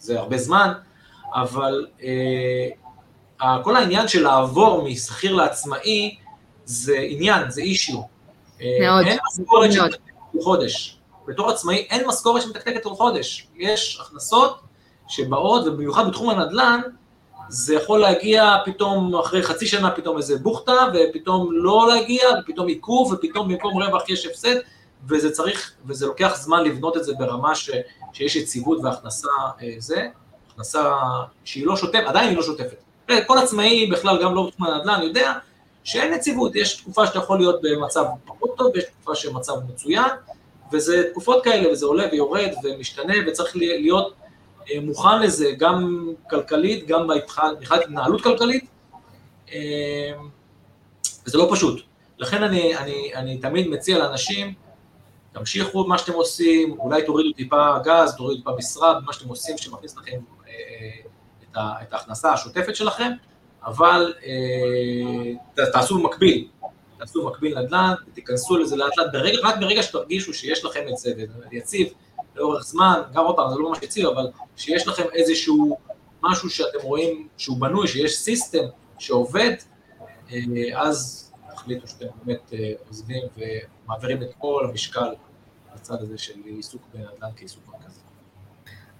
וזה 0.00 0.14
אה, 0.14 0.20
הרבה 0.20 0.38
זמן, 0.38 0.72
אבל 1.34 1.86
אה, 2.02 3.58
כל 3.64 3.76
העניין 3.76 4.08
של 4.08 4.22
לעבור 4.22 4.88
משכיר 4.88 5.34
לעצמאי 5.34 6.16
זה 6.64 6.98
עניין, 6.98 7.50
זה 7.50 7.62
אישיו. 7.62 8.00
מאוד. 8.80 9.06
אין 9.06 9.18
משכורת 9.32 9.72
שמתקתקת 9.72 10.12
כל 10.32 10.38
חודש. 10.42 10.98
בתור 11.28 11.50
עצמאי 11.50 11.76
אין 11.76 12.06
משכורת 12.06 12.42
שמתקתקת 12.42 12.82
כל 12.82 12.94
חודש. 12.94 13.46
יש 13.56 13.98
הכנסות 14.00 14.60
שבאות, 15.08 15.66
ובמיוחד 15.66 16.08
בתחום 16.08 16.30
הנדל"ן, 16.30 16.80
זה 17.48 17.74
יכול 17.74 18.00
להגיע 18.00 18.56
פתאום 18.64 19.14
אחרי 19.16 19.42
חצי 19.42 19.66
שנה 19.66 19.90
פתאום 19.90 20.16
איזה 20.16 20.38
בוכטה, 20.38 20.72
ופתאום 20.94 21.48
לא 21.52 21.88
להגיע, 21.88 22.22
ופתאום 22.40 22.66
עיכוב, 22.68 23.12
ופתאום 23.12 23.48
במקום 23.48 23.82
רווח 23.82 24.08
יש 24.08 24.26
הפסד, 24.26 24.56
וזה 25.08 25.30
צריך, 25.30 25.72
וזה 25.86 26.06
לוקח 26.06 26.36
זמן 26.36 26.64
לבנות 26.64 26.96
את 26.96 27.04
זה 27.04 27.12
ברמה 27.18 27.54
ש, 27.54 27.70
שיש 28.12 28.36
יציבות 28.36 28.78
והכנסה 28.82 29.28
אה, 29.62 29.74
זה, 29.78 30.08
הכנסה 30.52 30.92
שהיא 31.44 31.66
לא 31.66 31.76
שוטפת, 31.76 32.04
עדיין 32.06 32.28
היא 32.28 32.36
לא 32.36 32.42
שוטפת. 32.42 32.76
כל 33.26 33.38
עצמאי 33.38 33.86
בכלל, 33.86 34.22
גם 34.22 34.34
לא 34.34 34.46
בתחום 34.46 34.66
הנדל"ן, 34.66 35.02
יודע 35.02 35.32
שאין 35.84 36.12
יציבות, 36.12 36.56
יש 36.56 36.80
תקופה 36.80 37.06
שאתה 37.06 37.18
יכול 37.18 37.38
להיות 37.38 37.60
במצב 37.62 38.04
פחות 38.24 38.56
טוב, 38.56 38.70
ויש 38.74 38.84
תקופה 38.84 39.14
שמצב 39.14 39.52
מצוין, 39.68 40.10
וזה 40.72 41.08
תקופות 41.10 41.44
כאלה, 41.44 41.72
וזה 41.72 41.86
עולה 41.86 42.04
ויורד 42.12 42.50
ומשתנה, 42.64 43.14
וצריך 43.26 43.56
להיות 43.56 44.12
אה, 44.21 44.21
מוכן 44.82 45.22
לזה 45.22 45.50
גם 45.58 46.08
כלכלית, 46.30 46.86
גם 46.86 47.08
מבחינת 47.10 47.82
התנהלות 47.82 48.22
כלכלית, 48.22 48.64
אה, 49.52 50.12
וזה 51.26 51.38
לא 51.38 51.48
פשוט. 51.52 51.82
לכן 52.18 52.42
אני, 52.42 52.76
אני, 52.76 53.14
אני 53.14 53.38
תמיד 53.38 53.68
מציע 53.68 53.98
לאנשים, 53.98 54.54
תמשיכו 55.32 55.86
מה 55.86 55.98
שאתם 55.98 56.12
עושים, 56.12 56.78
אולי 56.78 57.02
תורידו 57.02 57.32
טיפה 57.32 57.78
גז, 57.84 58.14
תורידו 58.16 58.38
טיפה 58.40 58.56
משרד, 58.58 58.96
מה 59.06 59.12
שאתם 59.12 59.28
עושים 59.28 59.58
שמכניס 59.58 59.96
לכם 59.96 60.18
אה, 60.48 61.72
את 61.82 61.92
ההכנסה 61.92 62.32
השוטפת 62.32 62.76
שלכם, 62.76 63.12
אבל 63.64 64.14
תעשו 65.72 65.98
במקביל, 65.98 66.48
תעשו 66.98 67.26
מקביל 67.26 67.58
נדל"ן, 67.58 67.94
תיכנסו 68.14 68.56
לזה 68.56 68.76
לאט 68.76 68.98
לאט, 68.98 69.06
רק 69.42 69.58
ברגע 69.60 69.82
שתרגישו 69.82 70.34
שיש 70.34 70.64
לכם 70.64 70.80
את 70.92 70.96
זה 70.96 71.12
ויציב 71.50 71.88
לאורך 72.34 72.64
זמן, 72.64 73.00
גם 73.14 73.24
עוד 73.24 73.36
פעם, 73.36 73.50
זה 73.50 73.58
לא 73.58 73.68
ממש 73.68 73.78
יציב, 73.82 74.06
אבל 74.06 74.30
שיש 74.56 74.88
לכם 74.88 75.04
איזשהו 75.12 75.78
משהו 76.22 76.50
שאתם 76.50 76.78
רואים 76.82 77.28
שהוא 77.36 77.60
בנוי, 77.60 77.88
שיש 77.88 78.16
סיסטם 78.16 78.64
שעובד, 78.98 79.54
אה, 80.32 80.38
אז 80.74 81.30
תחליטו 81.54 81.88
שאתם 81.88 82.06
באמת 82.24 82.52
אה, 82.52 82.72
עוזבים 82.88 83.22
ומעבירים 83.36 84.22
את 84.22 84.28
כל 84.38 84.66
המשקל 84.70 85.14
לצד 85.76 85.94
הזה 86.00 86.18
של 86.18 86.32
עיסוק 86.44 86.82
בנדל"ן 86.94 87.28
כעיסוק 87.36 87.62
מרכזי. 87.68 88.00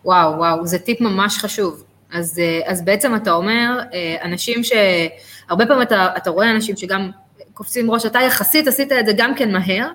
וואו, 0.05 0.38
וואו, 0.38 0.66
זה 0.66 0.79
טיפ 0.79 1.01
ממש 1.01 1.38
חשוב. 1.38 1.85
אז, 2.12 2.38
אה, 2.38 2.61
אז 2.71 2.85
בעצם 2.85 3.16
אתה 3.16 3.33
אומר, 3.33 3.79
אנשים 4.23 4.61
שהרבה 4.64 5.66
פעמים 5.66 5.83
אתה, 5.83 6.09
אתה 6.16 6.31
רואה 6.31 6.51
אנשים 6.51 6.77
שגם 6.77 7.11
קופצים 7.55 7.90
ראש, 7.90 8.07
אתה 8.07 8.18
יחסית 8.18 8.66
עשית 8.66 8.92
את 8.92 9.07
זה 9.07 9.12
גם 9.16 9.35
כן 9.35 9.53
מהר, 9.53 9.88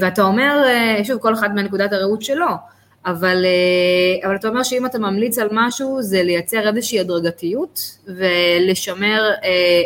ואתה 0.00 0.22
אומר, 0.22 0.62
אה, 0.66 1.04
שוב, 1.04 1.18
כל 1.18 1.34
אחד 1.34 1.54
מנקודת 1.54 1.92
הראות 1.92 2.22
שלו, 2.22 2.46
אבל, 3.06 3.44
אה, 3.44 4.28
אבל 4.28 4.36
אתה 4.36 4.48
אומר 4.48 4.62
שאם 4.62 4.86
אתה 4.86 4.98
ממליץ 4.98 5.38
על 5.38 5.48
משהו, 5.52 6.02
זה 6.02 6.22
לייצר 6.22 6.68
איזושהי 6.68 7.00
הדרגתיות 7.00 7.98
ולשמר 8.06 9.30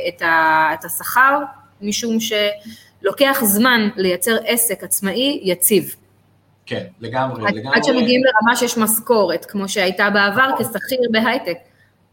את, 0.09 0.23
ה, 0.23 0.69
את 0.75 0.85
השכר, 0.85 1.39
משום 1.83 2.17
שלוקח 2.21 3.41
זמן 3.43 3.89
לייצר 3.97 4.37
עסק 4.47 4.85
עצמאי 4.85 5.41
יציב. 5.43 5.95
כן, 6.67 6.85
לגמרי, 7.01 7.49
עד, 7.49 7.55
לגמרי. 7.55 7.77
עד 7.77 7.85
שמגיעים 7.85 8.23
לרמה 8.25 8.57
שיש 8.57 8.79
משכורת, 8.79 9.45
כמו 9.45 9.69
שהייתה 9.69 10.11
בעבר 10.11 10.51
כשכיר 10.59 11.01
בהייטק. 11.11 11.59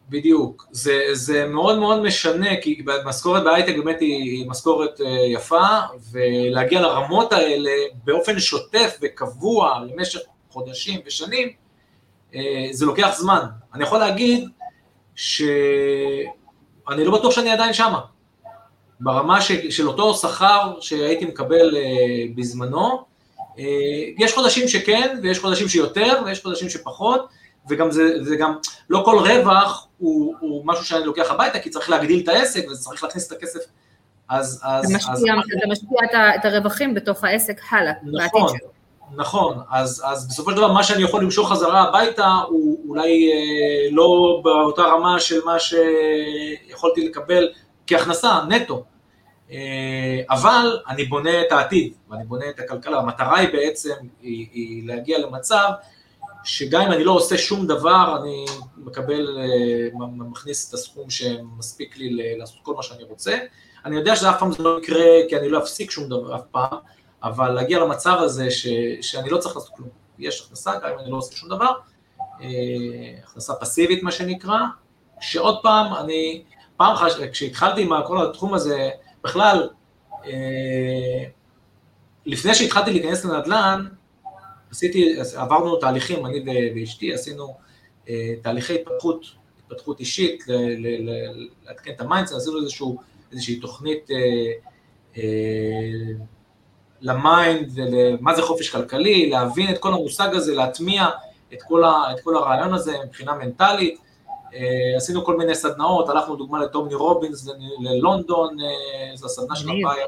בדיוק, 0.10 0.68
זה, 0.72 1.02
זה 1.12 1.46
מאוד 1.46 1.80
מאוד 1.80 2.02
משנה, 2.02 2.62
כי 2.62 2.84
משכורת 3.06 3.44
בהייטק 3.44 3.78
באמת 3.78 4.00
היא 4.00 4.50
משכורת 4.50 5.02
אה, 5.02 5.26
יפה, 5.28 5.68
ולהגיע 6.12 6.82
לרמות 6.82 7.34
האלה 7.34 7.72
באופן 8.04 8.40
שוטף 8.40 8.98
וקבוע 9.02 9.80
למשך 9.90 10.20
חודשים 10.50 11.00
ושנים, 11.06 11.50
אה, 12.36 12.68
זה 12.72 12.86
לוקח 12.86 13.16
זמן. 13.18 13.46
אני 13.74 13.84
יכול 13.84 14.00
להגיד 14.00 14.50
שאני 15.16 15.36
לא 17.06 17.18
בטוח 17.20 17.32
שאני 17.32 17.52
עדיין 17.52 17.74
שמה. 17.74 18.02
ברמה 19.00 19.42
ש, 19.42 19.52
של 19.52 19.88
אותו 19.88 20.14
שכר 20.14 20.74
שהייתי 20.80 21.26
מקבל 21.26 21.78
אה, 21.78 21.82
בזמנו, 22.36 23.16
יש 24.18 24.34
חודשים 24.34 24.68
שכן, 24.68 25.20
ויש 25.24 25.40
חודשים 25.40 25.68
שיותר, 25.68 26.22
ויש 26.26 26.42
חודשים 26.44 26.70
שפחות, 26.70 27.30
וגם 27.70 27.92
זה, 27.92 28.24
זה 28.24 28.36
גם, 28.36 28.56
לא 28.90 29.02
כל 29.06 29.18
רווח 29.18 29.88
הוא, 29.98 30.36
הוא 30.40 30.62
משהו 30.66 30.86
שאני 30.86 31.06
לוקח 31.06 31.32
הביתה, 31.32 31.60
כי 31.60 31.70
צריך 31.70 31.90
להגדיל 31.90 32.24
את 32.24 32.28
העסק 32.28 32.66
וצריך 32.72 33.04
להכניס 33.04 33.28
את 33.28 33.38
הכסף. 33.38 33.60
אז... 34.30 34.62
אז, 34.64 34.86
אתה 34.86 34.98
משקיע, 34.98 35.14
אז, 35.14 35.24
אתה 35.58 35.68
משקיע 35.72 36.00
את, 36.06 36.40
את 36.40 36.46
הרווחים 36.46 36.94
בתוך 36.94 37.24
העסק 37.24 37.62
הלאה, 37.72 37.94
נכון, 38.04 38.58
נכון, 39.16 39.58
אז, 39.72 40.04
אז 40.06 40.28
בסופו 40.28 40.52
של 40.52 40.58
דבר 40.58 40.74
מה 40.74 40.84
שאני 40.84 41.04
יכול 41.04 41.24
למשוך 41.24 41.52
חזרה 41.52 41.82
הביתה 41.82 42.28
הוא 42.48 42.80
אולי 42.90 43.32
אה, 43.32 43.88
לא 43.92 44.42
באותה 44.44 44.82
רמה 44.82 45.20
של 45.20 45.40
מה 45.46 45.56
שיכולתי 45.60 47.08
לקבל 47.08 47.50
כהכנסה, 47.88 48.40
נטו. 48.50 48.84
אה, 49.52 50.22
אבל 50.30 50.80
אני 50.90 51.06
בונה 51.06 51.42
את 51.42 51.52
העתיד, 51.52 51.94
ואני 52.10 52.24
בונה 52.24 52.50
את 52.50 52.60
הכלכלה, 52.60 52.98
המטרה 52.98 53.38
היא 53.38 53.50
בעצם, 53.54 53.94
היא, 54.22 54.48
היא 54.52 54.88
להגיע 54.88 55.20
למצב 55.20 55.70
שגם 56.46 56.82
אם 56.82 56.92
אני 56.92 57.04
לא 57.04 57.12
עושה 57.12 57.38
שום 57.38 57.68
דבר, 57.68 58.18
אני 58.22 58.46
מקבל, 58.78 59.38
אה, 59.40 59.88
מכניס 60.18 60.70
את 60.70 60.74
הסכום 60.74 61.10
שמספיק 61.10 61.98
לי 61.98 62.38
לעשות 62.38 62.60
כל 62.64 62.74
מה 62.74 62.84
שאני 62.84 63.04
רוצה. 63.04 63.38
אני 63.86 63.96
יודע 63.96 64.16
שזה 64.16 64.30
אף 64.30 64.40
פעם 64.40 64.52
זה 64.52 64.64
לא 64.64 64.80
יקרה, 64.84 65.06
כי 65.30 65.38
אני 65.38 65.50
לא 65.50 65.60
אפסיק 65.60 65.92
שום 65.92 66.10
דבר 66.10 66.36
אף 66.36 66.42
פעם, 66.52 66.78
אבל 67.24 67.52
להגיע 67.52 67.80
למצב 67.80 68.18
הזה 68.20 68.52
ש, 68.52 68.68
שאני 69.02 69.30
לא 69.30 69.38
צריך 69.38 69.56
לעשות 69.56 69.72
כלום. 69.76 69.90
יש 70.20 70.42
הכנסה, 70.46 70.72
גם 70.76 70.90
אם 70.94 71.00
אני 71.00 71.12
לא 71.12 71.18
עושה 71.18 71.36
שום 71.36 71.50
דבר, 71.50 71.72
אה, 72.42 72.48
הכנסה 73.24 73.54
פסיבית 73.56 74.04
מה 74.04 74.12
שנקרא, 74.12 74.60
שעוד 75.20 75.60
פעם, 75.64 75.94
אני, 75.94 76.44
פעם 76.78 76.94
אחת, 76.94 77.08
כשהתחלתי 77.32 77.82
עם 77.82 77.90
כל 78.08 78.30
התחום 78.30 78.54
הזה, 78.54 78.90
בכלל, 79.24 79.70
אה, 80.26 81.24
לפני 82.26 82.56
שהתחלתי 82.56 82.92
להיכנס 82.92 83.26
לנדל"ן, 83.26 83.86
עשיתי, 84.76 85.16
עברנו 85.36 85.76
תהליכים, 85.76 86.26
אני 86.26 86.44
ואשתי 86.76 87.14
עשינו 87.14 87.56
אה, 88.10 88.34
תהליכי 88.42 88.76
התפתחות, 88.76 89.26
התפתחות 89.60 90.00
אישית, 90.00 90.44
לעדכן 91.66 91.92
את 91.92 92.02
ה 92.02 92.05
mindset, 92.05 92.34
עשינו 92.34 92.62
איזשהו, 92.62 92.98
איזושהי 93.32 93.60
תוכנית 93.60 94.12
אה, 94.12 94.52
אה, 95.18 95.24
ל 97.02 97.15
mind, 97.15 97.80
מה 98.22 98.36
זה 98.36 98.42
חופש 98.42 98.70
כלכלי, 98.70 99.30
להבין 99.30 99.70
את 99.70 99.78
כל 99.78 99.94
המושג 99.94 100.30
הזה, 100.34 100.56
להטמיע 100.56 101.08
את 101.54 101.62
כל, 101.68 101.84
ה, 101.84 102.04
את 102.16 102.20
כל 102.24 102.36
הרעיון 102.36 102.74
הזה 102.74 102.98
מבחינה 103.06 103.34
מנטלית. 103.34 104.00
עשינו 104.96 105.26
כל 105.26 105.38
מיני 105.38 105.56
סדנאות, 105.56 106.10
הלכנו 106.10 106.36
דוגמה 106.36 106.60
לטומני 106.60 106.96
רובינס 106.96 107.48
ללונדון, 107.80 108.58
זו 109.16 109.26
הסדנה 109.26 109.56
של 109.56 109.70
הפייר. 109.70 110.08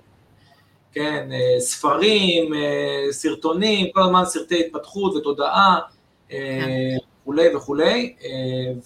כן, 0.97 1.29
אה, 1.31 1.60
ספרים, 1.60 2.53
אה, 2.53 3.12
סרטונים, 3.12 3.88
כל 3.93 4.01
הזמן 4.01 4.25
סרטי 4.25 4.65
התפתחות 4.65 5.15
ותודעה 5.15 5.79
אה, 6.31 6.60
כן. 6.62 6.97
וכולי 7.21 7.55
וכולי, 7.55 8.15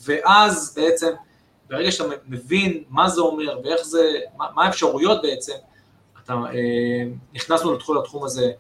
ואז 0.06 0.74
בעצם 0.76 1.12
ברגע 1.70 1.92
שאתה 1.92 2.10
מבין 2.28 2.84
מה 2.90 3.10
זה 3.10 3.22
אומר 3.22 3.60
ואיך 3.64 3.82
זה, 3.84 4.10
מה 4.38 4.66
האפשרויות 4.66 5.22
בעצם, 5.22 5.54
אתה, 6.24 6.42
נכנסנו 7.34 7.74
לתחום, 7.74 7.98
לתחום 7.98 8.24
הזה, 8.24 8.52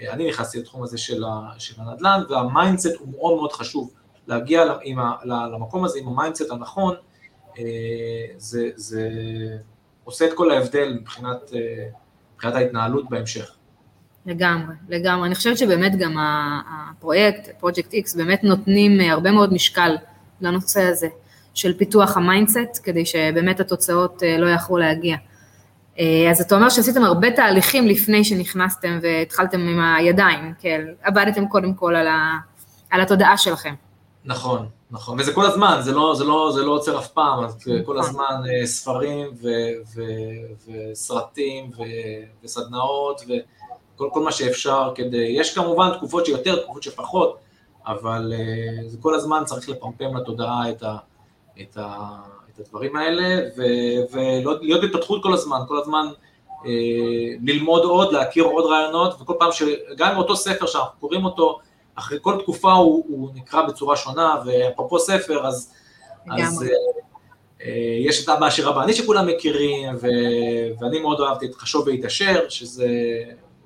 אני 0.00 0.28
נכנסתי 0.28 0.58
לתחום 0.58 0.82
הזה 0.82 0.98
של, 0.98 1.24
הנדל"ן, 1.78 2.22
וה 2.28 2.43
mindset 2.43 2.96
הוא 2.98 3.08
מאוד 3.08 3.36
מאוד 3.36 3.52
חשוב, 3.52 3.90
להגיע 4.26 4.64
למקום 5.24 5.84
הזה 5.84 5.98
עם 5.98 6.08
ה 6.08 6.13
mindset 6.13 6.50
הנכון, 6.50 6.94
זה, 8.36 8.70
זה 8.74 9.08
עושה 10.04 10.26
את 10.26 10.32
כל 10.32 10.50
ההבדל 10.50 10.98
מבחינת 11.00 11.50
מבחינת 12.40 12.54
ההתנהלות 12.54 13.10
בהמשך. 13.10 13.50
לגמרי, 14.26 14.74
לגמרי. 14.88 15.26
אני 15.26 15.34
חושבת 15.34 15.58
שבאמת 15.58 15.98
גם 15.98 16.16
הפרויקט, 16.18 17.48
פרויקט 17.58 17.94
X, 17.94 18.16
באמת 18.16 18.44
נותנים 18.44 19.00
הרבה 19.00 19.30
מאוד 19.30 19.52
משקל 19.52 19.96
לנושא 20.40 20.82
הזה, 20.82 21.08
של 21.54 21.78
פיתוח 21.78 22.16
ה 22.16 22.23
mindset, 22.23 22.80
כדי 22.82 23.06
שבאמת 23.06 23.60
התוצאות 23.60 24.22
לא 24.38 24.46
יאחרו 24.46 24.78
להגיע. 24.78 25.16
אז 26.30 26.40
אתה 26.40 26.54
אומר 26.54 26.68
שעשיתם 26.68 27.04
הרבה 27.04 27.30
תהליכים 27.30 27.86
לפני 27.86 28.24
שנכנסתם 28.24 28.98
והתחלתם 29.02 29.60
עם 29.60 29.80
הידיים, 29.80 30.54
כן, 30.58 30.80
עבדתם 31.02 31.48
קודם 31.48 31.74
כל 31.74 31.96
על, 31.96 32.06
ה, 32.06 32.38
על 32.90 33.00
התודעה 33.00 33.36
שלכם. 33.36 33.74
נכון, 34.24 34.68
נכון, 34.90 35.20
וזה 35.20 35.32
כל 35.32 35.46
הזמן, 35.46 35.78
זה 35.80 35.92
לא, 35.92 36.14
זה 36.14 36.24
לא, 36.24 36.50
זה 36.54 36.62
לא 36.62 36.72
עוצר 36.72 36.98
אף 36.98 37.08
פעם, 37.08 37.44
אז 37.44 37.56
נכון. 37.56 37.84
כל 37.84 37.98
הזמן 37.98 38.42
אה, 38.48 38.66
ספרים 38.66 39.26
ו, 39.42 39.48
ו, 39.94 40.02
וסרטים 40.66 41.70
ו, 41.78 41.82
וסדנאות 42.44 43.20
וכל 43.20 44.08
כל 44.12 44.22
מה 44.22 44.32
שאפשר 44.32 44.92
כדי, 44.94 45.34
יש 45.38 45.54
כמובן 45.54 45.90
תקופות 45.96 46.26
שיותר, 46.26 46.62
תקופות 46.62 46.82
שפחות, 46.82 47.38
אבל 47.86 48.32
אה, 48.36 48.88
זה 48.88 48.98
כל 49.00 49.14
הזמן 49.14 49.42
צריך 49.44 49.68
לפמפם 49.68 50.16
לתודעה 50.16 50.70
את, 50.70 50.82
ה, 50.82 50.96
את, 51.60 51.76
ה, 51.76 52.08
את 52.54 52.60
הדברים 52.60 52.96
האלה, 52.96 53.48
ו, 53.56 53.62
ולהיות 54.12 54.80
בהתפתחות 54.80 55.22
כל 55.22 55.32
הזמן, 55.32 55.58
כל 55.68 55.78
הזמן 55.78 56.06
אה, 56.66 56.70
ללמוד 57.42 57.82
עוד, 57.82 58.12
להכיר 58.12 58.44
עוד 58.44 58.64
רעיונות, 58.64 59.20
וכל 59.20 59.34
פעם 59.38 59.52
שגם 59.52 60.10
עם 60.10 60.18
אותו 60.18 60.36
ספר 60.36 60.66
שאנחנו 60.66 61.00
קוראים 61.00 61.24
אותו, 61.24 61.58
אחרי 61.94 62.18
כל 62.22 62.38
תקופה 62.42 62.72
הוא, 62.72 63.04
הוא 63.08 63.30
נקרא 63.34 63.62
בצורה 63.62 63.96
שונה, 63.96 64.34
ואפרופו 64.46 64.98
ספר, 64.98 65.46
אז, 65.46 65.72
אז 66.30 66.62
אה, 66.62 66.68
אה, 67.62 67.96
יש 68.06 68.24
את 68.24 68.28
אבא 68.28 68.46
עשיר 68.46 68.68
רבני 68.68 68.92
שכולם 68.92 69.26
מכירים, 69.26 69.94
ו, 69.94 70.06
ואני 70.80 71.00
מאוד 71.00 71.20
אוהבתי 71.20 71.46
את 71.46 71.54
חשוב 71.54 71.86
והתעשר, 71.86 72.48
שזה 72.48 72.88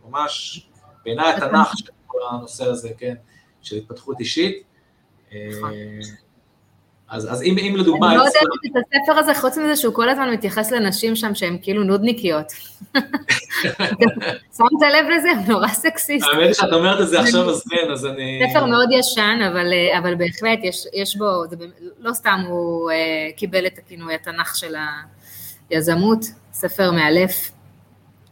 ממש 0.08 0.66
בעיניי 1.04 1.32
התנ"ך 1.32 1.78
של 1.78 1.92
כל 2.06 2.18
הנושא 2.30 2.64
הזה, 2.64 2.90
כן, 2.98 3.14
של 3.62 3.76
התפתחות 3.76 4.20
אישית. 4.20 4.62
נכון. 5.32 5.72
אה, 7.14 7.18
אז, 7.18 7.32
אז 7.32 7.42
אם, 7.42 7.58
אם 7.58 7.76
לדוגמה... 7.76 8.08
אני 8.08 8.16
לא 8.16 8.22
יודעת 8.22 8.42
את 8.66 8.76
הספר 8.76 9.18
הזה, 9.18 9.34
חוץ 9.34 9.58
מזה 9.58 9.76
שהוא 9.76 9.94
כל 9.94 10.08
הזמן 10.08 10.30
מתייחס 10.30 10.70
לנשים 10.70 11.16
שם 11.16 11.34
שהן 11.34 11.58
כאילו 11.62 11.84
נודניקיות. 11.84 12.52
שמת 14.56 14.82
לב 14.92 15.06
לזה? 15.16 15.28
הוא 15.36 15.48
נורא 15.48 15.68
סקסיסט. 15.68 16.26
האמת 16.32 16.46
היא 16.46 16.54
שאת 16.54 16.72
אומרת 16.72 17.00
את 17.00 17.08
זה 17.08 17.20
עכשיו, 17.20 17.50
אז 17.50 17.64
כן, 17.70 17.90
אז 17.92 18.06
אני... 18.06 18.40
ספר 18.50 18.66
מאוד 18.66 18.88
ישן, 18.92 19.38
אבל, 19.52 19.66
אבל 19.98 20.14
בהחלט 20.14 20.58
יש, 20.62 20.86
יש 20.94 21.16
בו, 21.16 21.26
זה, 21.50 21.56
לא 22.00 22.12
סתם 22.12 22.40
הוא 22.48 22.90
uh, 22.90 22.94
קיבל 23.36 23.66
את 23.66 23.78
הכינוי 23.78 24.14
התנ"ך 24.14 24.56
של 24.56 24.74
היזמות, 25.70 26.26
ספר 26.52 26.90
מאלף. 26.90 27.50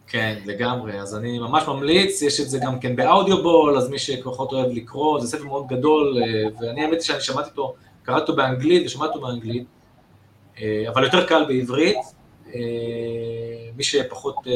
כן, 0.06 0.38
לגמרי, 0.46 1.00
אז 1.00 1.16
אני 1.16 1.38
ממש 1.38 1.64
ממליץ, 1.68 2.22
יש 2.22 2.40
את 2.40 2.50
זה 2.50 2.58
גם 2.58 2.80
כן 2.80 2.96
באודיובול, 2.96 3.76
אז 3.76 3.90
מי 3.90 3.98
שפחות 3.98 4.52
אוהב 4.52 4.70
לקרוא, 4.70 5.20
זה 5.20 5.26
ספר 5.26 5.44
מאוד 5.44 5.66
גדול, 5.66 6.18
אה, 6.22 6.48
ואני 6.60 6.84
האמת 6.84 6.92
היא 6.92 7.00
שאני 7.00 7.20
שמעתי 7.20 7.50
אותו 7.50 7.74
קראתי 8.02 8.20
אותו 8.20 8.36
באנגלית 8.36 8.86
ושמעתי 8.86 9.14
אותו 9.14 9.26
באנגלית, 9.26 9.64
אה, 10.60 10.84
אבל 10.88 11.04
יותר 11.04 11.26
קל 11.26 11.44
בעברית, 11.48 11.98
אה, 12.54 12.60
מי 13.76 13.84
שפחות 13.84 14.36
אה, 14.46 14.52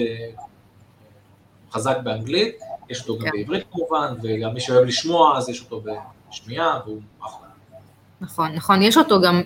חזק 1.71 1.97
באנגלית, 2.03 2.59
יש 2.91 3.01
אותו 3.01 3.19
גם 3.19 3.25
כן. 3.25 3.31
בעברית 3.33 3.65
כמובן, 3.73 4.15
וגם 4.23 4.55
מי 4.55 4.61
שאוהב 4.61 4.85
לשמוע, 4.85 5.39
אז 5.39 5.49
יש 5.49 5.61
אותו 5.61 5.83
בשמיעה, 6.31 6.81
והוא 6.87 7.01
אחלה. 7.21 7.47
נכון, 8.21 8.55
נכון, 8.55 8.83
יש 8.83 8.97
אותו 8.97 9.21
גם, 9.21 9.43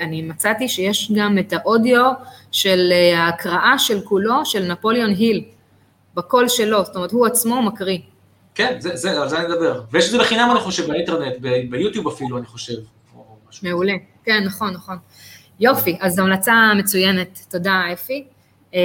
אני 0.00 0.22
מצאתי 0.22 0.68
שיש 0.68 1.12
גם 1.16 1.38
את 1.38 1.52
האודיו 1.52 2.10
של 2.52 2.92
ההקראה 3.16 3.78
של 3.78 4.00
כולו 4.00 4.46
של 4.46 4.72
נפוליאון 4.72 5.10
היל, 5.10 5.44
בקול 6.14 6.48
שלו, 6.48 6.84
זאת 6.84 6.96
אומרת, 6.96 7.12
הוא 7.12 7.26
עצמו 7.26 7.62
מקריא. 7.62 7.98
כן, 8.54 8.76
זה, 8.80 8.96
זה, 8.96 9.22
על 9.22 9.28
זה 9.28 9.38
אני 9.38 9.48
מדבר. 9.48 9.82
ויש 9.90 10.06
את 10.06 10.10
זה 10.10 10.18
בחינם, 10.18 10.48
אני 10.52 10.60
חושב, 10.60 10.88
באינטרנט, 10.88 11.34
ביוטיוב 11.70 12.08
אפילו, 12.08 12.38
אני 12.38 12.46
חושב. 12.46 12.76
מעולה, 13.62 13.92
כן, 14.24 14.44
נכון, 14.44 14.70
נכון. 14.72 14.96
יופי, 15.60 15.98
אז 16.00 16.14
זו 16.14 16.22
המלצה 16.22 16.72
מצוינת, 16.76 17.38
תודה 17.50 17.82
אפי. 17.92 18.24
אמ, 18.74 18.78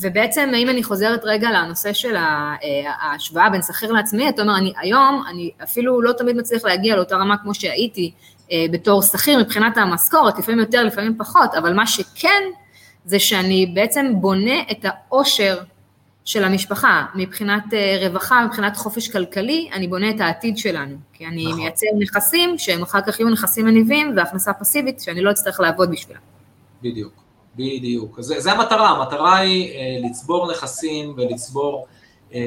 ובעצם 0.00 0.50
אם 0.54 0.68
אני 0.68 0.82
חוזרת 0.82 1.20
רגע 1.24 1.50
לנושא 1.50 1.92
של 1.92 2.16
אה, 2.16 2.54
ההשוואה 3.00 3.50
בין 3.50 3.62
שכיר 3.62 3.92
לעצמי, 3.92 4.28
אתה 4.28 4.42
אומר, 4.42 4.56
אני 4.56 4.72
היום, 4.76 5.24
אני 5.30 5.50
אפילו 5.62 6.02
לא 6.02 6.12
תמיד 6.12 6.36
מצליח 6.36 6.64
להגיע 6.64 6.96
לאותה 6.96 7.16
רמה 7.16 7.36
כמו 7.36 7.54
שהייתי 7.54 8.12
אה, 8.52 8.64
בתור 8.70 9.02
שכיר 9.02 9.38
מבחינת 9.38 9.76
המשכורת, 9.76 10.38
לפעמים 10.38 10.60
יותר, 10.60 10.84
לפעמים 10.84 11.18
פחות, 11.18 11.54
אבל 11.54 11.72
מה 11.72 11.86
שכן, 11.86 12.42
זה 13.04 13.18
שאני 13.18 13.66
בעצם 13.74 14.12
בונה 14.14 14.60
את 14.70 14.84
העושר 14.84 15.58
של 16.24 16.44
המשפחה, 16.44 17.06
מבחינת 17.14 17.64
אה, 17.72 18.08
רווחה, 18.08 18.44
מבחינת 18.46 18.76
חופש 18.76 19.08
כלכלי, 19.08 19.70
אני 19.72 19.88
בונה 19.88 20.10
את 20.10 20.20
העתיד 20.20 20.58
שלנו, 20.58 20.96
כי 21.12 21.26
אני 21.26 21.44
נכון. 21.44 21.58
מייצר 21.58 21.86
נכסים 21.98 22.58
שהם 22.58 22.82
אחר 22.82 23.00
כך 23.06 23.20
יהיו 23.20 23.30
נכסים 23.30 23.66
מניבים 23.66 24.12
והכנסה 24.16 24.52
פסיבית 24.52 25.00
שאני 25.00 25.20
לא 25.20 25.30
אצטרך 25.30 25.60
לעבוד 25.60 25.90
בשבילם. 25.90 26.20
בדיוק, 26.82 27.12
בדיוק. 27.56 28.20
זה, 28.20 28.40
זה 28.40 28.52
המטרה, 28.52 28.88
המטרה 28.88 29.36
היא 29.36 29.72
אה, 29.72 30.08
לצבור 30.08 30.50
נכסים 30.50 31.14
ולצבור, 31.16 31.86
אה, 32.34 32.40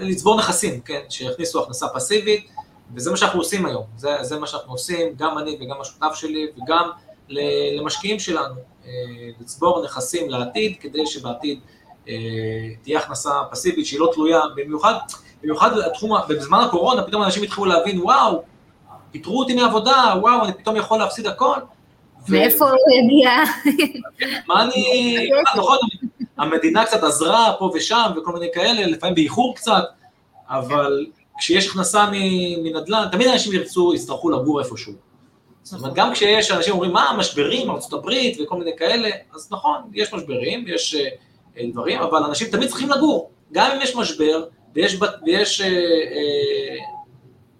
לצבור 0.00 0.38
נכסים, 0.38 0.80
כן, 0.80 1.00
שיכניסו 1.08 1.62
הכנסה 1.62 1.86
פסיבית, 1.88 2.48
וזה 2.94 3.10
מה 3.10 3.16
שאנחנו 3.16 3.38
עושים 3.38 3.66
היום, 3.66 3.84
זה, 3.96 4.08
זה 4.20 4.38
מה 4.38 4.46
שאנחנו 4.46 4.72
עושים, 4.72 5.08
גם 5.16 5.38
אני 5.38 5.58
וגם 5.60 5.80
השותף 5.80 6.14
שלי 6.14 6.46
וגם 6.56 6.90
למשקיעים 7.28 8.18
שלנו, 8.18 8.54
אה, 8.86 8.90
לצבור 9.40 9.84
נכסים 9.84 10.30
לעתיד, 10.30 10.76
כדי 10.80 11.06
שבעתיד 11.06 11.60
תהיה 12.82 12.98
הכנסה 12.98 13.30
פסיבית 13.50 13.86
שהיא 13.86 14.00
לא 14.00 14.10
תלויה, 14.14 14.40
במיוחד, 14.56 14.94
במיוחד 15.42 15.78
התחום, 15.78 16.18
בזמן 16.28 16.58
הקורונה 16.58 17.02
פתאום 17.02 17.22
אנשים 17.22 17.42
התחילו 17.42 17.66
להבין, 17.66 18.00
וואו, 18.02 18.42
פיטרו 19.10 19.40
אותי 19.40 19.54
מעבודה, 19.54 20.14
וואו, 20.20 20.44
אני 20.44 20.52
פתאום 20.52 20.76
יכול 20.76 20.98
להפסיד 20.98 21.26
הכל. 21.26 21.56
מאיפה 22.28 22.70
הוא 22.70 22.78
יגיע? 22.98 23.30
מה 24.48 24.62
אני, 24.62 25.16
נכון, 25.58 25.78
המדינה 26.38 26.84
קצת 26.84 27.02
עזרה 27.02 27.52
פה 27.58 27.70
ושם 27.74 28.10
וכל 28.16 28.32
מיני 28.32 28.48
כאלה, 28.54 28.86
לפעמים 28.86 29.14
באיחור 29.14 29.54
קצת, 29.54 29.84
אבל 30.48 31.06
כשיש 31.38 31.68
הכנסה 31.68 32.06
מנדל"ן, 32.62 33.08
תמיד 33.12 33.28
אנשים 33.28 33.52
ירצו, 33.52 33.94
יצטרכו 33.94 34.30
לגור 34.30 34.60
איפשהו. 34.60 34.92
זאת 35.62 35.80
אומרת, 35.80 35.94
גם 35.94 36.12
כשיש 36.12 36.50
אנשים 36.50 36.72
אומרים, 36.72 36.92
מה, 36.92 37.14
משברים, 37.18 37.70
ארה"ב 37.70 38.10
וכל 38.42 38.56
מיני 38.58 38.70
כאלה, 38.78 39.10
אז 39.34 39.48
נכון, 39.52 39.80
יש 39.92 40.14
משברים, 40.14 40.64
יש 40.68 40.94
אה, 40.94 41.08
דברים, 41.72 42.00
אבל 42.00 42.22
אנשים 42.22 42.48
תמיד 42.50 42.68
צריכים 42.68 42.90
לגור, 42.90 43.30
גם 43.52 43.70
אם 43.70 43.82
יש 43.82 43.96
משבר, 43.96 44.44
ויש, 44.74 44.98
ויש 45.26 45.60
אה, 45.60 45.66
אה, 45.66 46.76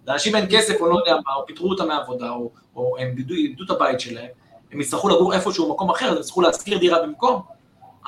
לאנשים 0.07 0.35
אין 0.35 0.45
כסף 0.51 0.81
או 0.81 0.87
לא 0.87 0.97
יודע 0.97 1.13
מה, 1.25 1.33
או 1.35 1.45
פיטרו 1.45 1.69
אותם 1.69 1.87
מהעבודה, 1.87 2.29
או, 2.29 2.51
או 2.75 2.97
הם 2.99 3.15
איבדו 3.17 3.63
את 3.65 3.69
הבית 3.69 3.99
שלהם, 3.99 4.27
הם 4.71 4.81
יצטרכו 4.81 5.09
לגור 5.09 5.33
איפשהו 5.33 5.69
במקום 5.69 5.89
אחר, 5.89 6.05
אז 6.05 6.13
הם 6.13 6.19
יצטרכו 6.19 6.41
להשכיר 6.41 6.77
דירה 6.77 7.01
במקום, 7.01 7.41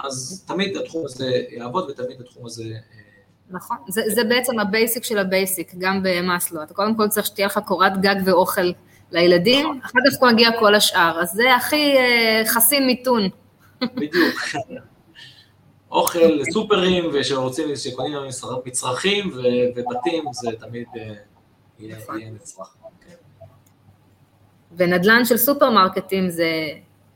אז 0.04 0.46
תמיד 0.48 0.78
התחום 0.78 1.06
הזה 1.06 1.42
יעבוד 1.50 1.90
ותמיד 1.90 2.22
התחום 2.22 2.46
הזה... 2.46 2.64
אה, 2.64 2.78
נכון, 3.50 3.78
זה, 3.88 4.02
זה 4.08 4.24
בעצם 4.24 4.60
ה 4.60 4.67
basic 4.67 5.04
של 5.04 5.18
ה 5.18 5.26
basic, 5.26 5.74
גם 5.78 6.04
במאסלו. 6.04 6.64
אתה 6.64 6.74
קודם 6.74 6.96
כל 6.96 7.08
צריך 7.08 7.26
שתהיה 7.26 7.48
לך 7.48 7.60
קורת 7.66 8.02
גג 8.02 8.16
ואוכל 8.26 8.72
לילדים, 9.12 9.66
נכון. 9.66 9.80
אחר 9.84 10.00
כך 10.12 10.24
מגיע 10.24 10.50
כל 10.60 10.76
השאר, 10.76 11.22
אז 11.22 11.32
זה 11.32 11.56
הכי 11.56 11.96
חסין 12.46 12.86
מיתון. 12.86 13.30
בדיוק. 13.82 14.36
אוכל, 15.92 16.44
סופרים, 16.52 17.10
ושרוצים, 17.14 17.76
שקונים 17.76 18.18
מצרכים 18.66 19.32
ובתים, 19.76 20.24
זה 20.32 20.50
תמיד 20.60 20.88
אה, 20.98 21.14
יהיה. 21.80 21.96
כן. 23.08 23.16
ונדל"ן 24.78 25.26
של 25.26 25.38
סופרמרקטים 25.38 26.30
זה 26.30 26.68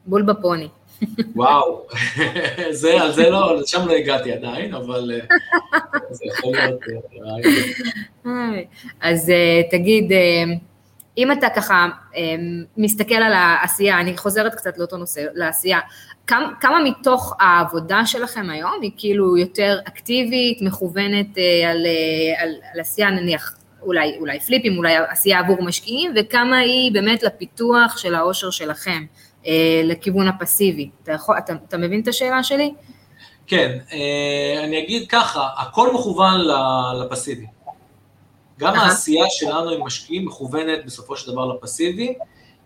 בול 0.06 0.22
בפוני. 0.22 0.68
וואו, 1.36 1.88
זה, 2.72 3.02
על 3.02 3.12
זה 3.12 3.30
לא, 3.30 3.60
שם 3.66 3.88
לא 3.88 3.94
הגעתי 3.94 4.32
עדיין, 4.34 4.74
אבל 4.74 5.12
אה, 5.14 5.38
זה 6.12 6.26
יכול 6.26 6.52
להיות 6.54 6.80
אה, 8.26 8.32
אז 9.02 9.32
תגיד, 9.72 10.12
אם 11.18 11.32
אתה 11.32 11.48
ככה 11.56 11.88
מסתכל 12.78 13.16
על 13.16 13.34
העשייה, 13.34 14.00
אני 14.00 14.18
חוזרת 14.18 14.56
קצת 14.56 14.78
לאותו 14.78 14.98
נושא, 14.98 15.26
לעשייה, 15.34 15.80
כמה, 16.28 16.50
כמה 16.62 16.84
מתוך 16.84 17.36
העבודה 17.40 18.06
שלכם 18.06 18.50
היום 18.50 18.82
היא 18.82 18.92
כאילו 18.98 19.38
יותר 19.38 19.80
אקטיבית, 19.88 20.62
מכוונת 20.62 21.38
אה, 21.38 21.72
על, 21.72 21.86
אה, 21.86 22.44
על, 22.44 22.50
על 22.74 22.80
עשייה 22.80 23.10
נניח, 23.10 23.58
אולי, 23.82 24.18
אולי 24.20 24.40
פליפים, 24.40 24.78
אולי 24.78 24.96
עשייה 24.96 25.40
עבור 25.40 25.64
משקיעים, 25.64 26.14
וכמה 26.16 26.58
היא 26.58 26.92
באמת 26.94 27.24
לפיתוח 27.24 27.98
של 27.98 28.16
העושר 28.16 28.50
שלכם, 28.50 29.06
אה, 29.48 29.82
לכיוון 29.84 30.28
הפסיבי. 30.28 30.90
אתה, 31.04 31.12
יכול, 31.12 31.38
אתה, 31.38 31.54
אתה 31.68 31.78
מבין 31.78 32.02
את 32.02 32.08
השאלה 32.08 32.44
שלי? 32.44 32.74
כן, 33.48 33.78
אה, 33.94 34.64
אני 34.64 34.84
אגיד 34.84 35.10
ככה, 35.10 35.50
הכל 35.58 35.94
מכוון 35.94 36.42
לפסיבי. 37.02 37.46
גם 38.60 38.76
העשייה 38.76 39.26
שלנו 39.30 39.70
עם 39.70 39.84
משקיעים 39.84 40.26
מכוונת 40.26 40.86
בסופו 40.86 41.18
של 41.18 41.32
דבר 41.32 41.46
לפסיבי, 41.46 42.14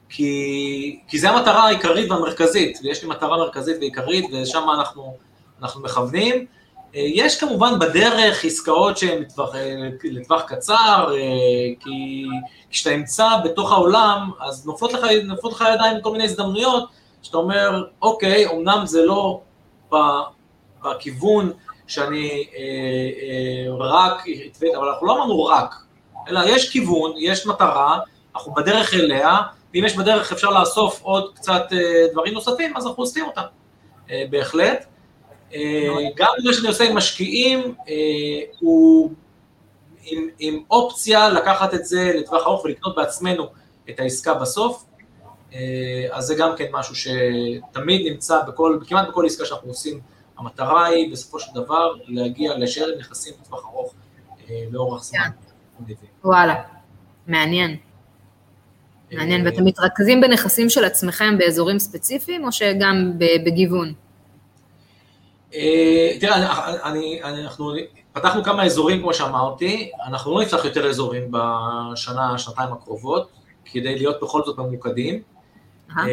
כי, 0.10 1.00
כי 1.08 1.20
זה 1.20 1.30
המטרה 1.30 1.64
העיקרית 1.64 2.12
והמרכזית, 2.12 2.80
ויש 2.84 3.04
לי 3.04 3.10
מטרה 3.10 3.38
מרכזית 3.38 3.78
ועיקרית, 3.80 4.26
ושם 4.32 4.70
אנחנו, 4.80 5.18
אנחנו 5.62 5.82
מכוונים, 5.82 6.46
יש 6.94 7.40
כמובן 7.40 7.80
בדרך 7.80 8.46
עסקאות 8.46 8.98
שהן 8.98 9.22
לטווח, 9.22 9.56
לטווח 10.04 10.42
קצר, 10.42 11.14
כי 11.80 12.26
כשאתה 12.70 12.98
נמצא 12.98 13.28
בתוך 13.44 13.72
העולם, 13.72 14.32
אז 14.40 14.68
נופלות 14.68 14.94
לך, 14.94 15.06
נופלות 15.24 15.54
לך 15.54 15.64
ידיים 15.74 16.02
כל 16.02 16.12
מיני 16.12 16.24
הזדמנויות, 16.24 16.90
שאתה 17.22 17.38
אומר, 17.38 17.84
אוקיי, 18.02 18.48
אמנם 18.48 18.86
זה 18.86 19.06
לא 19.06 19.42
בכיוון 20.82 21.52
שאני 21.88 22.48
אה, 22.58 22.62
אה, 23.82 23.86
רק, 23.86 24.26
אבל 24.78 24.88
אנחנו 24.90 25.08
לא 25.08 25.14
אמרנו 25.14 25.46
רק, 25.46 25.76
אלא 26.28 26.42
יש 26.46 26.70
כיוון, 26.70 27.12
יש 27.18 27.48
מטרה, 27.48 28.00
אנחנו 28.36 28.54
בדרך 28.54 28.94
אליה, 28.94 29.38
ואם 29.74 29.86
יש 29.86 29.98
בדרך 29.98 30.32
אפשר 30.32 30.50
לאסוף 30.50 31.02
עוד 31.02 31.36
קצת 31.36 31.64
אה, 31.72 32.08
דברים 32.12 32.34
נוספים, 32.34 32.78
אז 32.78 32.88
אנחנו 32.88 33.04
עושים 33.04 33.26
אותם, 33.26 33.42
אה, 34.12 34.24
בהחלט. 34.30 34.86
אה, 35.54 35.88
גם 36.16 36.28
מה 36.46 36.54
שאני 36.54 36.68
עושה 36.68 36.84
עם 36.84 36.98
משקיעים, 36.98 37.76
הוא 38.60 39.12
עם, 40.40 40.64
אופציה 40.72 41.30
לקחת 41.30 41.74
את 41.74 41.86
זה 41.86 42.12
לטווח 42.20 42.48
ארוך 42.48 42.66
ולקנות 42.66 42.96
בעצמנו 42.96 43.48
את 43.90 44.00
העסקה 44.00 44.34
בסוף, 44.34 44.86
אז 46.12 46.26
זה 46.26 46.36
גם 46.36 46.56
כן 46.58 46.66
משהו 46.72 46.96
שתמיד 46.96 48.12
נמצא 48.12 48.40
כמעט 48.88 49.08
בכל 49.08 49.26
עסקה 49.26 49.46
שאנחנו 49.46 49.68
עושים, 49.68 50.00
המטרה 50.38 50.86
היא 50.86 51.12
בסופו 51.12 51.40
של 51.40 51.52
דבר 51.54 51.94
להגיע, 52.08 52.58
להישאר 52.58 52.88
עם 52.94 53.00
נכסים 53.00 53.34
לטווח 53.42 53.66
ארוך 53.66 53.94
לאורך 54.72 55.04
זמן. 55.04 55.20
כן. 55.88 55.94
וואלה, 56.24 56.56
מעניין. 57.28 57.78
מעניין, 59.12 59.46
ואתם 59.46 59.66
מתרכזים 59.66 60.22
בנכסים 60.22 60.70
של 60.70 60.84
עצמכם 60.84 61.38
באזורים 61.38 61.80
ספציפיים, 61.80 62.46
או 62.46 62.52
שגם 62.52 63.12
בגיוון? 63.46 63.94
אה, 65.54 66.18
תראה, 66.20 66.66
אני, 66.84 67.20
אנחנו 67.24 67.74
פתחנו 68.14 68.44
כמה 68.44 68.64
אזורים, 68.64 69.02
כמו 69.02 69.14
שאמרתי, 69.14 69.92
אנחנו 70.08 70.36
לא 70.36 70.42
נפתח 70.42 70.66
יותר 70.66 70.90
אזורים 70.90 71.32
בשנה, 71.32 72.38
שנתיים 72.38 72.74
הקרובות, 72.74 73.30
כדי 73.66 73.96
להיות 73.96 74.22
בכל 74.22 74.42
זאת 74.46 74.58
ממוקדים. 74.58 75.22
אה, 75.98 76.06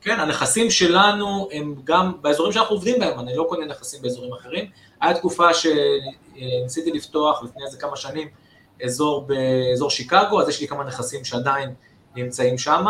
כן, 0.00 0.20
הנכסים 0.20 0.70
שלנו 0.70 1.48
הם 1.52 1.74
גם 1.84 2.12
באזורים 2.20 2.52
שאנחנו 2.52 2.76
עובדים 2.76 2.98
בהם, 3.00 3.18
אני 3.18 3.36
לא 3.36 3.46
קונה 3.48 3.66
נכסים 3.66 4.02
באזורים 4.02 4.32
אחרים. 4.32 4.70
הייתה 5.00 5.18
תקופה 5.18 5.48
שניסיתי 5.54 6.90
לפתוח 6.90 7.42
לפני 7.42 7.64
איזה 7.64 7.78
כמה 7.78 7.96
שנים 7.96 8.28
אזור 8.84 9.26
באזור 9.26 9.90
שיקגו, 9.90 10.40
אז 10.40 10.48
יש 10.48 10.60
לי 10.60 10.68
כמה 10.68 10.84
נכסים 10.84 11.24
שעדיין 11.24 11.74
נמצאים 12.16 12.58
שם, 12.58 12.86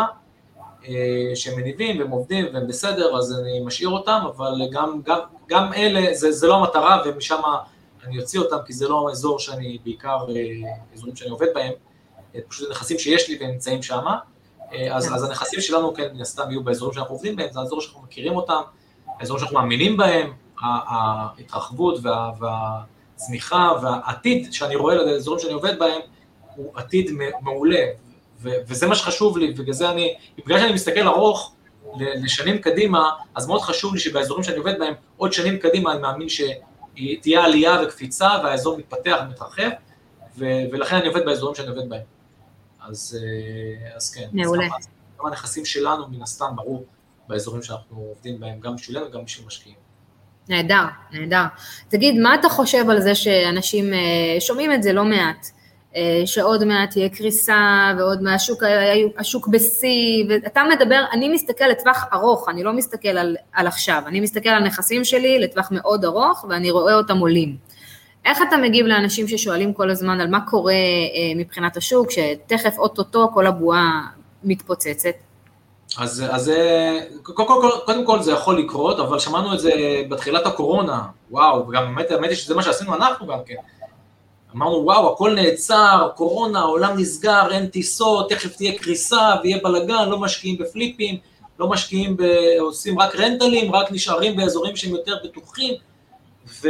אה, 0.87 1.31
שהם 1.35 1.59
מניבים 1.59 1.99
והם 1.99 2.09
עובדים 2.09 2.45
והם 2.53 2.67
בסדר, 2.67 3.17
אז 3.17 3.39
אני 3.39 3.59
משאיר 3.59 3.89
אותם, 3.89 4.21
אבל 4.35 4.61
גם, 4.71 5.01
גם, 5.05 5.19
גם 5.47 5.73
אלה, 5.73 6.13
זה, 6.13 6.31
זה 6.31 6.47
לא 6.47 6.55
המטרה 6.55 7.01
ומשם 7.05 7.41
אני 8.03 8.19
אוציא 8.19 8.39
אותם, 8.39 8.57
כי 8.65 8.73
זה 8.73 8.87
לא 8.87 9.07
אזור 9.11 9.39
שאני, 9.39 9.77
בעיקר 9.83 10.17
אה, 10.29 10.71
אזורים 10.93 11.15
שאני 11.15 11.29
עובד 11.29 11.47
בהם, 11.53 11.73
פשוט 12.47 12.71
נכסים 12.71 12.99
שיש 12.99 13.29
לי 13.29 13.37
והם 13.39 13.51
נמצאים 13.51 13.83
שם. 13.83 14.05
אה, 14.73 14.95
אז, 14.95 15.07
כן. 15.07 15.13
אז 15.13 15.23
הנכסים 15.23 15.61
שלנו 15.61 15.93
כן, 15.93 16.07
מן 16.13 16.21
הסתם 16.21 16.51
יהיו 16.51 16.63
באזורים 16.63 16.93
שאנחנו 16.93 17.15
עובדים 17.15 17.35
בהם, 17.35 17.47
זה 17.51 17.59
האזור 17.59 17.81
שאנחנו 17.81 18.01
מכירים 18.01 18.35
אותם, 18.35 18.61
האזורים 19.19 19.39
שאנחנו 19.39 19.59
מאמינים 19.59 19.97
בהם, 19.97 20.33
ההתרחבות 20.61 21.99
וה, 22.01 22.31
והצמיחה 23.19 23.71
והעתיד 23.83 24.53
שאני 24.53 24.75
רואה 24.75 24.95
לאזורים 24.95 25.39
שאני 25.39 25.53
עובד 25.53 25.79
בהם, 25.79 26.01
הוא 26.55 26.71
עתיד 26.75 27.11
מעולה, 27.41 27.85
ו, 28.41 28.49
וזה 28.67 28.87
מה 28.87 28.95
שחשוב 28.95 29.37
לי, 29.37 29.53
ובגלל 29.55 29.73
זה 29.73 29.89
אני, 29.89 30.15
בגלל 30.45 30.59
שאני 30.59 30.73
מסתכל 30.73 31.07
ארוך 31.07 31.53
לשנים 31.99 32.57
קדימה, 32.57 33.09
אז 33.35 33.47
מאוד 33.47 33.61
חשוב 33.61 33.93
לי 33.93 33.99
שבאזורים 33.99 34.43
שאני 34.43 34.57
עובד 34.57 34.79
בהם, 34.79 34.93
עוד 35.17 35.33
שנים 35.33 35.57
קדימה 35.57 35.91
אני 35.91 36.01
מאמין 36.01 36.27
שתהיה 36.29 37.43
עלייה 37.43 37.81
וקפיצה 37.83 38.29
והאזור 38.43 38.77
מתפתח 38.77 39.17
ומתרחב, 39.25 39.69
ולכן 40.37 40.95
אני 40.95 41.07
עובד 41.07 41.25
באזורים 41.25 41.55
שאני 41.55 41.67
עובד 41.67 41.89
בהם. 41.89 42.01
אז, 42.81 43.17
אה, 43.21 43.95
אז 43.95 44.13
כן. 44.13 44.27
מעולה. 44.33 44.67
גם 45.19 45.25
הנכסים 45.25 45.65
שלנו, 45.65 46.07
מן 46.07 46.21
הסתם, 46.21 46.55
ברור, 46.55 46.85
באזורים 47.27 47.63
שאנחנו 47.63 47.97
עובדים 47.97 48.39
בהם, 48.39 48.59
גם 48.59 48.75
בשבילנו 48.75 49.05
וגם 49.05 49.25
בשביל 49.25 49.47
משקיעים. 49.47 49.88
נהדר, 50.49 50.83
נהדר. 51.11 51.43
תגיד, 51.89 52.19
מה 52.19 52.35
אתה 52.35 52.49
חושב 52.49 52.89
על 52.89 53.01
זה 53.01 53.15
שאנשים 53.15 53.93
אה, 53.93 53.99
שומעים 54.39 54.73
את 54.73 54.83
זה 54.83 54.93
לא 54.93 55.05
מעט? 55.05 55.47
אה, 55.95 56.21
שעוד 56.25 56.63
מעט 56.63 56.91
תהיה 56.91 57.09
קריסה 57.09 57.91
ועוד 57.97 58.21
מעט 58.21 58.35
השוק, 58.35 58.63
השוק 59.17 59.47
בשיא, 59.47 60.25
ואתה 60.29 60.61
מדבר, 60.75 61.03
אני 61.11 61.29
מסתכל 61.29 61.65
לטווח 61.65 62.05
ארוך, 62.13 62.49
אני 62.49 62.63
לא 62.63 62.73
מסתכל 62.73 63.09
על, 63.09 63.35
על 63.53 63.67
עכשיו, 63.67 64.03
אני 64.07 64.19
מסתכל 64.19 64.49
על 64.49 64.63
נכסים 64.63 65.03
שלי 65.03 65.39
לטווח 65.39 65.69
מאוד 65.71 66.05
ארוך 66.05 66.45
ואני 66.49 66.71
רואה 66.71 66.93
אותם 66.93 67.17
עולים. 67.17 67.55
איך 68.25 68.39
אתה 68.49 68.57
מגיב 68.57 68.85
לאנשים 68.85 69.27
ששואלים 69.27 69.73
כל 69.73 69.89
הזמן 69.89 70.21
על 70.21 70.27
מה 70.27 70.41
קורה 70.41 70.73
אה, 70.73 70.77
מבחינת 71.35 71.77
השוק, 71.77 72.07
שתכף 72.11 72.77
אוטוטו 72.77 73.31
כל 73.33 73.47
הבועה 73.47 74.01
מתפוצצת? 74.43 75.28
אז, 75.97 76.23
אז 76.29 76.51
כל, 77.23 77.43
קודם 77.85 78.05
כל 78.05 78.21
זה 78.21 78.31
יכול 78.31 78.59
לקרות, 78.59 78.99
אבל 78.99 79.19
שמענו 79.19 79.53
את 79.53 79.59
זה 79.59 79.71
בתחילת 80.09 80.45
הקורונה, 80.45 81.01
וואו, 81.31 81.67
וגם 81.67 81.83
האמת 81.83 82.11
היא 82.29 82.35
שזה 82.35 82.55
מה 82.55 82.63
שעשינו 82.63 82.95
אנחנו 82.95 83.27
גם 83.27 83.39
כן. 83.45 83.55
אמרנו, 84.55 84.75
וואו, 84.85 85.13
הכל 85.13 85.33
נעצר, 85.33 86.09
קורונה, 86.15 86.59
העולם 86.59 86.97
נסגר, 86.97 87.47
אין 87.51 87.67
טיסות, 87.67 88.29
תכף 88.29 88.55
תהיה 88.55 88.77
קריסה 88.77 89.35
ויהיה 89.43 89.57
בלאגן, 89.63 90.09
לא 90.09 90.19
משקיעים 90.19 90.57
בפליפים, 90.57 91.17
לא 91.59 91.69
משקיעים, 91.69 92.17
ב... 92.17 92.23
עושים 92.59 92.99
רק 92.99 93.15
רנטלים, 93.15 93.75
רק 93.75 93.91
נשארים 93.91 94.35
באזורים 94.35 94.75
שהם 94.75 94.91
יותר 94.91 95.15
בטוחים, 95.23 95.73
ו... 96.61 96.69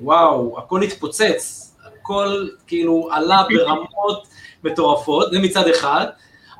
וואו, 0.00 0.58
הכל 0.58 0.82
התפוצץ, 0.82 1.74
הכל 1.84 2.48
כאילו 2.66 3.08
עלה 3.12 3.42
ברמות 3.48 4.28
מטורפות, 4.64 5.32
זה 5.32 5.38
מצד 5.38 5.68
אחד, 5.68 6.06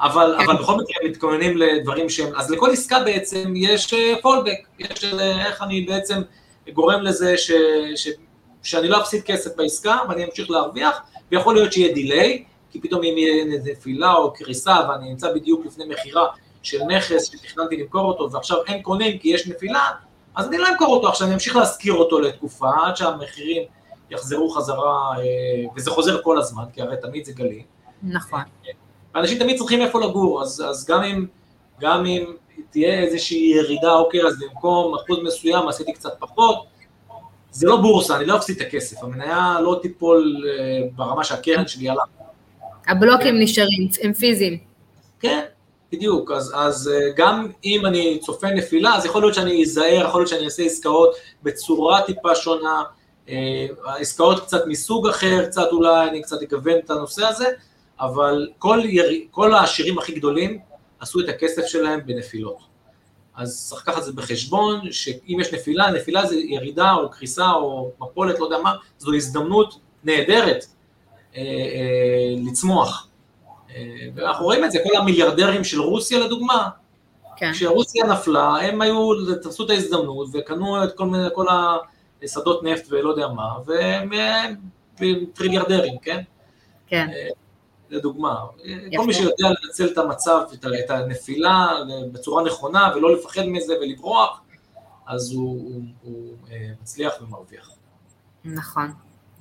אבל. 0.03 0.37
אבל 0.45 0.57
בכל 0.57 0.75
מקרה 0.75 1.09
מתכוננים 1.11 1.57
לדברים 1.57 2.09
שהם, 2.09 2.35
אז 2.37 2.51
לכל 2.51 2.71
עסקה 2.71 3.01
בעצם 3.01 3.53
יש 3.57 3.95
פולבק, 4.23 4.49
אה, 4.49 4.87
יש 4.91 5.05
אה, 5.05 5.47
איך 5.47 5.63
אני 5.63 5.81
בעצם 5.81 6.23
גורם 6.73 7.03
לזה 7.03 7.39
ש, 7.39 7.51
ש, 7.95 8.09
שאני 8.63 8.89
לא 8.89 9.01
אפסיד 9.01 9.23
כסף 9.23 9.57
בעסקה 9.57 9.99
ואני 10.09 10.25
אמשיך 10.25 10.51
להרוויח, 10.51 11.01
ויכול 11.31 11.55
להיות 11.55 11.73
שיהיה 11.73 11.95
דיליי, 11.95 12.45
כי 12.71 12.81
פתאום 12.81 13.03
אם 13.05 13.19
יהיה 13.19 13.45
נפילה 13.65 14.15
או 14.15 14.33
קריסה 14.35 14.77
ואני 14.89 15.11
נמצא 15.11 15.35
בדיוק 15.35 15.67
לפני 15.67 15.85
מכירה 15.89 16.27
של 16.63 16.83
נכס 16.83 17.33
שתכננתי 17.33 17.77
למכור 17.77 18.09
אותו 18.09 18.33
ועכשיו 18.33 18.59
אין 18.67 18.83
קונים 18.83 19.19
כי 19.19 19.29
יש 19.29 19.47
נפילה, 19.49 19.91
אז 20.35 20.49
אני 20.49 20.59
לא 20.59 20.69
אמכור 20.69 20.95
אותו 20.97 21.09
עכשיו, 21.09 21.27
אני 21.27 21.35
אמשיך 21.35 21.57
להשכיר 21.57 21.95
אותו 21.95 22.21
לתקופה, 22.21 22.71
עד 22.87 22.97
שהמחירים 22.97 23.63
יחזרו 24.11 24.51
חזרה, 24.51 25.17
אה, 25.19 25.25
וזה 25.77 25.91
חוזר 25.91 26.23
כל 26.23 26.39
הזמן, 26.39 26.65
כי 26.73 26.83
הרי 26.83 26.97
תמיד 27.03 27.25
זה 27.25 27.33
גלים. 27.33 27.63
נכון. 28.03 28.41
אנשים 29.17 29.39
תמיד 29.39 29.59
צריכים 29.59 29.83
איפה 29.83 30.01
לגור, 30.01 30.43
אז, 30.43 30.65
אז 30.69 30.87
גם, 30.87 31.03
אם, 31.03 31.27
גם 31.81 32.07
אם 32.07 32.25
תהיה 32.71 33.01
איזושהי 33.01 33.53
ירידה, 33.57 33.93
אוקיי, 33.93 34.27
אז 34.27 34.39
במקום 34.39 34.95
אחוז 34.95 35.19
מסוים 35.23 35.69
עשיתי 35.69 35.93
קצת 35.93 36.13
פחות, 36.19 36.67
זה 37.51 37.67
לא 37.67 37.77
בורסה, 37.77 38.17
אני 38.17 38.25
לא 38.25 38.37
אפסיד 38.37 38.61
את 38.61 38.67
הכסף, 38.67 39.03
המניה 39.03 39.57
לא 39.63 39.79
תיפול 39.83 40.45
אה, 40.49 40.89
ברמה 40.97 41.25
שהקרן 41.25 41.69
שלי 41.69 41.89
עלה. 41.89 42.03
הבלוקים 42.89 43.35
כן. 43.35 43.43
נשארים, 43.43 43.89
הם 44.03 44.13
פיזיים. 44.13 44.59
כן, 45.21 45.41
בדיוק, 45.93 46.31
אז, 46.31 46.53
אז 46.57 46.91
אה, 46.95 47.11
גם 47.17 47.49
אם 47.65 47.87
אני 47.87 48.19
צופה 48.23 48.51
נפילה, 48.51 48.97
אז 48.97 49.07
יכול 49.07 49.23
להיות 49.23 49.35
שאני 49.35 49.63
אזהר, 49.63 50.07
יכול 50.07 50.21
להיות 50.21 50.29
שאני 50.29 50.45
אעשה 50.45 50.63
עסקאות 50.63 51.15
בצורה 51.43 52.03
טיפה 52.03 52.35
שונה, 52.35 52.83
אה, 53.29 53.67
עסקאות 53.99 54.41
קצת 54.41 54.67
מסוג 54.67 55.09
אחר, 55.09 55.47
קצת 55.47 55.69
אולי 55.73 56.09
אני 56.09 56.23
קצת 56.23 56.43
אגוון 56.43 56.79
את 56.85 56.91
הנושא 56.91 57.27
הזה, 57.27 57.47
אבל 58.01 58.49
כל, 58.59 58.81
יר... 58.85 59.11
כל 59.31 59.55
העשירים 59.55 59.99
הכי 59.99 60.13
גדולים 60.13 60.59
עשו 61.01 61.21
את 61.21 61.29
הכסף 61.29 61.67
שלהם 61.67 62.01
בנפילות. 62.07 62.59
אז 63.37 63.67
צריך 63.69 63.83
לקחת 63.83 63.99
את 63.99 64.05
זה 64.05 64.13
בחשבון, 64.13 64.93
שאם 64.93 65.39
יש 65.41 65.55
נפילה, 65.55 65.91
נפילה 65.91 66.27
זה 66.27 66.37
ירידה 66.37 66.93
או 66.93 67.11
קריסה 67.11 67.51
או 67.53 67.91
מפולת, 68.01 68.39
לא 68.39 68.45
יודע 68.45 68.59
מה, 68.59 68.75
זו 68.99 69.15
הזדמנות 69.15 69.79
נהדרת 70.05 70.65
אה, 71.37 71.41
אה, 71.41 72.35
לצמוח. 72.47 73.09
ואנחנו 74.15 74.45
רואים 74.45 74.65
את 74.65 74.73
זה, 74.73 74.79
כל 74.85 74.97
המיליארדרים 74.97 75.65
של 75.65 75.81
רוסיה 75.81 76.19
לדוגמה, 76.19 76.69
כן. 77.37 77.53
כשרוסיה 77.53 78.07
נפלה, 78.07 78.49
הם 78.49 78.81
היו, 78.81 79.35
תפסו 79.43 79.65
את 79.65 79.71
ההזדמנות 79.71 80.29
וקנו 80.33 80.85
את 80.85 80.93
כל 80.97 81.05
מיני, 81.05 81.27
כל 81.35 81.47
השדות 82.23 82.63
נפט 82.63 82.87
ולא 82.91 83.11
יודע 83.11 83.29
מה, 83.29 83.49
והם 83.67 84.11
טריליארדרים, 85.35 85.99
כן? 86.03 86.21
כן. 86.87 87.07
לדוגמה. 87.93 88.37
יפה. 88.65 88.97
כל 88.97 89.07
מי 89.07 89.15
שיודע 89.15 89.49
לנצל 89.65 89.87
את 89.93 89.99
המצב, 89.99 90.41
את 90.85 90.91
הנפילה 90.91 91.69
בצורה 92.13 92.45
נכונה 92.45 92.93
ולא 92.97 93.15
לפחד 93.15 93.43
מזה 93.47 93.75
ולברוח, 93.81 94.41
אז 95.07 95.33
הוא, 95.33 95.63
הוא, 95.63 95.83
הוא 96.03 96.37
מצליח 96.83 97.13
ומרוויח. 97.23 97.71
נכון, 98.45 98.93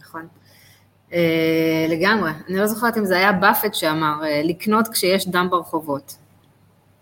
נכון. 0.01 0.27
אה, 1.13 1.85
לגמרי. 1.89 2.31
אני 2.49 2.57
לא 2.57 2.67
זוכרת 2.67 2.97
אם 2.97 3.05
זה 3.05 3.17
היה 3.17 3.31
באפט 3.31 3.73
שאמר, 3.73 4.23
אה, 4.23 4.41
לקנות 4.43 4.87
כשיש 4.87 5.27
דם 5.27 5.47
ברחובות. 5.51 6.15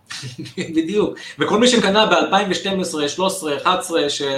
בדיוק. 0.76 1.18
וכל 1.40 1.60
מי 1.60 1.68
שקנה 1.68 2.06
ב-2012, 2.06 2.16
2013, 2.16 3.54
2011, 3.54 4.30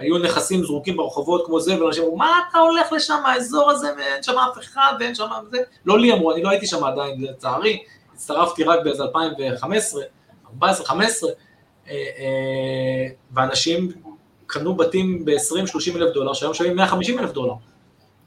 היו 0.00 0.18
נכסים 0.18 0.64
זרוקים 0.64 0.96
ברחובות 0.96 1.46
כמו 1.46 1.60
זה, 1.60 1.84
ואנשים 1.84 2.02
אמרו, 2.02 2.16
מה 2.16 2.40
אתה 2.50 2.58
הולך 2.58 2.92
לשם, 2.92 3.22
האזור 3.26 3.70
הזה, 3.70 3.92
ואין 3.98 4.22
שם 4.22 4.32
אף 4.32 4.58
אחד, 4.58 4.92
ואין 5.00 5.14
שם 5.14 5.28
זה. 5.50 5.58
לא 5.84 5.98
לי 5.98 6.12
אמרו, 6.12 6.32
אני 6.32 6.42
לא 6.42 6.50
הייתי 6.50 6.66
שם 6.66 6.84
עדיין, 6.84 7.20
לצערי, 7.20 7.82
הצטרפתי 8.14 8.64
רק 8.64 8.80
באיזה 8.84 9.02
2015, 9.02 10.02
14, 10.54 10.86
15, 10.86 11.30
ואנשים 13.32 13.88
קנו 14.46 14.76
בתים 14.76 15.24
ב-20-30 15.24 15.96
אלף 15.96 16.14
דולר, 16.14 16.32
שהיום 16.32 16.54
שווים 16.54 16.76
150 16.76 17.18
אלף 17.18 17.32
דולר. 17.32 17.54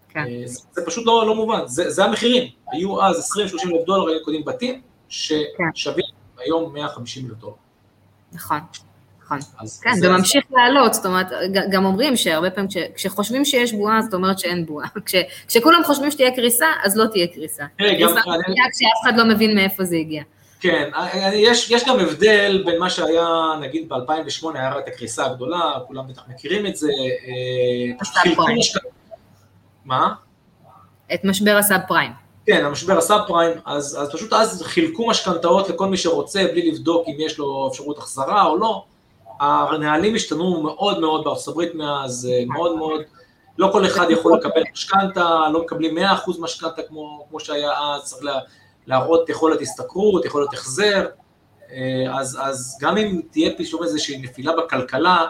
כן. 0.09 0.19
אה, 0.19 0.41
זה, 0.45 0.59
זה 0.71 0.85
פשוט 0.85 1.05
לא, 1.05 1.27
לא 1.27 1.35
מובן, 1.35 1.59
זה, 1.65 1.89
זה 1.89 2.05
המחירים. 2.05 2.51
היו 2.71 3.03
אז 3.03 3.31
20-30 3.37 3.75
אלף 3.75 3.85
דולר, 3.85 4.07
היו 4.07 4.23
קונים 4.23 4.45
בתים, 4.45 4.81
ששווים 5.09 6.05
כן. 6.37 6.41
היום 6.43 6.73
150 6.73 7.25
אלף 7.25 7.37
דולר. 7.37 7.53
נכון. 8.31 8.59
נכון. 9.37 9.67
כן, 9.81 9.95
זה 9.95 10.09
ממשיך 10.09 10.43
לעלות, 10.51 10.93
זאת 10.93 11.05
אומרת, 11.05 11.27
גם 11.71 11.85
אומרים 11.85 12.17
שהרבה 12.17 12.49
פעמים 12.49 12.69
כשחושבים 12.95 13.45
שיש 13.45 13.73
בועה, 13.73 14.01
זאת 14.01 14.13
אומרת 14.13 14.39
שאין 14.39 14.65
בועה. 14.65 14.87
כשכולם 15.47 15.81
חושבים 15.85 16.11
שתהיה 16.11 16.35
קריסה, 16.35 16.67
אז 16.83 16.97
לא 16.97 17.05
תהיה 17.05 17.27
קריסה. 17.27 17.63
קריסה 17.77 18.21
כשאף 18.71 19.03
אחד 19.03 19.17
לא 19.17 19.25
מבין 19.25 19.55
מאיפה 19.55 19.83
זה 19.83 19.95
הגיע. 19.95 20.23
כן, 20.59 20.89
יש, 21.33 21.71
יש 21.71 21.83
גם 21.87 21.99
הבדל 21.99 22.63
בין 22.65 22.79
מה 22.79 22.89
שהיה, 22.89 23.27
נגיד 23.61 23.89
ב-2008, 23.89 24.47
היה 24.53 24.79
את 24.79 24.87
הקריסה 24.87 25.25
הגדולה, 25.25 25.71
כולם 25.87 26.07
בטח 26.07 26.21
מכירים 26.27 26.65
את 26.65 26.75
זה, 26.75 26.91
אה, 27.27 28.05
מה? 29.85 30.13
את 31.13 31.19
משבר 31.23 31.57
הסאב 31.57 31.81
פריים. 31.87 32.11
כן, 32.45 32.65
המשבר 32.65 32.97
הסאב 32.97 33.21
פריים, 33.27 33.57
אז, 33.65 33.97
אז 34.01 34.11
פשוט 34.13 34.33
אז 34.33 34.63
חילקו 34.63 35.07
משכנתאות 35.07 35.69
לכל 35.69 35.87
מי 35.87 35.97
שרוצה, 35.97 36.43
בלי 36.51 36.71
לבדוק 36.71 37.07
אם 37.07 37.15
יש 37.19 37.37
לו 37.37 37.67
אפשרות 37.71 37.97
החזרה 37.97 38.45
או 38.45 38.57
לא. 38.57 38.83
הנהלים 39.39 40.15
השתנו 40.15 40.61
מאוד 40.61 40.99
מאוד 40.99 41.23
בארצות 41.23 41.53
הברית 41.53 41.75
מאז, 41.75 42.29
אה, 42.31 42.45
מאוד 42.47 42.75
מאוד, 42.77 43.01
לא 43.57 43.69
כל 43.71 43.85
אחד 43.85 44.05
יכול 44.09 44.37
לקבל 44.37 44.61
משכנתה, 44.73 45.49
לא 45.53 45.63
מקבלים 45.63 45.97
100% 45.97 46.39
משכנתה 46.39 46.81
כמו, 46.87 47.25
כמו 47.29 47.39
שהיה 47.39 47.71
אז, 47.79 48.03
צריך 48.03 48.23
לה, 48.23 48.39
להראות 48.87 49.29
יכולת 49.29 49.61
השתכרות, 49.61 50.25
יכולת 50.25 50.53
החזר, 50.53 51.07
אה, 51.71 52.19
אז, 52.19 52.39
אז 52.41 52.77
גם 52.81 52.97
אם 52.97 53.21
תהיה 53.31 53.51
פתאום 53.57 53.83
איזושהי 53.83 54.21
נפילה 54.21 54.51
בכלכלה, 54.57 55.25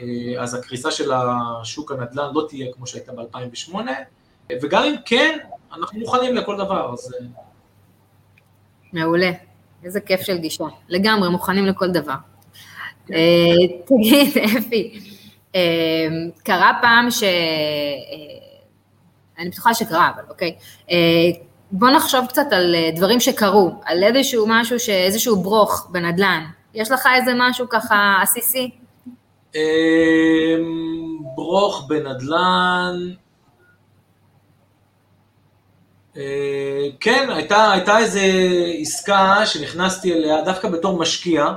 אה, 0.00 0.42
אז 0.42 0.54
הקריסה 0.54 0.90
של 0.90 1.12
השוק 1.12 1.92
הנדל"ן 1.92 2.30
לא 2.34 2.46
תהיה 2.48 2.72
כמו 2.72 2.86
שהייתה 2.86 3.12
ב-2008, 3.12 3.74
וגם 4.62 4.82
אם 4.82 4.94
כן, 5.04 5.38
אנחנו 5.72 6.00
מוכנים 6.00 6.34
לכל 6.34 6.56
דבר, 6.56 6.92
אז... 6.92 7.14
מעולה, 8.92 9.30
איזה 9.84 10.00
כיף 10.00 10.20
של 10.20 10.38
גישה, 10.38 10.64
לגמרי 10.88 11.28
מוכנים 11.28 11.66
לכל 11.66 11.90
דבר. 11.90 12.14
תגיד, 13.86 14.38
אפי, 14.58 15.00
קרה 16.44 16.72
פעם 16.82 17.10
ש... 17.10 17.22
אני 19.38 19.50
בטוחה 19.50 19.74
שקרה, 19.74 20.10
אבל 20.14 20.22
אוקיי. 20.28 20.56
בוא 21.70 21.90
נחשוב 21.90 22.26
קצת 22.26 22.46
על 22.50 22.74
אה, 22.74 22.90
דברים 22.96 23.20
שקרו, 23.20 23.80
על 23.84 24.04
איזשהו 24.04 24.46
משהו, 24.48 24.76
איזשהו 24.88 25.36
ברוך 25.36 25.88
בנדל"ן. 25.90 26.44
יש 26.74 26.90
לך 26.90 27.08
איזה 27.14 27.32
משהו 27.36 27.68
ככה 27.68 28.18
עסיסי? 28.22 28.70
אמ, 29.54 29.60
ברוך 31.34 31.86
בנדל"ן, 31.88 32.94
אה, 36.16 36.88
כן, 37.00 37.28
הייתה, 37.30 37.72
הייתה 37.72 37.98
איזו 37.98 38.20
עסקה 38.80 39.46
שנכנסתי 39.46 40.12
אליה 40.12 40.42
דווקא 40.44 40.68
בתור 40.68 40.98
משקיע, 40.98 41.42
אה, 41.42 41.54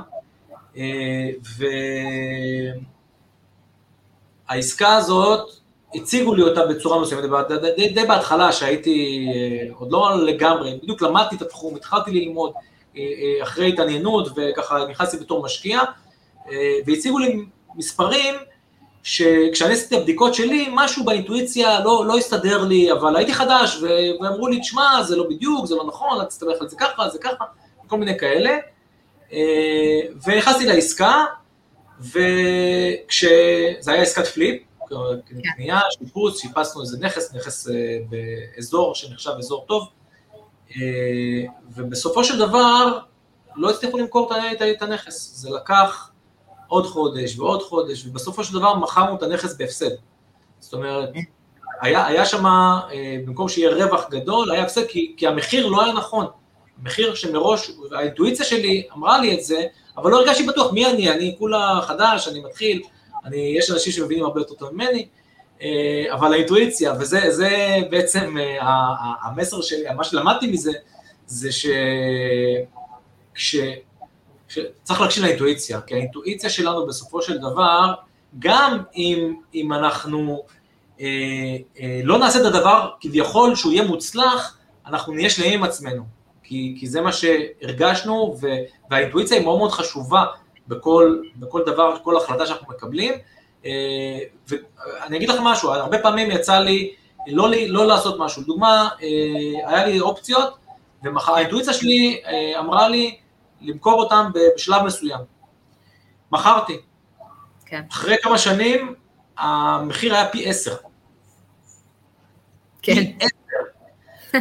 והעסקה 4.48 4.96
הזאת, 4.96 5.50
הציגו 5.94 6.34
לי 6.34 6.42
אותה 6.42 6.66
בצורה 6.66 7.00
מסוימת, 7.00 7.24
די, 7.76 8.04
בהתחלה 8.08 8.52
שהייתי 8.52 9.26
אה, 9.34 9.74
עוד 9.78 9.92
לא 9.92 10.26
לגמרי, 10.26 10.78
בדיוק 10.82 11.02
למדתי 11.02 11.36
את 11.36 11.42
התחום, 11.42 11.76
התחלתי 11.76 12.10
ללמוד 12.10 12.52
אה, 12.96 13.02
אה, 13.02 13.42
אחרי 13.42 13.68
התעניינות 13.68 14.28
וככה 14.36 14.86
נכנסתי 14.90 15.16
בתור 15.16 15.44
משקיע, 15.44 15.80
והציגו 16.86 17.18
לי 17.18 17.44
מספרים 17.74 18.34
שכשאני 19.02 19.72
עשיתי 19.72 19.96
הבדיקות 19.96 20.34
שלי, 20.34 20.68
משהו 20.72 21.04
באינטואיציה 21.04 21.80
לא, 21.80 22.06
לא 22.06 22.18
הסתדר 22.18 22.64
לי, 22.64 22.92
אבל 22.92 23.16
הייתי 23.16 23.34
חדש, 23.34 23.82
ואמרו 24.20 24.48
לי, 24.48 24.60
תשמע, 24.60 25.02
זה 25.02 25.16
לא 25.16 25.26
בדיוק, 25.28 25.66
זה 25.66 25.74
לא 25.74 25.84
נכון, 25.86 26.20
אל 26.20 26.24
תסתבך 26.24 26.60
על 26.60 26.68
זה 26.68 26.76
ככה, 26.76 27.08
זה 27.08 27.18
ככה, 27.18 27.44
כל 27.86 27.96
מיני 27.96 28.18
כאלה. 28.18 28.56
ונכנסתי 30.26 30.66
לעסקה, 30.66 31.24
וכשזה 32.00 33.92
היה 33.92 34.02
עסקת 34.02 34.26
פליפ, 34.26 34.62
קנייה, 35.56 35.80
שיפוץ, 35.98 36.40
שיפצנו 36.40 36.82
איזה 36.82 36.98
נכס, 37.00 37.34
נכס 37.34 37.68
אה, 37.68 37.98
באזור 38.08 38.94
שנחשב 38.94 39.30
אזור 39.38 39.64
טוב, 39.68 39.88
אה, 40.70 41.42
ובסופו 41.74 42.24
של 42.24 42.38
דבר 42.38 42.98
לא 43.56 43.70
הצליחו 43.70 43.98
למכור 43.98 44.30
את 44.72 44.82
הנכס, 44.82 45.32
זה 45.34 45.50
לקח 45.50 46.10
עוד 46.68 46.86
חודש 46.86 47.38
ועוד 47.38 47.62
חודש, 47.62 48.06
ובסופו 48.06 48.44
של 48.44 48.54
דבר 48.54 48.74
מכרנו 48.74 49.16
את 49.16 49.22
הנכס 49.22 49.56
בהפסד. 49.56 49.90
זאת 50.60 50.72
אומרת, 50.74 51.08
היה, 51.80 52.06
היה 52.06 52.26
שם, 52.26 52.46
אה, 52.46 53.16
במקום 53.26 53.48
שיהיה 53.48 53.70
רווח 53.70 54.08
גדול, 54.10 54.50
היה 54.50 54.62
הפסד, 54.62 54.86
כי, 54.86 55.14
כי 55.16 55.26
המחיר 55.26 55.66
לא 55.66 55.84
היה 55.84 55.92
נכון. 55.92 56.26
מחיר 56.82 57.14
שמראש, 57.14 57.70
האינטואיציה 57.92 58.46
שלי 58.46 58.86
אמרה 58.96 59.20
לי 59.20 59.34
את 59.34 59.44
זה, 59.44 59.64
אבל 59.96 60.10
לא 60.10 60.16
הרגשתי 60.20 60.46
בטוח 60.46 60.72
מי 60.72 60.86
אני, 60.86 61.10
אני 61.10 61.36
כולה 61.38 61.80
חדש, 61.82 62.28
אני 62.28 62.40
מתחיל, 62.40 62.82
אני, 63.24 63.54
יש 63.58 63.70
אנשים 63.70 63.92
שמבינים 63.92 64.24
הרבה 64.24 64.40
יותר 64.40 64.54
טוב 64.54 64.70
ממני, 64.74 65.06
אה, 65.62 66.04
אבל 66.12 66.32
האינטואיציה, 66.32 66.94
וזה 67.00 67.76
בעצם 67.90 68.36
אה, 68.38 68.58
המסר 69.22 69.62
שלי, 69.62 69.84
מה 69.96 70.04
שלמדתי 70.04 70.46
מזה, 70.46 70.72
זה 71.26 71.52
ש... 71.52 71.66
כש... 73.34 73.56
צריך 74.82 75.00
להקשיב 75.00 75.24
לאינטואיציה, 75.24 75.80
כי 75.80 75.94
האינטואיציה 75.94 76.50
שלנו 76.50 76.86
בסופו 76.86 77.22
של 77.22 77.38
דבר, 77.38 77.92
גם 78.38 78.78
אם, 78.96 79.34
אם 79.54 79.72
אנחנו 79.72 80.44
אה, 81.00 81.06
אה, 81.80 82.00
לא 82.04 82.18
נעשה 82.18 82.40
את 82.40 82.44
הדבר 82.44 82.90
כביכול 83.00 83.54
שהוא 83.54 83.72
יהיה 83.72 83.84
מוצלח, 83.84 84.56
אנחנו 84.86 85.12
נהיה 85.12 85.30
שלמים 85.30 85.52
עם 85.52 85.64
עצמנו, 85.64 86.02
כי, 86.50 86.76
כי 86.80 86.86
זה 86.86 87.00
מה 87.00 87.12
שהרגשנו, 87.12 88.36
והאינטואיציה 88.90 89.36
היא 89.36 89.44
מאוד 89.44 89.58
מאוד 89.58 89.70
חשובה 89.70 90.24
בכל, 90.68 91.22
בכל 91.36 91.62
דבר, 91.66 91.96
כל 92.02 92.16
החלטה 92.16 92.46
שאנחנו 92.46 92.66
מקבלים. 92.68 93.14
אה, 93.64 94.18
ואני 94.48 95.16
אגיד 95.16 95.28
לכם 95.28 95.42
משהו, 95.42 95.70
הרבה 95.70 95.98
פעמים 95.98 96.30
יצא 96.30 96.58
לי 96.58 96.94
לא, 97.26 97.50
לא 97.68 97.86
לעשות 97.86 98.18
משהו. 98.18 98.42
דוגמה, 98.42 98.88
אה, 99.02 99.68
היה 99.68 99.86
לי 99.86 100.00
אופציות, 100.00 100.58
והאינטואיציה 101.02 101.72
שלי 101.72 102.22
אה, 102.26 102.58
אמרה 102.58 102.88
לי 102.88 103.16
למכור 103.60 104.02
אותן 104.02 104.24
בשלב 104.34 104.82
מסוים. 104.82 105.20
מכרתי. 106.32 106.78
כן. 107.66 107.82
אחרי 107.90 108.16
כמה 108.22 108.38
שנים, 108.38 108.94
המחיר 109.38 110.14
היה 110.14 110.28
פי 110.28 110.48
עשר. 110.48 110.74
כן. 112.82 112.94
פי 112.94 113.16
עשר. 113.20 114.40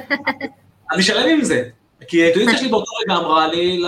אני 0.91 1.03
שלם 1.03 1.29
עם 1.29 1.43
זה. 1.43 1.69
כי 2.09 2.23
האינטואיציה 2.23 2.57
שלי 2.57 2.67
באותו 2.67 2.91
רגע 3.05 3.15
אמרה 3.15 3.47
לי 3.47 3.81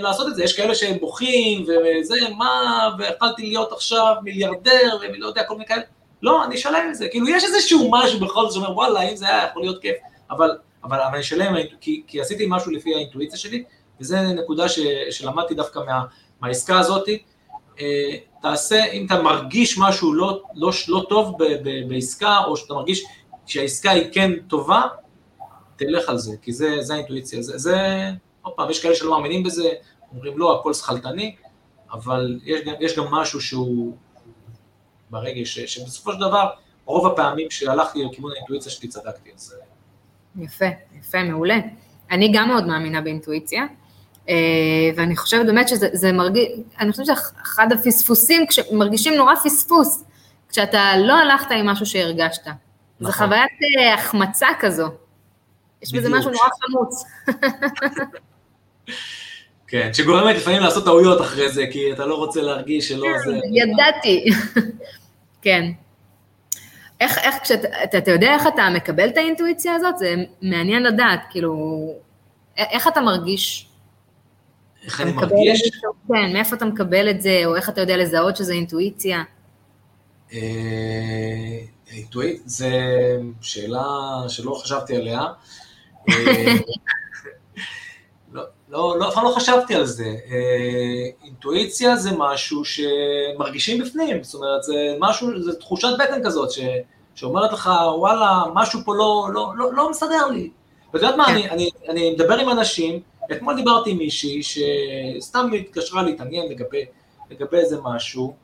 לעשות 0.00 0.28
את 0.28 0.34
זה, 0.34 0.44
יש 0.44 0.56
כאלה 0.56 0.74
שהם 0.74 0.98
בוכים 0.98 1.62
וזה, 1.62 2.14
מה, 2.36 2.88
ויכלתי 2.98 3.42
להיות 3.42 3.72
עכשיו 3.72 4.14
מיליארדר 4.22 4.98
ולא 5.00 5.26
יודע, 5.26 5.42
כל 5.44 5.54
מיני 5.54 5.66
כאלה, 5.66 5.82
לא, 6.22 6.44
אני 6.44 6.54
אשלם 6.54 6.84
עם 6.86 6.94
זה, 6.94 7.08
כאילו 7.08 7.28
יש 7.28 7.44
איזשהו 7.44 7.90
משהו 7.90 8.20
בכל 8.20 8.42
זאת 8.42 8.52
שאומר, 8.52 8.72
וואלה, 8.72 9.02
אם 9.02 9.16
זה 9.16 9.28
היה 9.28 9.46
יכול 9.50 9.62
להיות 9.62 9.82
כיף, 9.82 9.96
אבל, 10.30 10.50
אבל, 10.84 11.00
אבל 11.00 11.14
אני 11.14 11.20
אשלם, 11.20 11.54
כי, 11.80 12.02
כי 12.06 12.20
עשיתי 12.20 12.46
משהו 12.48 12.72
לפי 12.72 12.94
האינטואיציה 12.94 13.38
שלי, 13.38 13.64
וזו 14.00 14.16
נקודה 14.22 14.68
ש, 14.68 14.80
שלמדתי 15.10 15.54
דווקא 15.54 15.78
מה, 15.86 16.02
מהעסקה 16.40 16.78
הזאת, 16.78 17.08
אה, 17.80 18.16
תעשה, 18.42 18.84
אם 18.84 19.06
אתה 19.06 19.22
מרגיש 19.22 19.78
משהו 19.78 20.14
לא, 20.14 20.42
לא, 20.54 20.70
לא 20.88 21.06
טוב 21.08 21.34
ב, 21.38 21.44
ב, 21.44 21.88
בעסקה, 21.88 22.38
או 22.46 22.56
שאתה 22.56 22.74
מרגיש 22.74 23.04
שהעסקה 23.46 23.90
היא 23.90 24.04
כן 24.12 24.32
טובה, 24.48 24.82
תלך 25.76 26.08
על 26.08 26.18
זה, 26.18 26.36
כי 26.42 26.52
זה, 26.52 26.76
זה 26.80 26.94
האינטואיציה, 26.94 27.42
זה, 27.42 27.58
זה, 27.58 27.76
עוד 28.42 28.54
פעם, 28.54 28.70
יש 28.70 28.82
כאלה 28.82 28.94
שלא 28.94 29.10
מאמינים 29.10 29.42
בזה, 29.42 29.68
אומרים 30.12 30.38
לא, 30.38 30.60
הכל 30.60 30.74
שכלתני, 30.74 31.36
אבל 31.92 32.38
יש, 32.44 32.60
יש 32.80 32.98
גם 32.98 33.04
משהו 33.04 33.40
שהוא 33.40 33.96
ברגש, 35.10 35.58
שבסופו 35.58 36.12
של 36.12 36.20
דבר, 36.20 36.50
רוב 36.84 37.06
הפעמים 37.06 37.50
שהלכתי 37.50 38.04
לכיוון 38.04 38.32
האינטואיציה 38.32 38.72
שלי 38.72 38.88
צדקתי, 38.88 39.30
אז... 39.34 39.54
יפה, 40.40 40.66
יפה, 40.98 41.22
מעולה. 41.22 41.58
אני 42.10 42.32
גם 42.34 42.48
מאוד 42.48 42.66
מאמינה 42.66 43.00
באינטואיציה, 43.00 43.66
אה, 44.28 44.34
ואני 44.96 45.16
חושבת 45.16 45.46
באמת 45.46 45.68
שזה 45.68 46.12
מרגיש, 46.12 46.48
אני 46.80 46.90
חושבת 46.90 47.06
שאחד 47.06 47.72
הפספוסים, 47.72 48.46
כשמרגישים 48.46 49.14
נורא 49.14 49.34
פספוס, 49.44 50.04
כשאתה 50.48 50.92
לא 50.98 51.14
הלכת 51.14 51.50
עם 51.50 51.66
משהו 51.66 51.86
שהרגשת. 51.86 52.46
נכון. 52.46 52.56
זו 53.00 53.12
חוויית 53.12 53.50
אה, 53.78 53.94
החמצה 53.94 54.46
כזו. 54.60 54.86
יש 55.86 55.92
בזה 55.92 56.08
משהו 56.08 56.30
נורא 56.30 56.48
חמוץ. 56.66 57.04
כן, 59.68 59.90
שגורמת 59.92 60.36
לפעמים 60.36 60.62
לעשות 60.62 60.84
טעויות 60.84 61.20
אחרי 61.20 61.48
זה, 61.48 61.64
כי 61.72 61.92
אתה 61.92 62.06
לא 62.06 62.14
רוצה 62.14 62.42
להרגיש 62.42 62.88
שלא 62.88 63.06
כן, 63.06 63.18
זה... 63.30 63.38
ידעתי. 63.52 64.24
כן. 65.42 65.70
איך, 67.00 67.18
איך, 67.18 67.34
כשאתה, 67.42 67.98
אתה, 67.98 68.10
יודע 68.10 68.34
איך 68.34 68.46
אתה 68.46 68.68
מקבל 68.74 69.08
את 69.08 69.16
האינטואיציה 69.16 69.74
הזאת? 69.74 69.98
זה 69.98 70.14
מעניין 70.42 70.82
לדעת, 70.82 71.20
כאילו, 71.30 71.54
איך 72.56 72.88
אתה 72.88 73.00
מרגיש? 73.00 73.68
איך 74.84 75.00
אני 75.00 75.12
מרגיש? 75.12 75.70
כן, 76.08 76.32
מאיפה 76.32 76.56
אתה 76.56 76.64
מקבל 76.64 77.10
את 77.10 77.22
זה, 77.22 77.42
או 77.44 77.56
איך 77.56 77.68
אתה 77.68 77.80
יודע 77.80 77.96
לזהות 77.96 78.36
שזה 78.36 78.52
אינטואיציה? 78.52 79.22
אה, 80.32 80.38
אינטואיט, 81.92 82.42
זה 82.44 82.70
שאלה 83.40 83.84
שלא 84.28 84.54
חשבתי 84.62 84.96
עליה. 84.96 85.20
אה, 86.08 86.54
לא, 88.32 88.42
לא, 88.68 88.98
לא, 88.98 89.08
אף 89.08 89.14
פעם 89.14 89.24
לא 89.24 89.30
חשבתי 89.30 89.74
על 89.74 89.84
זה. 89.84 90.04
אה, 90.04 91.24
אינטואיציה 91.24 91.96
זה 91.96 92.10
משהו 92.18 92.62
שמרגישים 92.64 93.82
בפנים, 93.82 94.22
זאת 94.22 94.34
אומרת, 94.34 94.62
זה 94.62 94.96
משהו, 95.00 95.42
זה 95.42 95.56
תחושת 95.56 95.88
בטן 95.98 96.24
כזאת, 96.24 96.50
ש, 96.50 96.60
שאומרת 97.14 97.52
לך, 97.52 97.70
וואלה, 97.96 98.42
משהו 98.54 98.80
פה 98.84 98.94
לא, 98.94 99.28
לא, 99.32 99.52
לא, 99.56 99.74
לא 99.74 99.90
מסתדר 99.90 100.26
לי. 100.26 100.50
ואת 100.94 101.02
יודעת 101.02 101.16
מה, 101.16 101.26
כן. 101.26 101.32
אני, 101.32 101.50
אני, 101.50 101.70
אני 101.88 102.10
מדבר 102.10 102.38
עם 102.38 102.50
אנשים, 102.50 103.00
אתמול 103.32 103.56
דיברתי 103.56 103.90
עם 103.90 103.98
מישהי 103.98 104.42
שסתם 104.42 105.50
התקשרה 105.58 106.02
להתעניין 106.02 106.48
לגבי, 106.48 106.84
לגבי 107.30 107.56
איזה 107.56 107.76
משהו, 107.82 108.34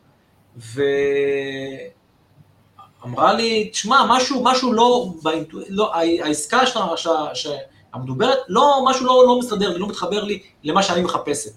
ואמרה 3.03 3.33
לי, 3.33 3.69
תשמע, 3.73 4.05
משהו, 4.09 4.45
משהו 4.45 4.73
לא, 4.73 5.13
באינטו... 5.23 5.59
לא 5.69 5.95
העסקה 5.95 6.67
שה- 6.67 7.51
המדוברת, 7.93 8.39
לא, 8.49 8.85
משהו 8.91 9.07
לא, 9.07 9.25
לא 9.27 9.39
מסתדר 9.39 9.69
לי, 9.73 9.79
לא 9.79 9.89
מתחבר 9.89 10.25
לי 10.25 10.43
למה 10.65 10.83
שאני 10.83 11.03
מחפשת. 11.03 11.51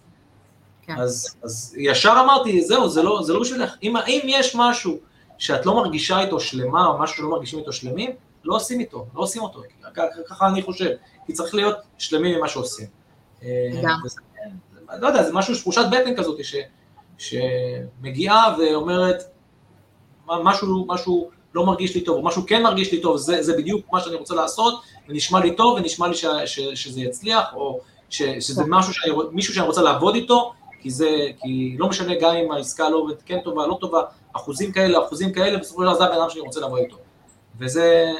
כן. 0.81 0.95
אז, 0.99 1.35
אז 1.43 1.75
ישר 1.79 2.13
אמרתי, 2.25 2.61
זהו, 2.61 2.89
זה 2.89 3.03
לא, 3.03 3.19
זה 3.23 3.33
לא 3.33 3.39
בשבילך. 3.39 3.75
אם, 3.83 3.97
אם 3.97 4.19
יש 4.25 4.55
משהו 4.55 4.97
שאת 5.37 5.65
לא 5.65 5.75
מרגישה 5.75 6.19
איתו 6.19 6.39
שלמה, 6.39 6.87
או 6.87 6.97
משהו 6.99 7.17
שלא 7.17 7.29
מרגישים 7.29 7.59
איתו 7.59 7.73
שלמים, 7.73 8.11
לא 8.43 8.55
עושים 8.55 8.79
איתו, 8.79 9.05
לא 9.15 9.21
עושים 9.21 9.41
אותו. 9.41 9.61
ככה 10.29 10.47
אני 10.47 10.61
חושב. 10.61 10.89
כי 11.25 11.33
צריך 11.33 11.55
להיות 11.55 11.75
שלמים 11.97 12.37
ממה 12.37 12.47
שעושים. 12.47 12.87
אה. 13.43 13.47
וזה- 14.05 14.21
לא 15.01 15.07
יודע, 15.07 15.23
זה 15.23 15.33
משהו, 15.33 15.55
תחושת 15.55 15.81
בטן 15.91 16.15
כזאת, 16.15 16.39
ש, 16.45 16.55
שמגיעה 17.17 18.55
ואומרת, 18.59 19.15
"מה- 19.17 19.29
משהו, 20.27 20.85
משהו 20.87 21.29
לא 21.55 21.65
מרגיש 21.65 21.95
לי 21.95 22.01
טוב, 22.01 22.17
או 22.17 22.23
משהו 22.23 22.43
כן 22.47 22.63
מרגיש 22.63 22.91
לי 22.91 23.01
טוב, 23.01 23.17
זה, 23.17 23.43
זה 23.43 23.57
בדיוק 23.57 23.85
מה 23.91 23.99
שאני 23.99 24.15
רוצה 24.15 24.35
לעשות, 24.35 24.81
ונשמע 25.09 25.39
לי 25.39 25.55
טוב, 25.55 25.77
ונשמע 25.77 26.07
לי 26.07 26.15
ש, 26.15 26.25
ש, 26.45 26.59
שזה 26.59 27.01
יצליח, 27.01 27.45
או 27.53 27.79
ש, 28.09 28.21
שזה 28.21 28.63
משהו 28.67 28.93
שאני, 28.93 29.13
מישהו 29.31 29.53
שאני 29.53 29.67
רוצה 29.67 29.81
לעבוד 29.81 30.15
איתו, 30.15 30.53
כי 30.81 30.89
זה, 30.89 31.09
כי 31.41 31.75
לא 31.79 31.89
משנה 31.89 32.13
גם 32.21 32.35
אם 32.35 32.51
העסקה 32.51 32.89
לא 32.89 32.97
עובדת 32.97 33.21
כן 33.25 33.39
טובה, 33.43 33.67
לא 33.67 33.77
טובה, 33.81 34.01
אחוזים 34.33 34.71
כאלה, 34.71 35.05
אחוזים 35.05 35.33
כאלה, 35.33 35.57
בסופו 35.57 35.81
של 35.81 35.87
דבר 35.87 35.97
זה 35.97 36.05
הבן 36.05 36.15
אדם 36.15 36.29
שאני 36.29 36.41
רוצה 36.41 36.59
לעבוד 36.59 36.79
איתו. 36.79 36.97
וזה 37.59 38.11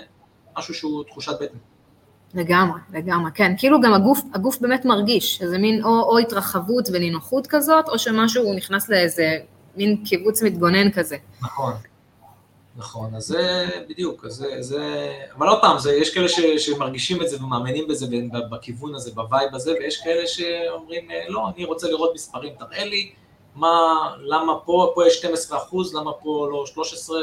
משהו 0.57 0.73
שהוא 0.73 1.03
תחושת 1.03 1.41
בטן. 1.41 1.57
לגמרי, 2.33 2.79
לגמרי, 2.93 3.31
כן. 3.35 3.53
כאילו 3.57 3.81
גם 3.81 3.93
הגוף, 3.93 4.21
הגוף 4.33 4.57
באמת 4.61 4.85
מרגיש, 4.85 5.41
איזה 5.41 5.57
מין 5.57 5.83
או, 5.83 5.89
או 5.89 6.17
התרחבות 6.17 6.89
ונינוחות 6.93 7.47
כזאת, 7.47 7.89
או 7.89 7.99
שמשהו 7.99 8.53
נכנס 8.53 8.89
לאיזה 8.89 9.37
מין 9.77 10.03
קיבוץ 10.05 10.43
מתגונן 10.43 10.91
כזה. 10.91 11.17
נכון. 11.41 11.73
נכון, 12.77 13.15
אז 13.15 13.23
זה 13.23 13.67
בדיוק, 13.89 14.25
אז 14.25 14.33
זה, 14.33 14.47
זה, 14.59 15.11
אבל 15.37 15.47
עוד 15.47 15.61
פעם, 15.61 15.79
זה, 15.79 15.93
יש 15.93 16.13
כאלה 16.13 16.29
ש, 16.29 16.39
שמרגישים 16.39 17.21
את 17.21 17.29
זה 17.29 17.43
ומאמינים 17.43 17.87
בזה 17.87 18.05
בכיוון 18.51 18.95
הזה, 18.95 19.11
ב 19.11 19.20
vibe 19.20 19.55
הזה, 19.55 19.73
ויש 19.79 20.01
כאלה 20.03 20.27
שאומרים, 20.27 21.11
אה, 21.11 21.23
לא, 21.27 21.47
אני 21.55 21.65
רוצה 21.65 21.87
לראות 21.87 22.11
מספרים, 22.15 22.53
תראה 22.59 22.85
לי 22.85 23.11
מה, 23.55 23.69
למה 24.19 24.53
פה, 24.65 24.91
פה 24.95 25.07
יש 25.07 25.13
12 25.17 25.57
אחוז, 25.57 25.95
למה 25.95 26.11
פה 26.13 26.47
לא 26.51 26.65
13, 26.65 27.19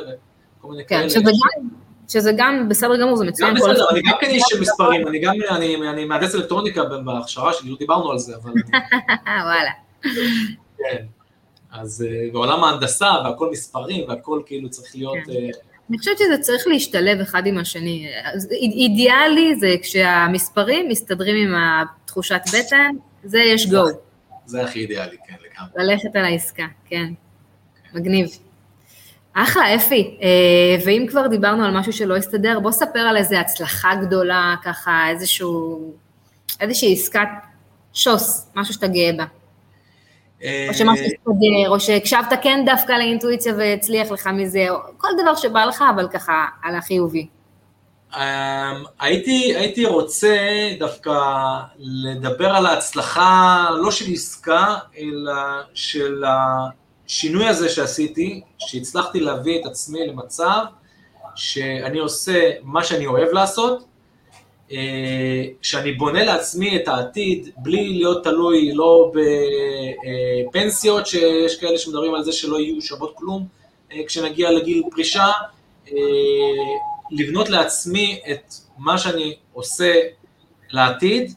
וכל 0.58 0.68
מיני 0.68 0.84
כן, 0.86 0.98
כאלה. 0.98 1.10
שזה 1.10 1.20
גם, 1.20 1.68
שזה 2.08 2.32
גם 2.36 2.68
בסדר 2.68 3.00
גמור, 3.00 3.16
זה 3.16 3.24
גם 3.24 3.30
מצוין. 3.30 3.58
כל 3.58 3.70
בסדר. 3.70 3.90
אני 3.90 4.00
גם 4.02 4.16
כן 4.20 4.26
איש 4.26 4.42
של 4.48 4.60
מספרים, 4.62 5.08
אני 5.08 5.18
גם, 5.18 5.34
אני, 5.50 5.90
אני 5.90 6.04
מהנדס 6.04 6.34
אלקטרוניקה 6.34 6.84
בהכשרה 6.84 7.52
שלי, 7.52 7.70
לא 7.70 7.76
דיברנו 7.78 8.10
על 8.10 8.18
זה, 8.18 8.36
אבל 8.36 8.52
וואלה. 9.46 9.70
כן. 10.78 11.21
אז 11.72 12.06
אה, 12.08 12.32
בעולם 12.32 12.64
ההנדסה 12.64 13.10
והכל 13.24 13.50
מספרים 13.50 14.08
והכל 14.08 14.42
כאילו 14.46 14.70
צריך 14.70 14.96
להיות... 14.96 15.16
כן. 15.26 15.32
אה, 15.32 15.50
אני 15.90 15.98
חושבת 15.98 16.18
שזה 16.18 16.38
צריך 16.40 16.66
להשתלב 16.66 17.20
אחד 17.20 17.46
עם 17.46 17.58
השני. 17.58 18.08
אידיאלי 18.52 19.56
זה 19.60 19.74
כשהמספרים 19.82 20.88
מסתדרים 20.88 21.48
עם 21.48 21.54
התחושת 21.54 22.40
בטן, 22.48 22.94
זה 23.24 23.38
יש 23.38 23.70
גו, 23.70 23.84
זה 24.46 24.64
הכי 24.64 24.78
אידיאלי, 24.78 25.16
כן, 25.28 25.34
לגמרי. 25.34 25.70
ללכת 25.76 26.16
על 26.16 26.24
העסקה, 26.24 26.66
כן. 26.84 27.12
מגניב. 27.94 28.28
אחלה, 29.34 29.74
אפי. 29.74 30.18
אה, 30.22 30.84
ואם 30.84 31.06
כבר 31.08 31.26
דיברנו 31.26 31.64
על 31.64 31.78
משהו 31.78 31.92
שלא 31.92 32.16
הסתדר, 32.16 32.60
בוא 32.60 32.72
ספר 32.72 32.98
על 32.98 33.16
איזה 33.16 33.40
הצלחה 33.40 33.94
גדולה, 33.94 34.54
ככה 34.64 35.08
איזשהו, 35.10 35.92
איזושהי 36.60 36.92
עסקת 36.92 37.28
שוס, 37.92 38.50
משהו 38.54 38.74
שאתה 38.74 38.86
גאה 38.86 39.10
בה. 39.16 39.24
או 40.68 40.74
שמשהו 40.74 41.04
הסתדר, 41.04 41.68
או 41.68 41.80
שהקשבת 41.80 42.32
כן 42.42 42.62
דווקא 42.66 42.92
לאינטואיציה 42.92 43.54
והצליח 43.58 44.10
לך 44.10 44.26
מזה, 44.26 44.70
או 44.70 44.76
כל 44.98 45.08
דבר 45.22 45.34
שבא 45.34 45.64
לך, 45.64 45.84
אבל 45.94 46.08
ככה 46.08 46.46
על 46.62 46.76
החיובי. 46.76 47.26
Um, 48.12 48.16
הייתי, 49.00 49.56
הייתי 49.56 49.86
רוצה 49.86 50.36
דווקא 50.78 51.20
לדבר 51.78 52.48
על 52.48 52.66
ההצלחה, 52.66 53.68
לא 53.82 53.90
של 53.90 54.12
עסקה, 54.12 54.76
אלא 54.98 55.32
של 55.74 56.24
השינוי 57.06 57.48
הזה 57.48 57.68
שעשיתי, 57.68 58.40
שהצלחתי 58.58 59.20
להביא 59.20 59.60
את 59.60 59.66
עצמי 59.66 60.06
למצב 60.06 60.64
שאני 61.34 61.98
עושה 61.98 62.50
מה 62.62 62.84
שאני 62.84 63.06
אוהב 63.06 63.28
לעשות, 63.32 63.78
אה, 63.78 63.86
שאני 65.62 65.92
בונה 65.92 66.24
לעצמי 66.24 66.76
את 66.76 66.88
העתיד 66.88 67.48
בלי 67.56 67.88
להיות 67.88 68.24
תלוי 68.24 68.72
לא 68.74 69.12
בפנסיות, 70.48 71.06
שיש 71.06 71.60
כאלה 71.60 71.78
שמדברים 71.78 72.14
על 72.14 72.22
זה 72.22 72.32
שלא 72.32 72.60
יהיו 72.60 72.82
שוות 72.82 73.16
כלום 73.16 73.46
אה, 73.92 74.00
כשנגיע 74.06 74.50
לגיל 74.50 74.82
פרישה, 74.90 75.26
אה, 75.92 75.96
לבנות 77.10 77.48
לעצמי 77.48 78.20
את 78.30 78.54
מה 78.78 78.98
שאני 78.98 79.36
עושה 79.52 80.00
לעתיד, 80.70 81.32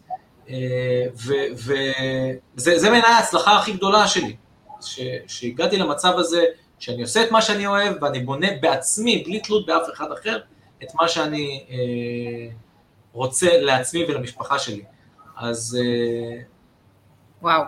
וזה 2.56 2.90
בעיניי 2.90 3.12
ההצלחה 3.12 3.58
הכי 3.58 3.72
גדולה 3.72 4.08
שלי, 4.08 4.36
ש, 4.82 5.00
שהגעתי 5.28 5.78
למצב 5.78 6.14
הזה 6.18 6.44
שאני 6.80 7.02
עושה 7.02 7.24
את 7.24 7.32
מה 7.32 7.42
שאני 7.42 7.68
אוהב 7.68 8.04
ואני 8.04 8.20
בונה 8.20 8.48
בעצמי, 8.62 9.24
בלי 9.26 9.40
תלות 9.40 9.66
באף 9.66 9.84
אחד 9.94 10.12
אחר, 10.12 10.40
את 10.84 10.88
מה 10.96 11.08
שאני 11.08 11.66
אה, 11.70 11.76
רוצה 13.16 13.58
לעצמי 13.62 14.06
ולמשפחה 14.08 14.60
שלי. 14.60 14.84
אז 15.38 15.78
אה, 15.82 16.42
וואו. 17.42 17.64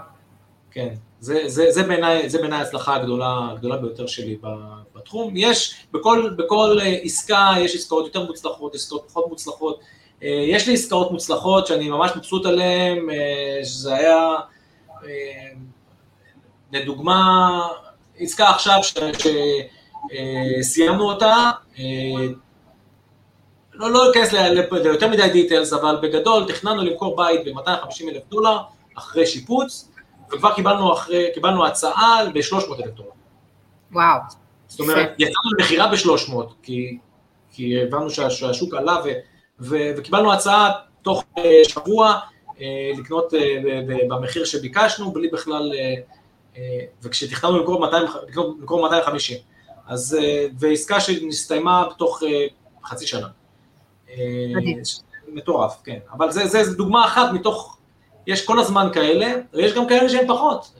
כן, 0.72 0.94
זה, 1.20 1.42
זה, 1.46 1.72
זה 1.72 1.84
בעיניי 1.84 2.30
בעיני 2.40 2.56
ההצלחה 2.56 2.96
הגדולה, 2.96 3.50
הגדולה 3.52 3.78
ביותר 3.78 4.08
שלי 4.08 4.38
בתחום. 4.96 5.34
יש, 5.36 5.76
בכל, 5.94 6.30
בכל 6.38 6.78
אה, 6.82 6.98
עסקה 7.04 7.52
יש 7.60 7.76
עסקאות 7.76 8.06
יותר 8.06 8.26
מוצלחות, 8.26 8.76
עסקאות 8.76 9.06
פחות 9.08 9.30
מוצלחות. 9.30 9.80
אה, 10.24 10.46
יש 10.48 10.68
לי 10.68 10.74
עסקאות 10.74 11.12
מוצלחות 11.12 11.68
שאני 11.68 11.90
ממש 11.90 12.12
מבסוט 12.16 12.46
עליהן, 12.46 13.08
שזה 13.64 13.96
היה, 13.96 14.36
לדוגמה, 16.72 17.60
עסקה 18.20 18.50
עכשיו 18.50 18.80
שסיימנו 20.62 21.10
אותה, 21.10 21.52
לא, 23.78 23.92
לא 23.92 24.12
אכנס 24.12 24.34
ליותר 24.72 25.08
מדי 25.08 25.30
דיטלס, 25.30 25.74
אבל 25.74 25.98
בגדול 26.02 26.46
תכננו 26.48 26.82
למכור 26.84 27.16
בית 27.16 27.42
ב-250 27.46 28.10
אלף 28.10 28.24
דולר 28.30 28.58
אחרי 28.96 29.26
שיפוץ, 29.26 29.92
וכבר 30.32 30.54
קיבלנו, 30.54 30.94
אחרי, 30.94 31.30
קיבלנו 31.34 31.66
הצעה 31.66 32.20
ב-300 32.34 32.84
אלף 32.84 32.94
דולר. 32.94 33.10
וואו. 33.92 34.20
זאת 34.68 34.80
אומרת, 34.80 35.10
יצאנו 35.18 35.54
למכירה 35.58 35.88
ב-300, 35.88 36.34
כי, 36.64 36.98
כי 37.52 37.82
הבנו 37.82 38.10
שה, 38.10 38.30
שהשוק 38.30 38.74
עלה, 38.74 38.98
ו, 39.06 39.10
ו, 39.60 39.76
וקיבלנו 39.98 40.34
הצעה 40.34 40.72
תוך 41.02 41.24
שבוע 41.68 42.20
לקנות 42.98 43.34
במחיר 44.10 44.46
שביקשנו, 44.46 45.12
בלי 45.12 45.28
בכלל, 45.28 45.72
וכשתכננו 47.04 47.58
למכור 47.58 47.80
200, 47.80 48.06
למכור 48.60 48.82
250. 48.82 49.38
אז, 49.88 50.18
ועסקה 50.60 51.00
שהסתיימה 51.00 51.86
בתוך 51.90 52.24
חצי 52.86 53.08
שנה. 53.08 53.28
מדהים. 54.56 54.82
מטורף, 55.28 55.82
כן. 55.84 56.00
אבל 56.14 56.32
זה, 56.32 56.48
זה, 56.48 56.64
זה 56.64 56.78
דוגמה 56.78 57.06
אחת 57.06 57.32
מתוך, 57.34 57.78
יש 58.28 58.46
כל 58.46 58.60
הזמן 58.60 58.90
כאלה, 58.94 59.34
ויש 59.54 59.74
גם 59.74 59.88
כאלה 59.88 60.10
שהם 60.10 60.28
פחות. 60.28 60.74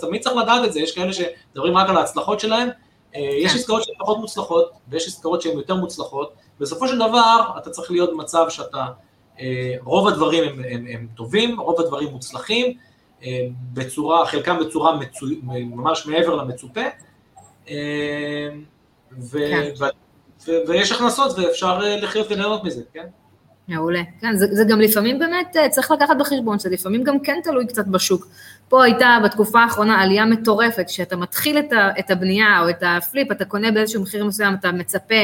תמיד 0.00 0.22
צריך 0.22 0.36
לדעת 0.36 0.64
את 0.64 0.72
זה, 0.72 0.80
יש 0.80 0.94
כאלה 0.94 1.12
שמדברים 1.12 1.76
רק 1.76 1.88
על 1.88 1.96
ההצלחות 1.96 2.40
שלהם, 2.40 2.68
יש 3.14 3.54
עסקאות 3.54 3.84
שהן 3.84 3.94
פחות 3.98 4.18
מוצלחות, 4.18 4.72
ויש 4.88 5.06
עסקאות 5.06 5.42
שהן 5.42 5.56
יותר 5.56 5.74
מוצלחות, 5.74 6.32
בסופו 6.60 6.88
של 6.88 6.98
דבר 6.98 7.44
אתה 7.58 7.70
צריך 7.70 7.90
להיות 7.90 8.10
במצב 8.10 8.46
שאתה, 8.48 8.86
רוב 9.84 10.08
הדברים 10.08 10.44
הם, 10.48 10.64
הם, 10.70 10.86
הם 10.90 11.06
טובים, 11.14 11.60
רוב 11.60 11.80
הדברים 11.80 12.08
מוצלחים, 12.08 12.76
בצורה, 13.72 14.26
חלקם 14.26 14.58
בצורה 14.60 14.96
מצו, 14.96 15.26
ממש 15.42 16.06
מעבר 16.06 16.34
למצופה, 16.34 16.80
ו, 19.18 19.38
כן. 19.38 19.70
ו, 20.48 20.50
ויש 20.68 20.92
הכנסות 20.92 21.38
ואפשר 21.38 21.78
לחיות 21.78 22.26
וליהנות 22.30 22.64
מזה, 22.64 22.82
כן? 22.94 23.06
מעולה. 23.68 24.02
כן, 24.20 24.36
זה, 24.36 24.46
זה 24.50 24.64
גם 24.64 24.80
לפעמים 24.80 25.18
באמת, 25.18 25.56
צריך 25.70 25.90
לקחת 25.90 26.16
בחשבון 26.18 26.58
שזה 26.58 26.70
לפעמים 26.70 27.04
גם 27.04 27.20
כן 27.20 27.40
תלוי 27.44 27.66
קצת 27.66 27.86
בשוק. 27.86 28.26
פה 28.68 28.84
הייתה 28.84 29.18
בתקופה 29.24 29.60
האחרונה 29.60 30.00
עלייה 30.02 30.24
מטורפת, 30.24 30.84
כשאתה 30.88 31.16
מתחיל 31.16 31.58
את, 31.58 31.72
ה, 31.72 31.90
את 31.98 32.10
הבנייה 32.10 32.60
או 32.62 32.70
את 32.70 32.82
הפליפ, 32.86 33.32
אתה 33.32 33.44
קונה 33.44 33.70
באיזשהו 33.70 34.02
מחיר 34.02 34.24
מסוים, 34.24 34.54
אתה 34.54 34.72
מצפה 34.72 35.14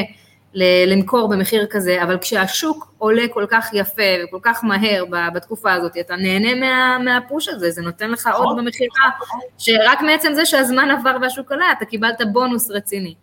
למכור 0.87 1.29
במחיר 1.29 1.65
כזה, 1.69 2.03
אבל 2.03 2.17
כשהשוק 2.17 2.93
עולה 2.97 3.23
כל 3.33 3.45
כך 3.49 3.69
יפה 3.73 4.01
וכל 4.23 4.39
כך 4.41 4.63
מהר 4.63 5.05
בתקופה 5.33 5.73
הזאת, 5.73 5.97
אתה 5.99 6.15
נהנה 6.15 6.55
מה, 6.55 6.97
מהפוש 7.03 7.47
הזה, 7.47 7.71
זה 7.71 7.81
נותן 7.81 8.11
לך 8.11 8.27
עוד 8.27 8.45
נכון. 8.45 8.57
במכירה, 8.57 9.09
שרק 9.57 10.01
מעצם 10.01 10.33
זה 10.33 10.45
שהזמן 10.45 10.91
עבר 10.91 11.17
והשוק 11.21 11.51
עלה, 11.51 11.65
אתה 11.77 11.85
קיבלת 11.85 12.21
בונוס 12.31 12.71
רציני. 12.71 13.15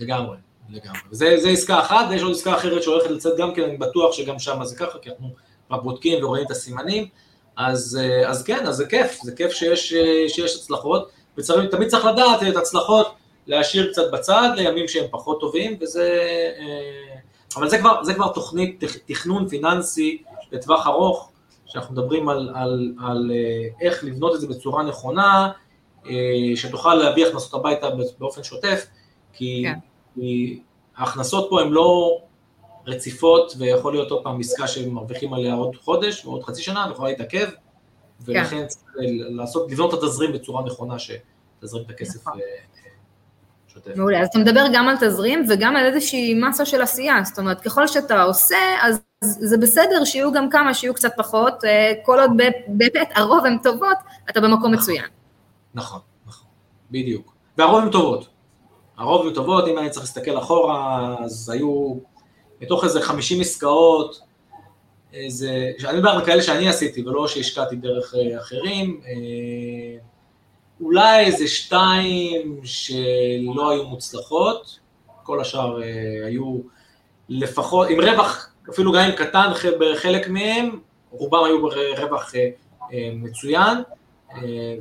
לגמרי, 0.00 0.36
לגמרי. 0.72 1.00
זה, 1.10 1.48
עסקה 1.48 1.80
אחת, 1.80 2.06
ויש 2.10 2.22
עוד 2.22 2.32
עסקה 2.32 2.54
אחרת 2.54 2.82
שהולכת 2.82 3.10
לצאת 3.10 3.38
גם 3.38 3.54
כן, 3.54 3.62
אני 3.62 3.76
בטוח 3.76 4.12
שגם 4.12 4.38
שם 4.38 4.64
זה 4.64 4.76
ככה, 4.76 4.98
כי 4.98 5.10
אנחנו 5.10 5.28
כבר 5.68 5.80
בודקים 5.80 6.24
ורואים 6.24 6.46
את 6.46 6.50
הסימנים, 6.50 7.06
אז, 7.56 7.98
אז 8.26 8.42
כן, 8.42 8.66
אז 8.66 8.76
זה 8.76 8.86
כיף, 8.86 9.18
זה 9.22 9.36
כיף 9.36 9.52
שיש, 9.52 9.94
שיש 10.28 10.56
הצלחות, 10.56 11.10
ותמיד 11.38 11.88
צריך 11.88 12.04
לדעת 12.04 12.42
את 12.48 12.56
הצלחות, 12.56 13.14
להשאיר 13.46 13.92
קצת 13.92 14.10
בצד 14.12 14.48
לימים 14.56 14.88
שהם 14.88 15.04
פחות 15.10 15.40
טובים, 15.40 15.76
וזה... 15.80 16.18
אה, 16.58 17.18
אבל 17.56 17.68
זה 17.68 17.78
כבר, 17.78 18.04
זה 18.04 18.14
כבר 18.14 18.32
תוכנית 18.32 18.84
תכנון 19.06 19.48
פיננסי 19.48 20.22
לטווח 20.52 20.86
ארוך, 20.86 21.30
שאנחנו 21.66 21.94
מדברים 21.94 22.28
על, 22.28 22.50
על, 22.54 22.94
על 23.04 23.30
אה, 23.34 23.86
איך 23.86 24.04
לבנות 24.04 24.34
את 24.34 24.40
זה 24.40 24.46
בצורה 24.46 24.82
נכונה, 24.82 25.50
אה, 26.06 26.12
שתוכל 26.54 26.94
להביא 26.94 27.26
הכנסות 27.26 27.54
הביתה 27.54 27.86
באופן 28.18 28.42
שוטף, 28.42 28.86
כי, 29.32 29.62
כן. 29.66 29.78
כי 30.14 30.60
ההכנסות 30.96 31.46
פה 31.50 31.60
הן 31.60 31.68
לא 31.68 32.18
רציפות, 32.86 33.54
ויכול 33.58 33.92
להיות 33.92 34.10
עוד 34.10 34.22
פעם 34.22 34.40
עסקה 34.40 34.68
שמרוויחים 34.68 35.34
עליה 35.34 35.54
עוד 35.54 35.76
חודש, 35.76 36.24
או 36.24 36.30
עוד 36.30 36.42
חצי 36.42 36.62
שנה, 36.62 36.86
ויכולה 36.88 37.10
להתעכב, 37.10 37.48
ולכן 38.24 38.56
כן. 38.56 38.66
צריך 38.66 38.84
לעשות, 39.30 39.70
לבנות 39.70 39.94
את 39.94 40.02
התזרים 40.02 40.32
בצורה 40.32 40.64
נכונה, 40.64 40.98
שתזרים 40.98 41.84
את 41.84 41.90
הכסף 41.90 42.20
נכון. 42.20 42.38
שוטף. 43.68 43.96
מעולה, 43.96 44.20
אז 44.20 44.28
אתה 44.28 44.38
מדבר 44.38 44.64
גם 44.72 44.88
על 44.88 44.96
תזרים 45.00 45.46
וגם 45.48 45.76
על 45.76 45.86
איזושהי 45.86 46.34
מסה 46.34 46.64
של 46.64 46.82
עשייה, 46.82 47.14
זאת 47.24 47.38
אומרת, 47.38 47.60
ככל 47.60 47.86
שאתה 47.86 48.22
עושה, 48.22 48.56
אז 48.82 49.00
זה 49.24 49.58
בסדר 49.58 50.04
שיהיו 50.04 50.32
גם 50.32 50.50
כמה 50.50 50.74
שיהיו 50.74 50.94
קצת 50.94 51.12
פחות, 51.16 51.64
אה, 51.64 51.92
כל 52.04 52.20
עוד 52.20 52.30
באמת 52.68 53.08
הרוב 53.14 53.46
הן 53.46 53.58
טובות, 53.62 53.96
אתה 54.30 54.40
במקום 54.40 54.56
נכון, 54.56 54.74
מצוין. 54.74 55.04
נכון, 55.74 56.00
נכון, 56.26 56.48
בדיוק. 56.90 57.34
והרוב 57.58 57.82
הן 57.82 57.90
טובות. 57.90 58.31
הרוב 58.98 59.26
הן 59.26 59.34
טובות, 59.34 59.68
אם 59.68 59.78
אני 59.78 59.90
צריך 59.90 60.04
להסתכל 60.04 60.38
אחורה, 60.38 61.16
אז 61.24 61.50
היו 61.50 61.94
מתוך 62.60 62.84
איזה 62.84 63.02
50 63.02 63.40
עסקאות, 63.40 64.20
איזה, 65.12 65.70
אני 65.84 65.98
מדבר 65.98 66.10
על 66.10 66.24
כאלה 66.24 66.42
שאני 66.42 66.68
עשיתי 66.68 67.02
ולא 67.02 67.28
שהשקעתי 67.28 67.76
דרך 67.76 68.14
אה, 68.14 68.38
אחרים, 68.38 69.00
אה, 69.06 69.98
אולי 70.80 71.24
איזה 71.24 71.48
שתיים 71.48 72.60
שלא 72.64 73.70
היו 73.70 73.84
מוצלחות, 73.84 74.78
כל 75.22 75.40
השאר 75.40 75.82
אה, 75.82 76.26
היו 76.26 76.58
לפחות, 77.28 77.88
עם 77.90 78.00
רווח, 78.00 78.48
אפילו 78.70 78.92
גם 78.92 79.00
אם 79.00 79.12
קטן 79.12 79.50
בחלק 79.80 80.28
מהם, 80.28 80.80
רובם 81.10 81.44
היו 81.44 81.62
ברווח 81.62 82.32
מצוין, 82.92 83.78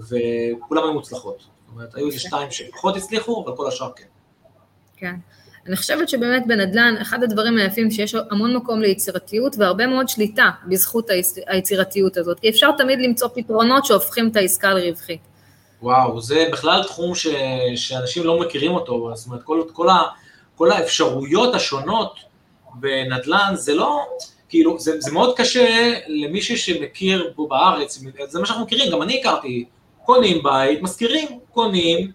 וכולם 0.09 0.83
היו 0.83 0.93
מוצלחות. 0.93 1.43
אומרת, 1.75 1.95
היו 1.95 2.07
איזה 2.07 2.19
שתיים 2.19 2.51
שפחות 2.51 2.97
הצליחו, 2.97 3.43
אבל 3.45 3.57
כל 3.57 3.67
השאר 3.67 3.91
כן. 3.95 4.05
כן. 4.97 5.15
אני 5.67 5.75
חושבת 5.75 6.09
שבאמת 6.09 6.47
בנדל"ן, 6.47 6.95
אחד 7.01 7.23
הדברים 7.23 7.57
היפים 7.57 7.91
שיש 7.91 8.15
המון 8.31 8.55
מקום 8.55 8.81
ליצירתיות 8.81 9.55
והרבה 9.59 9.87
מאוד 9.87 10.09
שליטה 10.09 10.49
בזכות 10.67 11.09
היצירתיות 11.47 12.17
הזאת, 12.17 12.39
כי 12.39 12.49
אפשר 12.49 12.71
תמיד 12.77 12.99
למצוא 12.99 13.27
פתרונות 13.35 13.85
שהופכים 13.85 14.27
את 14.27 14.35
העסקה 14.35 14.73
לרווחית. 14.73 15.19
וואו, 15.81 16.21
זה 16.21 16.47
בכלל 16.51 16.83
תחום 16.83 17.15
ש, 17.15 17.27
שאנשים 17.75 18.23
לא 18.23 18.39
מכירים 18.39 18.71
אותו, 18.71 19.11
זאת 19.15 19.27
אומרת, 19.27 19.43
כל, 19.43 19.63
כל, 19.73 19.89
ה, 19.89 19.99
כל 20.55 20.71
האפשרויות 20.71 21.55
השונות 21.55 22.19
בנדל"ן, 22.75 23.53
זה 23.55 23.75
לא, 23.75 24.05
כאילו, 24.49 24.79
זה, 24.79 25.01
זה 25.01 25.11
מאוד 25.11 25.37
קשה 25.37 25.93
למישהו 26.07 26.57
שמכיר 26.57 27.33
פה 27.35 27.47
בארץ, 27.49 27.99
זה 28.27 28.39
מה 28.39 28.45
שאנחנו 28.45 28.65
מכירים, 28.65 28.91
גם 28.91 29.01
אני 29.01 29.19
הכרתי, 29.19 29.65
קונים 30.05 30.43
בית, 30.43 30.81
משכירים, 30.81 31.39
קונים, 31.53 32.11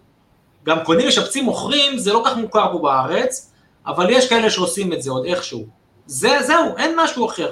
גם 0.63 0.83
קונים, 0.83 1.07
משפצים, 1.07 1.45
מוכרים, 1.45 1.97
זה 1.97 2.13
לא 2.13 2.23
כך 2.25 2.37
מוכר 2.37 2.71
פה 2.71 2.79
בארץ, 2.79 3.53
אבל 3.87 4.09
יש 4.09 4.29
כאלה 4.29 4.49
שעושים 4.49 4.93
את 4.93 5.01
זה 5.01 5.11
עוד 5.11 5.25
איכשהו. 5.25 5.67
זה, 6.05 6.37
זהו, 6.41 6.77
אין 6.77 6.95
משהו 6.99 7.25
אחר. 7.25 7.51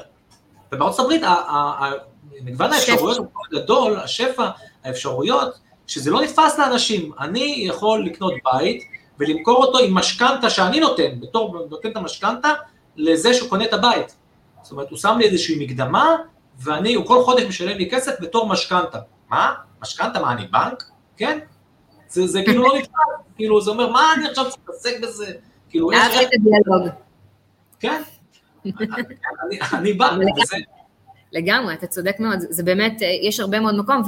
ובארצות 0.71 0.99
הברית, 0.99 1.21
מגוון 2.41 2.73
האפשרויות 2.73 3.17
הוא 3.17 3.27
גדול, 3.51 3.99
השפע, 3.99 4.49
האפשרויות, 4.83 5.59
שזה 5.87 6.11
לא 6.11 6.21
נתפס 6.21 6.59
לאנשים. 6.59 7.11
אני 7.19 7.55
יכול 7.67 8.05
לקנות 8.05 8.33
בית 8.53 8.83
ולמכור 9.19 9.55
אותו 9.55 9.79
עם 9.79 9.93
משכנתה 9.93 10.49
שאני 10.49 10.79
נותן, 10.79 11.19
בתור 11.19 11.65
נותן 11.69 11.89
את 11.89 11.97
המשכנתה 11.97 12.53
לזה 12.95 13.33
שקונה 13.33 13.65
את 13.65 13.73
הבית. 13.73 14.15
זאת 14.61 14.71
אומרת, 14.71 14.89
הוא 14.89 14.97
שם 14.97 15.17
לי 15.19 15.25
איזושהי 15.25 15.65
מקדמה, 15.65 16.15
ואני, 16.59 16.93
הוא 16.93 17.05
כל 17.05 17.23
חודש 17.23 17.43
משלם 17.43 17.77
לי 17.77 17.89
כסף 17.89 18.11
בתור 18.21 18.47
משכנתה. 18.47 18.99
מה? 19.29 19.53
משכנתה? 19.85 20.19
מה, 20.19 20.31
אני 20.31 20.47
בנק? 20.47 20.83
כן? 21.17 21.39
זה, 22.09 22.27
זה 22.27 22.41
כאילו 22.45 22.63
לא 22.63 22.77
נתפס, 22.77 22.91
כאילו, 23.35 23.61
זה 23.61 23.71
אומר, 23.71 23.91
מה 23.91 24.13
אני 24.17 24.27
עכשיו 24.27 24.45
צריך 24.49 24.57
להתעסק 24.67 25.01
בזה? 25.01 25.33
כאילו, 25.69 25.91
איך... 25.91 26.01
אהבתי 26.01 26.25
את 26.25 26.29
הדיאלוג. 26.39 26.87
כן, 27.79 28.01
אני 29.73 29.93
בא, 29.93 30.17
וזה... 30.43 30.57
לגמרי, 31.31 31.73
אתה 31.73 31.87
צודק 31.87 32.15
מאוד, 32.19 32.39
זה 32.39 32.63
באמת, 32.63 33.01
יש 33.21 33.39
הרבה 33.39 33.59
מאוד 33.59 33.75
מקום, 33.77 34.01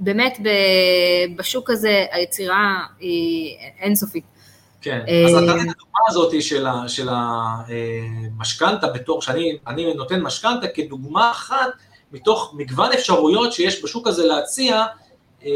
באמת 0.00 0.38
בשוק 1.36 1.70
הזה 1.70 2.06
היצירה 2.12 2.84
היא 2.98 3.56
אינסופית. 3.80 4.24
כן, 4.80 5.04
אה, 5.08 5.24
אז 5.26 5.34
נתת 5.34 5.48
את 5.48 5.60
הדוגמה 5.60 6.00
הזאת 6.08 6.42
של 6.88 7.08
המשכנתה 7.10 8.88
בתור, 8.88 9.22
שאני 9.22 9.94
נותן 9.96 10.20
משכנתה 10.20 10.68
כדוגמה 10.68 11.30
אחת 11.30 11.68
מתוך 12.12 12.54
מגוון 12.56 12.92
אפשרויות 12.92 13.52
שיש 13.52 13.84
בשוק 13.84 14.06
הזה 14.06 14.26
להציע 14.26 14.84
אה, 15.44 15.50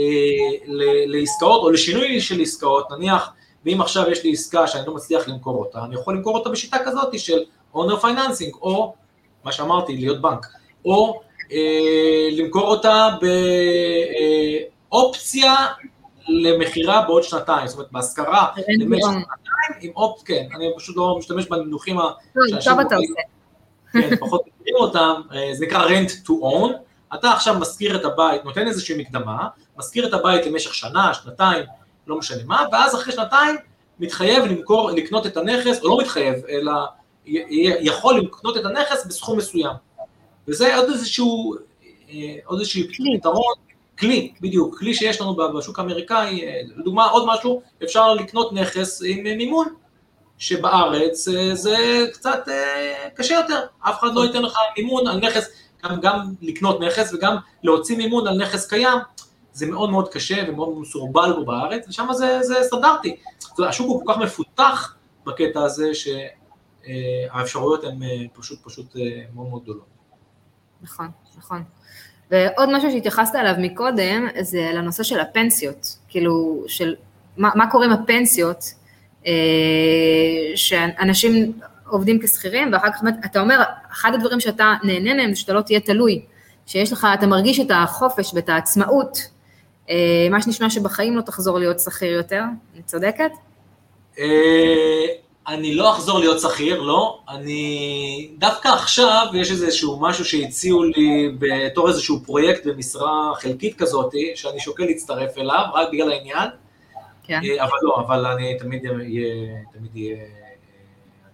לעסקאות 1.07 1.63
או 1.63 1.71
לשינוי 1.71 2.21
של 2.21 2.41
עסקאות, 2.41 2.91
נניח, 2.91 3.33
ואם 3.65 3.81
עכשיו 3.81 4.11
יש 4.11 4.25
לי 4.25 4.33
עסקה 4.33 4.67
שאני 4.67 4.87
לא 4.87 4.95
מצליח 4.95 5.29
למכור 5.29 5.57
אותה, 5.57 5.85
אני 5.85 5.95
יכול 5.95 6.17
למכור 6.17 6.39
אותה 6.39 6.51
בשיטה 6.51 6.77
כזאת 6.85 7.19
של 7.19 7.39
owner 7.75 8.03
financing, 8.03 8.57
או 8.63 8.95
מה 9.45 9.53
שאמרתי, 9.53 9.97
להיות 9.97 10.21
בנק, 10.21 10.47
או 10.85 11.21
אה, 11.53 12.29
למכור 12.33 12.69
אותה 12.69 13.09
באופציה 14.91 15.55
למכירה 16.29 17.03
בעוד 17.07 17.23
שנתיים, 17.23 17.67
זאת 17.67 17.77
אומרת 17.77 17.93
בהשכרה 17.93 18.47
למשך 18.79 19.03
שנתיים 19.03 19.25
עם 19.81 19.91
אופ... 19.97 20.23
כן, 20.25 20.47
אני 20.57 20.71
פשוט 20.77 20.97
לא 20.97 21.17
משתמש 21.19 21.49
במינוחים 21.49 21.99
לא, 21.99 22.49
שאנשים 22.49 22.73
כן, 23.93 24.17
פחות 24.17 24.43
מכירים 24.63 24.83
אותם, 24.83 25.21
אה, 25.35 25.55
זה 25.55 25.67
נקרא 25.67 25.89
rent 25.89 26.27
to 26.27 26.31
own, 26.31 26.73
אתה 27.15 27.33
עכשיו 27.33 27.59
משכיר 27.59 27.97
את 27.97 28.05
הבית, 28.05 28.45
נותן 28.45 28.67
איזושהי 28.67 28.99
מקדמה, 28.99 29.49
משכיר 29.77 30.09
את 30.09 30.15
הבית 30.15 30.47
למשך 30.47 30.75
שנה, 30.75 31.15
שנתיים, 31.15 31.65
לא 32.07 32.19
משנה 32.19 32.43
מה, 32.47 32.65
ואז 32.73 32.95
אחרי 32.95 33.13
שנתיים 33.13 33.57
מתחייב 34.01 34.45
למכור, 34.45 34.91
לקנות 34.91 35.27
את 35.27 35.37
הנכס, 35.37 35.83
או 35.83 35.89
לא 35.89 35.99
מתחייב, 36.01 36.35
אלא 36.49 36.73
יכול 37.81 38.21
לקנות 38.21 38.57
את 38.57 38.65
הנכס 38.65 39.07
בסכום 39.07 39.39
מסוים. 39.39 39.73
וזה 40.49 40.77
עוד 40.77 40.91
איזשהו, 40.91 41.55
אה, 42.11 42.37
עוד 42.45 42.59
איזשהו 42.59 42.83
פתרון, 43.19 43.55
כלי, 43.99 44.33
בדיוק, 44.41 44.79
כלי 44.79 44.95
שיש 44.95 45.21
לנו 45.21 45.37
בשוק 45.59 45.79
האמריקאי, 45.79 46.45
אה, 46.45 46.61
לדוגמה 46.77 47.07
עוד 47.07 47.27
משהו, 47.27 47.63
אפשר 47.85 48.15
לקנות 48.15 48.53
נכס 48.53 49.03
עם 49.07 49.23
מימון, 49.23 49.67
שבארץ 50.43 51.29
אה, 51.29 51.55
זה 51.55 51.77
קצת 52.13 52.49
קשה 53.15 53.35
יותר, 53.35 53.61
אף 53.81 54.01
אחד 54.01 54.15
לא 54.15 54.25
ייתן 54.25 54.43
לך 54.43 54.59
מימון 54.77 55.07
על 55.07 55.21
נכס, 55.21 55.49
גם, 55.85 56.01
גם 56.01 56.33
לקנות 56.43 56.81
נכס 56.81 57.15
וגם 57.15 57.37
להוציא 57.63 57.97
מימון 57.97 58.27
על 58.27 58.43
נכס 58.43 58.67
קיים, 58.67 58.99
זה 59.53 59.67
מאוד 59.67 59.91
מאוד 59.91 60.09
קשה 60.09 60.45
ומאוד 60.49 60.79
מסורבל 60.79 61.33
פה 61.37 61.45
בארץ, 61.45 61.89
ושם 61.89 62.07
זה, 62.13 62.43
זה 62.43 62.55
סטנדרטי. 62.63 63.17
השוק 63.69 63.87
הוא 63.87 64.03
כל 64.05 64.13
כך 64.13 64.19
מפותח 64.19 64.95
בקטע 65.27 65.63
הזה, 65.63 65.91
שהאפשרויות 65.95 67.85
הן 67.85 68.01
פשוט 68.33 68.59
פשוט 68.65 68.97
מאוד 69.35 69.49
מאוד 69.49 69.63
גדולות. 69.63 69.87
נכון, 70.83 71.09
נכון. 71.39 71.65
ועוד 72.31 72.69
משהו 72.73 72.91
שהתייחסת 72.91 73.35
אליו 73.35 73.55
מקודם, 73.59 74.27
זה 74.41 74.71
לנושא 74.75 75.03
של 75.03 75.21
הפנסיות, 75.21 75.99
כאילו, 76.09 76.65
של 76.67 76.95
מה, 77.37 77.51
מה 77.55 77.71
קורה 77.71 77.87
עם 77.87 77.93
הפנסיות, 77.93 78.59
אה, 78.59 78.82
שאנשים 80.55 81.53
עובדים 81.89 82.19
כשכירים, 82.23 82.73
ואחר 82.73 82.93
כך 82.93 83.01
אתה 83.25 83.41
אומר, 83.41 83.63
אחד 83.93 84.11
הדברים 84.15 84.41
שאתה 84.41 84.75
נהנה 84.83 85.15
מהם 85.15 85.35
זה 85.35 85.41
שאתה 85.41 85.53
לא 85.53 85.61
תהיה 85.61 85.81
תלוי, 85.81 86.23
שיש 86.67 86.93
לך, 86.93 87.07
אתה 87.15 87.27
מרגיש 87.27 87.61
את 87.61 87.71
החופש 87.71 88.35
ואת 88.35 88.49
העצמאות, 88.49 89.19
אה, 89.91 90.29
מה 90.31 90.43
שנשמע 90.43 90.71
שבחיים 90.71 91.17
לא 91.17 91.23
תחזור 91.23 91.59
להיות 91.59 91.81
שכיר 91.81 92.13
יותר, 92.13 92.43
אני 92.75 92.83
צודקת? 92.83 93.31
אה, 94.19 95.07
אני 95.49 95.75
לא 95.75 95.93
אחזור 95.93 96.19
להיות 96.19 96.41
שכיר, 96.41 96.81
לא. 96.81 97.19
אני... 97.29 98.31
דווקא 98.39 98.69
עכשיו 98.69 99.27
יש 99.35 99.51
איזשהו 99.51 100.01
משהו 100.01 100.25
שהציעו 100.25 100.85
לי 100.85 101.29
בתור 101.39 101.89
איזשהו 101.89 102.21
פרויקט 102.25 102.67
במשרה 102.67 103.33
חלקית 103.35 103.79
כזאת, 103.79 104.15
שאני 104.35 104.61
שוקל 104.61 104.85
להצטרף 104.85 105.39
אליו, 105.39 105.65
רק 105.75 105.89
בגלל 105.93 106.13
העניין. 106.13 106.49
כן. 107.41 107.49
אה, 107.49 107.65
אבל 107.65 107.79
לא, 107.83 108.01
אבל 108.07 108.27
אני 108.27 108.59
תמיד 108.59 108.87
אהיה, 108.87 109.55
תמיד 109.73 109.91
אהיה 109.95 110.25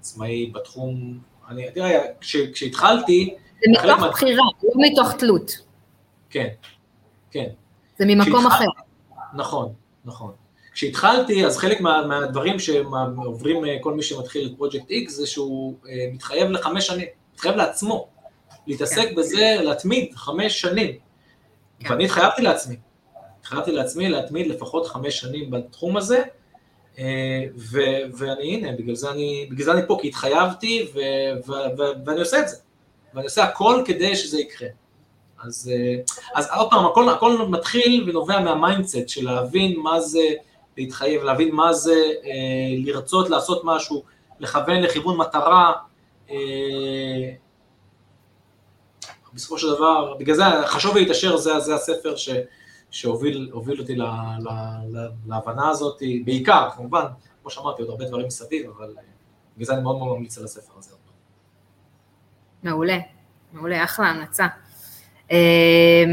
עצמאי 0.01 0.51
בתחום. 0.55 1.19
אני, 1.49 1.71
תראה, 1.71 2.01
כש, 2.21 2.37
כשהתחלתי... 2.37 3.35
זה 3.65 3.71
מתוך 3.71 4.07
בחירה, 4.11 4.45
לא 4.63 4.71
מתוך 4.77 5.13
תלות. 5.13 5.53
כן, 6.31 6.49
כן. 7.31 7.47
זה 7.99 8.05
ממקום 8.07 8.47
אחר. 8.47 8.65
נכון, 9.35 9.73
נכון. 10.05 10.33
כשהתחלתי, 10.73 11.47
אז 11.47 11.59
חלק 11.59 11.81
מה, 11.81 12.07
מהדברים 12.07 12.59
שעוברים 12.59 13.65
אה, 13.65 13.77
כל 13.81 13.95
מי 13.95 14.03
שמתחיל 14.03 14.47
את 14.47 14.57
פרויקט 14.57 14.91
X, 14.91 15.11
זה 15.11 15.27
שהוא 15.27 15.75
אה, 15.89 16.07
מתחייב 16.13 16.51
לחמש 16.51 16.87
שנים, 16.87 17.07
מתחייב 17.35 17.57
לעצמו, 17.57 18.09
להתעסק 18.67 19.09
כן. 19.09 19.15
בזה, 19.15 19.57
להתמיד 19.61 20.15
חמש 20.15 20.61
שנים. 20.61 20.99
כן. 21.81 21.93
ואני 21.93 22.05
התחייבתי 22.05 22.43
לעצמי, 22.43 22.77
התחייבתי 23.49 23.73
לעצמי 23.73 24.09
להתמיד 24.09 24.47
לפחות 24.47 24.87
חמש 24.87 25.21
שנים 25.21 25.51
בתחום 25.51 25.97
הזה, 25.97 26.23
אה, 26.99 27.45
ו- 27.57 28.03
ואני, 28.19 28.55
הנה, 28.55 28.73
בגלל 28.73 28.95
זה 28.95 29.11
אני, 29.11 29.49
בגלל 29.51 29.65
זה 29.65 29.73
אני 29.73 29.81
פה, 29.87 29.99
כי 30.01 30.09
התחייבתי, 30.09 30.87
ו- 30.95 30.99
ו- 31.51 31.79
ו- 31.79 32.07
ואני 32.07 32.21
עושה 32.21 32.41
את 32.41 32.49
זה. 32.49 32.57
ואני 33.15 33.25
עושה 33.25 33.45
הכל 33.45 33.83
כדי 33.87 34.17
שזה 34.17 34.41
יקרה. 34.41 34.69
אז, 35.45 35.73
אז 36.35 36.49
עוד 36.57 36.71
פעם, 36.71 36.87
הכל, 36.87 37.09
הכל 37.09 37.39
מתחיל 37.49 38.05
ונובע 38.09 38.41
מה 38.41 38.56
mindset 38.56 39.09
של 39.09 39.25
להבין 39.25 39.81
מה 39.81 40.01
זה 40.01 40.29
להתחייב, 40.79 41.23
להבין 41.23 41.55
מה 41.55 41.73
זה 41.73 42.03
אה, 42.25 42.77
לרצות 42.85 43.31
לעשות 43.31 43.63
משהו, 43.65 44.03
לכוון 44.41 44.81
לכיוון 44.81 45.17
מטרה. 45.17 45.73
אה, 46.31 46.37
בסופו 49.35 49.59
של 49.59 49.75
דבר, 49.75 50.15
בגלל 50.19 50.37
זה 50.37 50.43
חשוב 50.67 50.97
להתעשר, 50.97 51.37
זה, 51.37 51.59
זה 51.59 51.75
הספר 51.75 52.17
ש, 52.17 52.31
שהוביל 52.91 53.81
אותי 53.81 53.97
לה, 53.97 54.37
לה, 54.41 54.77
לה, 54.89 55.09
להבנה 55.27 55.69
הזאת, 55.69 56.03
בעיקר, 56.25 56.69
כמובן, 56.77 57.05
כמו 57.43 57.51
שאמרתי, 57.51 57.83
עוד 57.83 57.91
הרבה 57.91 58.05
דברים 58.05 58.27
מסביב, 58.27 58.71
אבל 58.71 58.95
אה, 58.99 59.03
בגלל 59.57 59.67
זה 59.67 59.73
אני 59.73 59.83
מאוד 59.83 59.99
מאוד 59.99 60.17
ממליץ 60.17 60.39
על 60.39 60.45
הספר 60.45 60.73
הזה. 60.79 60.95
מעולה, 62.63 62.99
מעולה, 63.53 63.85
אחלה 63.85 64.07
המלצה. 64.07 64.47
אה, 65.33 66.05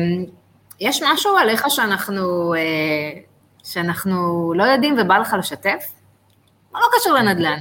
יש 0.80 1.02
משהו 1.04 1.38
עליך 1.38 1.66
שאנחנו 1.70 2.54
אה, 2.54 3.20
שאנחנו 3.64 4.54
לא 4.56 4.64
יודעים 4.64 4.96
ובא 5.00 5.18
לך 5.18 5.36
לשתף? 5.40 5.86
או 6.74 6.80
לא 6.80 6.86
קשור 7.00 7.14
לנדל"ן? 7.14 7.60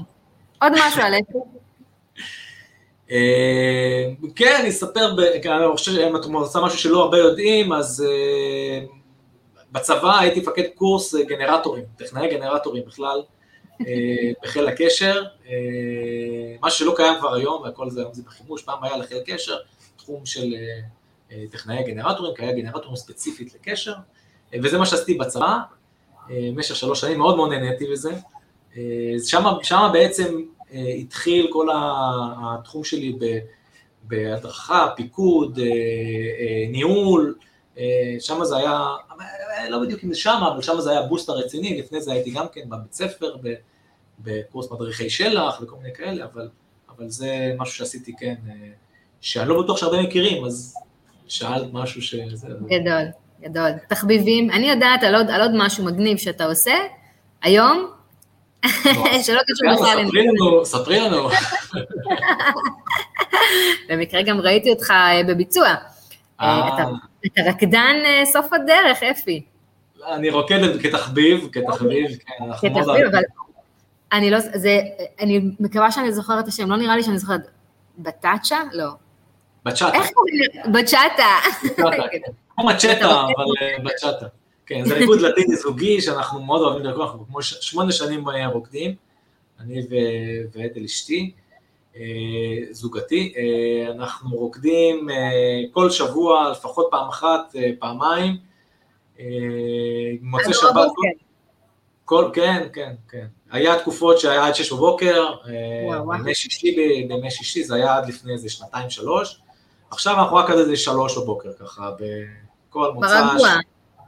עוד 0.62 0.72
משהו 0.72 1.02
על 1.02 1.14
אה, 3.10 4.04
כן, 4.36 4.56
אני 4.60 4.68
אספר, 4.68 5.14
אני 5.44 5.76
חושב 5.76 5.92
שאם 5.92 6.16
את 6.16 6.24
עושה 6.24 6.60
משהו 6.60 6.78
שלא 6.78 7.02
הרבה 7.02 7.18
יודעים, 7.18 7.72
אז 7.72 8.04
בצבא 9.74 10.18
הייתי 10.18 10.40
מפקד 10.40 10.64
קורס 10.74 11.14
אה, 11.14 11.24
גנרטורים, 11.24 11.84
טכנאי 11.96 12.28
גנרטורים 12.28 12.82
בכלל, 12.86 13.22
בחיל 14.42 14.68
הקשר, 14.68 15.24
מה 16.60 16.70
שלא 16.70 16.92
קיים 16.96 17.14
כבר 17.18 17.34
היום, 17.34 17.62
והכל 17.62 17.90
זה 17.90 18.00
היום 18.00 18.14
זה 18.14 18.22
בחימוש, 18.22 18.62
פעם 18.62 18.84
היה 18.84 18.96
לחיל 18.96 19.18
קשר, 19.26 19.56
תחום 19.96 20.26
של 20.26 20.54
טכנאי 21.50 21.82
גנרטורים, 21.82 22.34
כי 22.34 22.42
היה 22.42 22.52
גנרטורים 22.52 22.96
ספציפית 22.96 23.54
לקשר, 23.54 23.94
וזה 24.62 24.78
מה 24.78 24.86
שעשיתי 24.86 25.14
בצבא, 25.14 25.58
אה, 26.30 26.48
במשך 26.52 26.76
שלוש 26.76 27.00
שנים, 27.00 27.18
מאוד 27.18 27.36
מאוד 27.36 27.50
נהניתי 27.52 27.86
בזה. 27.86 28.12
שם, 29.24 29.44
אה, 29.72 29.88
בעצם 29.92 30.40
אה, 30.72 30.88
התחיל 30.88 31.48
כל 31.52 31.68
התחום 31.74 32.84
שלי 32.84 33.18
בהדרכה, 34.02 34.88
פיקוד, 34.96 35.58
ניהול, 36.70 37.34
שם 38.20 38.44
זה 38.44 38.56
היה, 38.56 38.86
לא 39.68 39.80
בדיוק 39.80 40.04
אם 40.04 40.12
זה 40.12 40.18
שם, 40.18 40.40
אבל 40.52 40.62
שם 40.62 40.80
זה 40.80 40.90
היה 40.90 41.02
בוסט 41.02 41.28
הרציני, 41.28 41.78
לפני 41.78 42.00
זה 42.00 42.12
הייתי 42.12 42.30
גם 42.30 42.46
כן 42.52 42.60
בבית 42.68 42.92
ספר, 42.92 43.36
בקורס 44.18 44.70
מדריכי 44.70 45.10
שלח 45.10 45.60
וכל 45.62 45.76
מיני 45.76 45.94
כאלה, 45.94 46.24
אבל, 46.24 46.48
אבל 46.96 47.08
זה 47.08 47.54
משהו 47.58 47.74
שעשיתי 47.74 48.12
כן, 48.18 48.34
שאני 49.20 49.48
לא 49.48 49.62
בטוח 49.62 49.76
שהרבה 49.76 50.02
מכירים, 50.02 50.44
אז 50.44 50.74
שאלת 51.28 51.72
משהו 51.72 52.02
שזה... 52.02 52.48
גדול. 52.48 53.04
גדול. 53.40 53.70
תחביבים, 53.88 54.50
אני 54.50 54.70
יודעת 54.70 55.02
על 55.02 55.14
עוד, 55.14 55.30
על 55.30 55.40
עוד 55.40 55.50
משהו 55.54 55.84
מגניב 55.84 56.18
שאתה 56.18 56.44
עושה, 56.44 56.74
היום, 57.42 57.90
שלא 59.26 59.40
קשור 59.46 59.74
בכלל. 59.74 60.06
ספרי 60.06 60.26
לנו, 60.26 60.66
ספרי 60.66 61.00
לנו. 61.00 61.28
במקרה 63.88 64.22
גם 64.22 64.40
ראיתי 64.40 64.70
אותך 64.70 64.90
אה, 64.90 65.20
בביצוע. 65.28 65.68
אה. 65.68 65.74
אה, 66.40 66.84
אתה 67.26 67.40
רקדן 67.46 67.96
סוף 68.32 68.52
הדרך, 68.52 69.02
אפי. 69.02 69.42
אני 70.06 70.30
רוקד 70.30 70.80
כתחביב, 70.82 71.48
כתחביב, 71.52 72.06
כן, 72.26 72.44
אנחנו 72.44 72.70
מאוד 72.70 72.88
אוהבים. 72.88 73.20
אני 74.12 74.30
לא, 74.30 74.38
זה, 74.40 74.80
אני 75.20 75.40
מקווה 75.60 75.90
שאני 75.90 76.12
זוכרת 76.12 76.44
את 76.44 76.48
השם, 76.48 76.70
לא 76.70 76.76
נראה 76.76 76.96
לי 76.96 77.02
שאני 77.02 77.18
זוכרת. 77.18 77.40
בטאצ'ה? 77.98 78.62
לא. 78.72 78.90
בצ'אטה. 79.64 79.98
איך 79.98 80.10
קוראים 80.14 80.34
לזה? 80.34 80.70
בצ'אטה. 80.72 81.28
כמו 82.56 82.64
מצ'טה, 82.66 83.06
אבל 83.06 83.44
אה, 83.62 83.76
בצ'אטה. 83.84 84.26
כן, 84.66 84.84
זה 84.84 84.94
ריקוד 84.94 85.20
לטיני 85.20 85.56
זוגי 85.56 86.00
שאנחנו 86.00 86.42
מאוד 86.42 86.62
אוהבים 86.62 86.84
לרקוד, 86.84 87.02
אנחנו 87.02 87.26
כמו 87.26 87.42
שמונה 87.42 87.92
שנים 87.92 88.24
רוקדים, 88.52 88.94
אני 89.60 89.80
ואתל 90.52 90.84
אשתי, 90.84 91.32
אה, 91.96 92.02
זוגתי, 92.70 93.34
אה, 93.36 93.92
אנחנו 93.92 94.36
רוקדים 94.36 95.08
כל 95.72 95.90
שבוע, 95.90 96.50
לפחות 96.50 96.86
פעם 96.90 97.08
אחת, 97.08 97.54
פעמיים, 97.78 98.36
מוצא 100.20 100.52
שבת, 100.52 100.90
כל, 102.04 102.30
כן, 102.32 102.66
כן, 102.72 102.94
כן. 103.08 103.26
היה 103.50 103.78
תקופות 103.78 104.20
שהיה 104.20 104.46
עד 104.46 104.54
שש 104.54 104.72
בבוקר, 104.72 105.34
בימי 106.06 106.34
שישי, 106.34 106.76
בימי 107.08 107.30
שישי, 107.30 107.64
זה 107.64 107.74
היה 107.74 107.96
עד 107.96 108.08
לפני 108.08 108.32
איזה 108.32 108.48
שנתיים, 108.48 108.90
שלוש. 108.90 109.40
עכשיו 109.90 110.14
אנחנו 110.20 110.36
רק 110.36 110.50
עד 110.50 110.58
איזה 110.58 110.76
שלוש 110.76 111.18
בבוקר, 111.18 111.52
ככה, 111.60 111.90
בכל 112.70 112.92
מוצא. 112.92 113.24
ברגוע. 113.32 113.48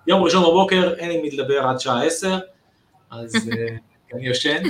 יום 0.07 0.23
ראשון 0.23 0.43
בבוקר 0.43 0.95
אין 0.99 1.11
עם 1.11 1.23
מי 1.23 1.31
לדבר 1.31 1.67
עד 1.67 1.81
שעה 1.81 2.05
עשר, 2.05 2.39
אז 3.11 3.35
אה, 3.37 3.77
אני 4.15 4.27
יושן, 4.27 4.63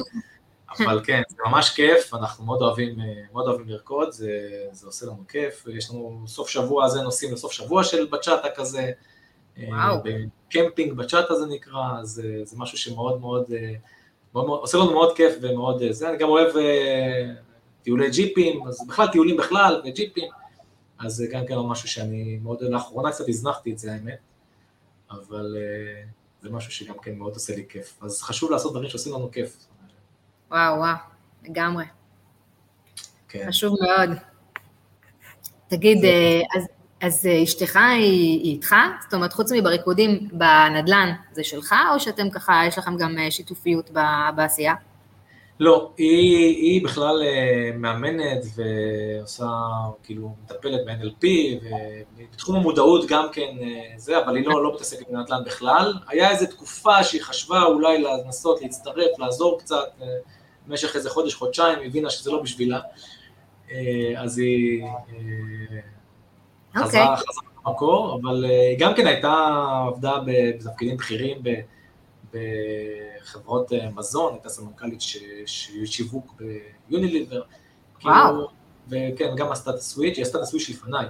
אבל 0.79 1.01
כן, 1.05 1.23
זה 1.29 1.37
ממש 1.47 1.71
כיף, 1.71 2.15
אנחנו 2.15 2.45
מאוד 2.45 2.63
אוהבים, 2.63 3.01
אה, 3.01 3.05
מאוד 3.33 3.49
אוהבים 3.49 3.69
לרקוד, 3.69 4.13
זה, 4.13 4.31
זה 4.73 4.87
עושה 4.87 5.07
לנו 5.07 5.25
כיף, 5.29 5.67
יש 5.73 5.91
לנו 5.91 6.25
סוף 6.27 6.49
שבוע 6.49 6.85
הזה 6.85 7.03
נוסעים 7.03 7.33
לסוף 7.33 7.53
שבוע 7.53 7.85
של 7.85 8.07
בצ'אטה 8.07 8.49
כזה, 8.57 8.81
אה, 8.81 8.91
וואו. 9.59 10.03
בקמפינג 10.05 10.93
בצ'אטה 10.93 11.35
זה 11.35 11.47
נקרא, 11.47 12.03
זה, 12.03 12.41
זה 12.45 12.57
משהו 12.59 12.79
שמאוד 12.79 13.21
מאוד, 13.21 13.45
מאוד, 14.35 14.47
מאוד, 14.47 14.61
עושה 14.61 14.79
לנו 14.79 14.93
מאוד 14.93 15.17
כיף 15.17 15.35
ומאוד 15.41 15.83
זה, 15.91 16.11
אני 16.11 16.19
גם 16.19 16.29
אוהב 16.29 16.55
טיולי 17.83 18.11
ג'יפים, 18.11 18.67
אז 18.67 18.87
בכלל 18.89 19.07
טיולים 19.13 19.37
בכלל 19.37 19.83
וג'יפים, 19.85 20.31
אז 20.99 21.13
זה 21.13 21.27
גם 21.31 21.47
כן 21.47 21.55
משהו 21.59 21.89
שאני 21.89 22.39
מאוד, 22.43 22.63
לאחרונה 22.63 23.11
קצת 23.11 23.29
הזנחתי 23.29 23.73
את 23.73 23.79
זה 23.79 23.93
האמת, 23.93 24.19
אבל 25.11 25.57
זה 26.43 26.51
משהו 26.51 26.73
שגם 26.73 26.95
כן 27.03 27.19
מאוד 27.19 27.35
עושה 27.35 27.57
לי 27.57 27.65
כיף. 27.69 27.99
אז 28.03 28.23
חשוב 28.23 28.51
לעשות 28.51 28.73
דברים 28.73 28.91
שעושים 28.91 29.15
לנו 29.15 29.31
כיף. 29.31 29.67
וואו, 30.51 30.79
וואו, 30.79 30.97
לגמרי. 31.43 31.85
כן. 33.29 33.45
חשוב 33.49 33.75
מאוד. 33.81 34.19
תגיד. 35.69 36.05
אה, 36.05 36.41
אז, 36.57 36.67
אז 37.07 37.27
אה, 37.27 37.43
אשתך 37.43 37.77
היא, 37.77 38.41
היא 38.43 38.53
איתך? 38.53 38.75
זאת 39.03 39.15
אומרת, 39.15 39.33
חוץ 39.33 39.53
מבריקודים 39.53 40.29
בנדל"ן, 40.33 41.13
זה 41.33 41.45
שלך, 41.45 41.75
או 41.95 42.01
שאתם 42.01 42.31
ככה, 42.31 42.63
יש 42.67 42.79
לכם 42.79 42.97
גם 42.97 43.17
שיתופיות 43.31 43.91
בעשייה? 44.37 44.75
לא, 45.61 45.91
היא, 45.97 46.47
היא 46.47 46.85
בכלל 46.85 47.23
אה, 47.23 47.71
מאמנת 47.79 48.45
ועושה, 48.57 49.47
כאילו, 50.03 50.35
מטפלת 50.45 50.81
ב-NLP, 50.87 51.27
ובתחום 52.17 52.57
המודעות 52.57 53.07
גם 53.09 53.27
כן 53.33 53.57
אה, 53.63 53.99
זה, 53.99 54.25
אבל 54.25 54.37
היא 54.37 54.47
לא, 54.47 54.65
לא 54.65 54.75
מתעסקת 54.75 55.11
בנדל"ן 55.11 55.45
בכלל. 55.47 55.95
היה 56.09 56.31
איזו 56.31 56.47
תקופה 56.47 57.05
שהיא 57.05 57.23
חשבה 57.23 57.63
אולי 57.63 58.03
לנסות 58.03 58.63
להצטרף, 58.63 59.19
לעזור 59.19 59.59
קצת, 59.59 59.89
אה, 60.03 60.07
במשך 60.67 60.97
איזה 60.97 61.11
חודש, 61.11 61.35
חודשיים, 61.35 61.79
היא 61.79 61.87
הבינה 61.87 62.11
שזה 62.11 62.31
לא 62.31 62.43
בשבילה, 62.43 62.81
אז 64.17 64.39
היא 64.39 64.85
okay. 66.77 66.85
חזרה, 66.85 67.13
אוקיי. 67.13 67.17
חזרה 67.17 67.43
במקור, 67.67 68.21
אבל 68.23 68.45
היא 68.45 68.79
גם 68.79 68.95
כן 68.95 69.07
הייתה, 69.07 69.35
עבדה 69.89 70.13
בתפקידים 70.27 70.97
בכירים 70.97 71.43
בחברות 72.33 73.73
אה, 73.73 73.89
מזון, 73.95 74.33
הייתה 74.33 74.49
סמנכ"לית 74.49 75.01
של 75.01 75.21
שיווק 75.85 76.35
ביוניליבר. 76.89 77.43
וואו. 78.05 78.25
כאילו, 78.25 78.49
וכן, 78.89 79.35
גם 79.37 79.53
עשתה 79.53 79.71
את 79.71 79.75
הסוויץ', 79.75 80.17
היא 80.17 80.23
עשתה 80.23 80.39
את 80.39 80.43
הסוויץ' 80.43 80.69
לפניי. 80.69 81.07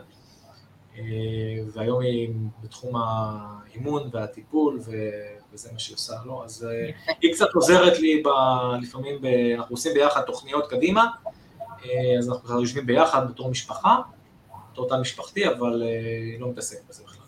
והיום 1.72 2.00
היא 2.00 2.30
בתחום 2.62 2.94
האימון 2.96 4.08
והטיפול, 4.12 4.80
וזה 5.52 5.68
מה 5.72 5.78
שהיא 5.78 5.94
עושה, 5.94 6.14
לא? 6.26 6.42
אז 6.44 6.66
היא 7.20 7.32
קצת 7.32 7.46
עוזרת 7.54 7.98
לי 7.98 8.22
ב... 8.22 8.28
לפעמים, 8.82 9.20
ב... 9.20 9.26
אנחנו 9.56 9.74
עושים 9.74 9.94
ביחד 9.94 10.20
תוכניות 10.20 10.70
קדימה, 10.70 11.06
אז 12.18 12.28
אנחנו 12.28 12.60
יושבים 12.60 12.86
ביחד 12.86 13.30
בתור 13.30 13.50
משפחה, 13.50 14.00
בתור 14.76 14.88
תא 14.88 14.94
משפחתי, 14.94 15.48
אבל 15.48 15.82
היא 15.82 16.40
לא 16.40 16.48
מתעסקת 16.48 16.80
בזה 16.88 17.02
בכלל. 17.04 17.26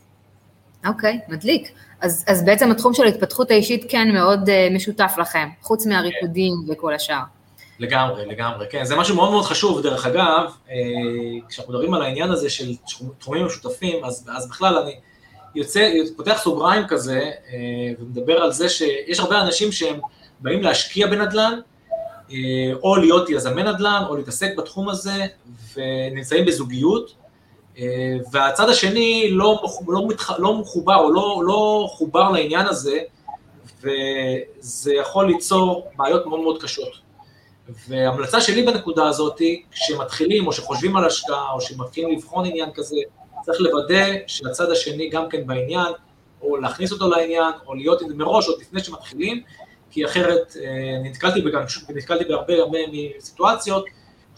אוקיי, 0.87 1.21
okay, 1.29 1.33
מדליק. 1.33 1.73
אז, 2.01 2.25
אז 2.29 2.45
בעצם 2.45 2.71
התחום 2.71 2.95
של 2.95 3.03
ההתפתחות 3.03 3.51
האישית 3.51 3.87
כן 3.89 4.09
מאוד 4.13 4.49
uh, 4.49 4.75
משותף 4.75 5.15
לכם, 5.21 5.49
חוץ 5.63 5.87
מהריקודים 5.87 6.53
כן. 6.67 6.73
וכל 6.73 6.95
השאר. 6.95 7.23
לגמרי, 7.79 8.27
לגמרי, 8.27 8.67
כן. 8.71 8.85
זה 8.85 8.97
משהו 8.97 9.17
מאוד 9.17 9.31
מאוד 9.31 9.45
חשוב, 9.45 9.83
דרך 9.83 10.07
אגב, 10.07 10.53
אה, 10.71 10.77
כשאנחנו 11.49 11.73
מדברים 11.73 11.95
על 11.95 12.03
העניין 12.03 12.31
הזה 12.31 12.51
של 12.51 12.73
תחומים 13.19 13.47
משותפים, 13.47 14.05
אז, 14.05 14.29
אז 14.37 14.49
בכלל 14.49 14.79
אני 14.79 14.95
יוצא, 15.55 15.93
פותח 16.17 16.41
סוגריים 16.43 16.87
כזה, 16.87 17.21
אה, 17.21 17.59
ומדבר 17.99 18.43
על 18.43 18.53
זה 18.53 18.69
שיש 18.69 19.21
הרבה 19.21 19.41
אנשים 19.43 19.73
שהם 19.73 20.01
באים 20.41 20.63
להשקיע 20.63 21.07
בנדל"ן, 21.07 21.61
אה, 22.31 22.37
או 22.83 22.97
להיות 22.97 23.31
יזמי 23.31 23.63
נדל"ן, 23.63 24.03
או 24.09 24.17
להתעסק 24.17 24.57
בתחום 24.57 24.89
הזה, 24.89 25.27
ונמצאים 25.77 26.45
בזוגיות, 26.45 27.15
והצד 28.33 28.69
השני 28.69 29.29
לא, 29.31 29.63
לא, 29.89 30.09
מתח, 30.09 30.31
לא 30.39 30.55
מחובר, 30.55 30.97
או 30.97 31.13
לא, 31.13 31.43
לא 31.45 31.89
חובר 31.91 32.31
לעניין 32.31 32.67
הזה, 32.67 32.99
וזה 33.81 34.95
יכול 34.95 35.27
ליצור 35.27 35.91
בעיות 35.97 36.27
מאוד 36.27 36.41
מאוד 36.41 36.63
קשות. 36.63 37.09
וההמלצה 37.89 38.41
שלי 38.41 38.63
בנקודה 38.63 39.07
הזאת, 39.07 39.43
כשמתחילים 39.71 40.47
או 40.47 40.53
שחושבים 40.53 40.97
על 40.97 41.05
השקעה 41.05 41.53
או 41.53 41.61
שמתחילים 41.61 42.11
לבחון 42.11 42.47
עניין 42.47 42.69
כזה, 42.75 42.97
צריך 43.43 43.61
לוודא 43.61 44.05
שהצד 44.27 44.71
השני 44.71 45.09
גם 45.09 45.29
כן 45.29 45.47
בעניין, 45.47 45.93
או 46.43 46.57
להכניס 46.57 46.93
אותו 46.93 47.09
לעניין, 47.11 47.53
או 47.67 47.75
להיות 47.75 48.03
מראש 48.03 48.49
עוד 48.49 48.61
לפני 48.61 48.85
שמתחילים, 48.85 49.43
כי 49.91 50.05
אחרת 50.05 50.57
אה, 50.61 50.99
נתקלתי, 51.03 51.41
בגם, 51.41 51.63
נתקלתי 51.89 52.25
בהרבה 52.25 52.55
הרבה 52.55 52.79
סיטואציות 53.19 53.85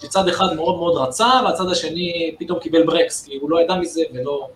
שצד 0.02 0.28
אחד 0.28 0.54
מאוד 0.56 0.76
מאוד 0.76 0.96
רצה, 0.96 1.30
והצד 1.44 1.70
השני 1.70 2.36
פתאום 2.38 2.58
קיבל 2.58 2.86
ברקס, 2.86 3.24
כי 3.26 3.36
הוא 3.36 3.50
לא 3.50 3.60
ידע 3.60 3.74
מזה 3.74 4.02
ולא 4.14 4.48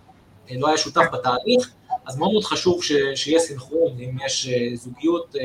אה, 0.51 0.55
לא 0.59 0.67
היה 0.67 0.77
שותף 0.77 1.05
בתהליך, 1.13 1.73
אז 2.05 2.17
מאוד 2.17 2.31
מאוד 2.31 2.43
חשוב 2.43 2.83
ש, 2.83 2.91
שיהיה 3.15 3.39
סינכרון, 3.39 3.91
אם 3.99 4.17
יש 4.25 4.47
אה, 4.47 4.75
זוגיות 4.75 5.35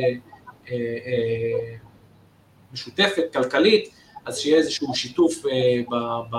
משותפת, 2.73 3.25
כלכלית, 3.33 3.91
אז 4.27 4.39
שיהיה 4.39 4.59
איזשהו 4.59 4.95
שיתוף 4.95 5.47
אה, 5.47 5.81
ב, 5.91 5.95
ב, 6.31 6.37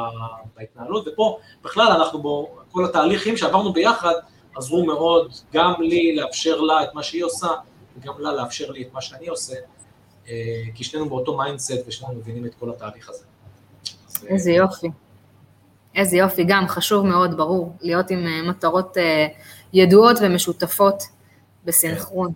בהתנהלות, 0.57 1.07
ופה 1.07 1.39
בכלל 1.64 1.88
אנחנו 1.88 2.22
בו, 2.22 2.55
כל 2.72 2.86
התהליכים 2.86 3.38
שעברנו 3.38 3.74
ביחד 3.74 4.14
עזרו 4.55 4.86
מאוד 4.86 5.32
גם 5.53 5.74
לי 5.80 6.16
לאפשר 6.16 6.62
לה 6.62 6.84
את 6.84 6.93
מה 6.93 7.03
שהיא 7.03 7.24
עושה, 7.24 7.47
וגם 7.97 8.14
לה 8.20 8.34
לאפשר 8.34 8.72
לי 8.72 8.82
את 8.82 8.93
מה 8.93 9.01
שאני 9.01 9.28
עושה, 9.28 9.55
אה, 10.28 10.62
כי 10.76 10.84
שנינו 10.84 11.09
באותו 11.09 11.38
mindset 11.38 11.84
ושנינו 11.88 12.14
מבינים 12.14 12.45
את 12.45 12.55
כל 12.55 12.70
התהליך 12.70 13.09
הזה. 13.09 13.30
איזה 14.28 14.51
יופי. 14.51 14.88
איזה 15.95 16.17
יופי, 16.17 16.43
גם 16.43 16.67
חשוב 16.67 17.05
מאוד, 17.05 17.38
ברור, 17.38 17.76
להיות 17.82 18.09
עם 18.11 18.28
אה, 18.28 18.41
מטרות 18.49 18.97
ידועות 19.74 20.17
ומשותפות 20.22 21.03
בסינכרון. 21.65 22.32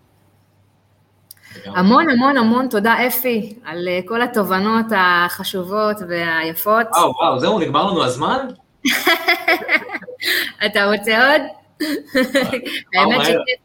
כן. 1.63 1.71
המון 1.75 2.09
המון 2.09 2.37
המון 2.37 2.67
תודה 2.69 3.07
אפי 3.07 3.55
על 3.65 3.87
אה, 3.87 3.99
כל 4.05 4.21
התובנות 4.21 4.85
החשובות 4.95 5.97
והיפות. 6.09 6.87
וואו, 6.91 7.13
וואו, 7.21 7.39
זהו, 7.39 7.59
נגמר 7.59 7.91
לנו 7.91 8.03
הזמן? 8.03 8.47
אתה 10.65 10.85
רוצה 10.85 11.31
עוד? 11.31 11.41
האמת 12.95 13.25
שכיף, 13.25 13.59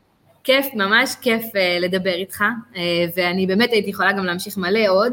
כיף, 0.45 0.67
ממש 0.75 1.15
כיף 1.21 1.57
אה, 1.57 1.79
לדבר 1.81 2.13
איתך, 2.13 2.45
אה, 2.77 2.83
ואני 3.17 3.47
באמת 3.47 3.71
הייתי 3.73 3.91
יכולה 3.91 4.13
גם 4.13 4.25
להמשיך 4.25 4.57
מלא 4.57 4.89
עוד, 4.89 5.13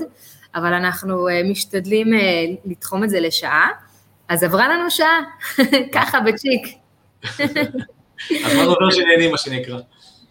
אבל 0.55 0.73
אנחנו 0.73 1.27
משתדלים 1.45 2.07
לתחום 2.65 3.03
את 3.03 3.09
זה 3.09 3.19
לשעה, 3.19 3.69
אז 4.29 4.43
עברה 4.43 4.67
לנו 4.67 4.91
שעה, 4.91 5.19
ככה 5.95 6.19
בצ'יק. 6.19 6.67
אז 8.45 8.55
מה 8.55 8.63
עובר 8.63 8.91
שנהנים, 8.91 9.31
מה 9.31 9.37
שנקרא. 9.37 9.79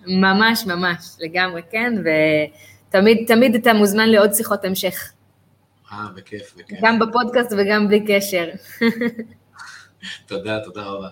ממש 0.06 0.66
ממש, 0.66 0.98
לגמרי 1.20 1.62
כן, 1.70 1.92
ותמיד 1.98 3.24
תמיד 3.26 3.54
אתה 3.54 3.72
מוזמן 3.72 4.08
לעוד 4.08 4.34
שיחות 4.34 4.64
המשך. 4.64 5.12
אה, 5.92 6.06
בכיף, 6.14 6.54
בכיף. 6.56 6.78
גם 6.82 6.98
בפודקאסט 6.98 7.52
וגם 7.58 7.88
בלי 7.88 8.04
קשר. 8.08 8.48
תודה, 10.28 10.60
תודה 10.64 10.82
רבה. 10.82 11.08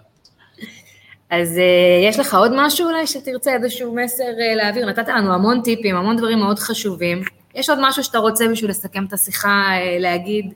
אז 1.31 1.57
uh, 1.57 2.09
יש 2.09 2.19
לך 2.19 2.35
עוד 2.35 2.53
משהו 2.57 2.89
אולי 2.89 3.07
שתרצה 3.07 3.55
איזשהו 3.55 3.95
מסר 3.95 4.25
להעביר? 4.57 4.87
נתת 4.87 5.09
לנו 5.09 5.35
המון 5.35 5.63
טיפים, 5.63 5.97
המון 5.97 6.17
דברים 6.17 6.39
מאוד 6.39 6.59
חשובים. 6.59 7.23
יש 7.55 7.71
עוד 7.71 7.79
משהו 7.83 8.05
שאתה 8.05 8.19
רוצה 8.19 8.45
בשביל 8.53 8.71
לסכם 8.71 9.05
את 9.05 9.13
השיחה, 9.13 9.49
uh, 9.49 10.01
להגיד 10.01 10.53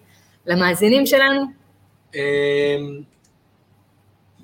למאזינים 0.46 1.06
שלנו? 1.06 1.42
אמ, 2.14 2.20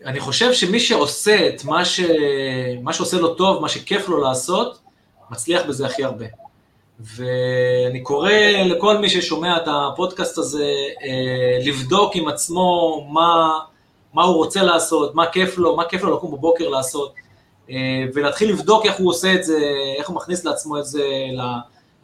אני 0.05 0.21
חושב 0.21 0.53
שמי 0.53 0.81
שעושה 0.81 1.49
את 1.49 1.65
מה, 1.65 1.85
ש... 1.85 2.01
מה 2.83 2.93
שעושה 2.93 3.17
לו 3.17 3.35
טוב, 3.35 3.63
מה 3.63 3.69
שכיף 3.69 4.09
לו 4.09 4.21
לעשות, 4.21 4.79
מצליח 5.31 5.63
בזה 5.67 5.87
הכי 5.87 6.05
הרבה. 6.05 6.27
ואני 7.01 8.03
קורא 8.03 8.31
לכל 8.65 8.99
מי 8.99 9.09
ששומע 9.09 9.57
את 9.57 9.63
הפודקאסט 9.67 10.39
הזה, 10.39 10.73
אה, 11.03 11.59
לבדוק 11.65 12.17
עם 12.17 12.29
עצמו 12.29 13.07
מה, 13.11 13.59
מה 14.15 14.25
הוא 14.25 14.37
רוצה 14.37 14.63
לעשות, 14.63 15.15
מה 15.15 15.27
כיף 15.27 15.59
לו, 15.59 15.77
מה 15.77 15.85
כיף 15.85 16.03
לו 16.03 16.17
לקום 16.17 16.33
בבוקר 16.33 16.69
לעשות, 16.69 17.15
אה, 17.71 18.05
ולהתחיל 18.15 18.51
לבדוק 18.51 18.87
איך 18.87 18.97
הוא 18.97 19.11
עושה 19.11 19.35
את 19.35 19.45
זה, 19.45 19.59
איך 19.99 20.09
הוא 20.09 20.17
מכניס 20.17 20.45
לעצמו 20.45 20.79
את 20.79 20.85
זה 20.85 21.05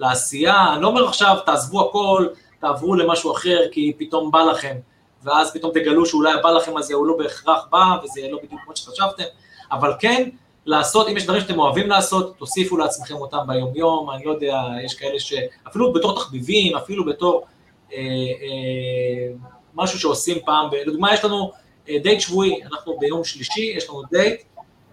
לעשייה. 0.00 0.72
אני 0.74 0.82
לא 0.82 0.86
אומר 0.86 1.08
עכשיו, 1.08 1.36
תעזבו 1.46 1.88
הכל, 1.88 2.26
תעברו 2.60 2.94
למשהו 2.94 3.32
אחר, 3.32 3.60
כי 3.72 3.92
פתאום 3.98 4.30
בא 4.30 4.42
לכם. 4.42 4.76
ואז 5.22 5.52
פתאום 5.52 5.72
תגלו 5.74 6.06
שאולי 6.06 6.32
הבא 6.32 6.50
לכם 6.50 6.76
הזה 6.76 6.94
הוא 6.94 7.06
לא 7.06 7.16
בהכרח 7.18 7.66
בא, 7.70 7.84
וזה 8.04 8.20
לא 8.30 8.38
בדיוק 8.42 8.60
כמו 8.64 8.76
שחשבתם, 8.76 9.24
אבל 9.72 9.92
כן, 9.98 10.28
לעשות, 10.66 11.08
אם 11.08 11.16
יש 11.16 11.24
דברים 11.24 11.40
שאתם 11.40 11.58
אוהבים 11.58 11.88
לעשות, 11.88 12.36
תוסיפו 12.36 12.76
לעצמכם 12.76 13.14
אותם 13.14 13.38
ביום-יום, 13.46 14.10
אני 14.10 14.24
לא 14.24 14.30
יודע, 14.30 14.62
יש 14.84 14.94
כאלה 14.94 15.20
ש... 15.20 15.32
אפילו 15.68 15.92
בתור 15.92 16.16
תחביבים, 16.16 16.76
אפילו 16.76 17.06
בתור 17.06 17.46
אה, 17.92 17.98
אה, 17.98 19.34
משהו 19.74 19.98
שעושים 19.98 20.38
פעם, 20.44 20.68
לדוגמה 20.86 21.14
יש 21.14 21.24
לנו 21.24 21.52
אה, 21.88 21.98
דייט 22.02 22.20
שבועי, 22.20 22.62
אנחנו 22.62 22.98
ביום 22.98 23.24
שלישי, 23.24 23.72
יש 23.76 23.88
לנו 23.88 24.02
דייט 24.10 24.42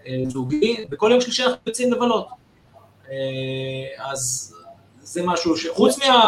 אה, 0.08 0.14
זוגי, 0.28 0.86
וכל 0.92 1.10
יום 1.12 1.22
שלישי 1.22 1.44
אנחנו 1.44 1.62
יוצאים 1.68 1.94
לבלות. 1.94 2.28
אה, 3.12 3.16
אז 4.12 4.54
זה 5.08 5.22
משהו 5.26 5.58
ש... 5.58 5.68
חוץ, 5.68 6.00
מה, 6.00 6.26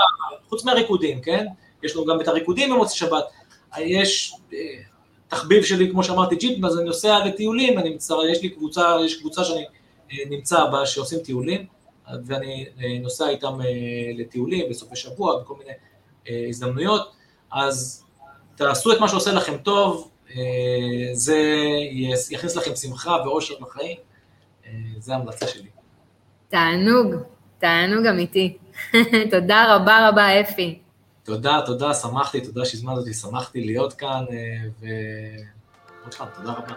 חוץ 0.49 0.63
מהריקודים, 0.63 1.21
כן? 1.21 1.45
יש 1.83 1.95
לנו 1.95 2.05
גם 2.05 2.21
את 2.21 2.27
הריקודים 2.27 2.69
במוצאי 2.69 2.97
שבת, 2.97 3.23
יש 3.77 4.35
אה, 4.53 4.57
תחביב 5.27 5.63
שלי, 5.63 5.91
כמו 5.91 6.03
שאמרתי, 6.03 6.35
ג'יפ, 6.35 6.65
אז 6.65 6.77
אני 6.77 6.85
נוסע 6.85 7.25
לטיולים, 7.25 7.79
אני 7.79 7.89
מצטער, 7.89 8.25
יש 8.25 8.41
לי 8.41 8.49
קבוצה, 8.49 8.95
יש 9.05 9.19
קבוצה 9.19 9.43
שאני 9.43 9.65
אה, 10.11 10.17
נמצא 10.29 10.65
בה, 10.65 10.85
שעושים 10.85 11.19
טיולים, 11.19 11.65
ואני 12.25 12.65
אה, 12.83 12.99
נוסע 13.01 13.29
איתם 13.29 13.59
לטיולים 14.17 14.69
בסופי 14.69 14.95
שבוע, 14.95 15.39
בכל 15.39 15.53
מיני 15.57 15.73
הזדמנויות, 16.49 17.11
אז 17.51 18.05
תעשו 18.55 18.91
את 18.91 18.99
מה 18.99 19.07
שעושה 19.07 19.31
לכם 19.31 19.57
טוב, 19.57 20.09
זה 21.13 21.37
יכניס 22.31 22.55
לכם 22.55 22.75
שמחה 22.75 23.17
ואושר 23.25 23.53
לחיים, 23.61 23.97
זה 24.99 25.13
ההמלצה 25.13 25.47
שלי. 25.47 25.69
תענוג, 26.49 27.15
תענוג 27.59 28.05
אמיתי. 28.05 28.57
תודה 29.31 29.75
רבה 29.75 30.09
רבה, 30.09 30.41
אפי. 30.41 30.79
תודה, 31.23 31.59
תודה, 31.65 31.93
שמחתי, 31.93 32.41
תודה 32.41 32.65
שהזמנת 32.65 32.97
אותי, 32.97 33.13
שמחתי 33.13 33.65
להיות 33.65 33.93
כאן, 33.93 34.25
אה, 34.31 34.87
ועוד 36.01 36.13
פעם, 36.13 36.27
תודה 36.35 36.51
רבה. 36.51 36.73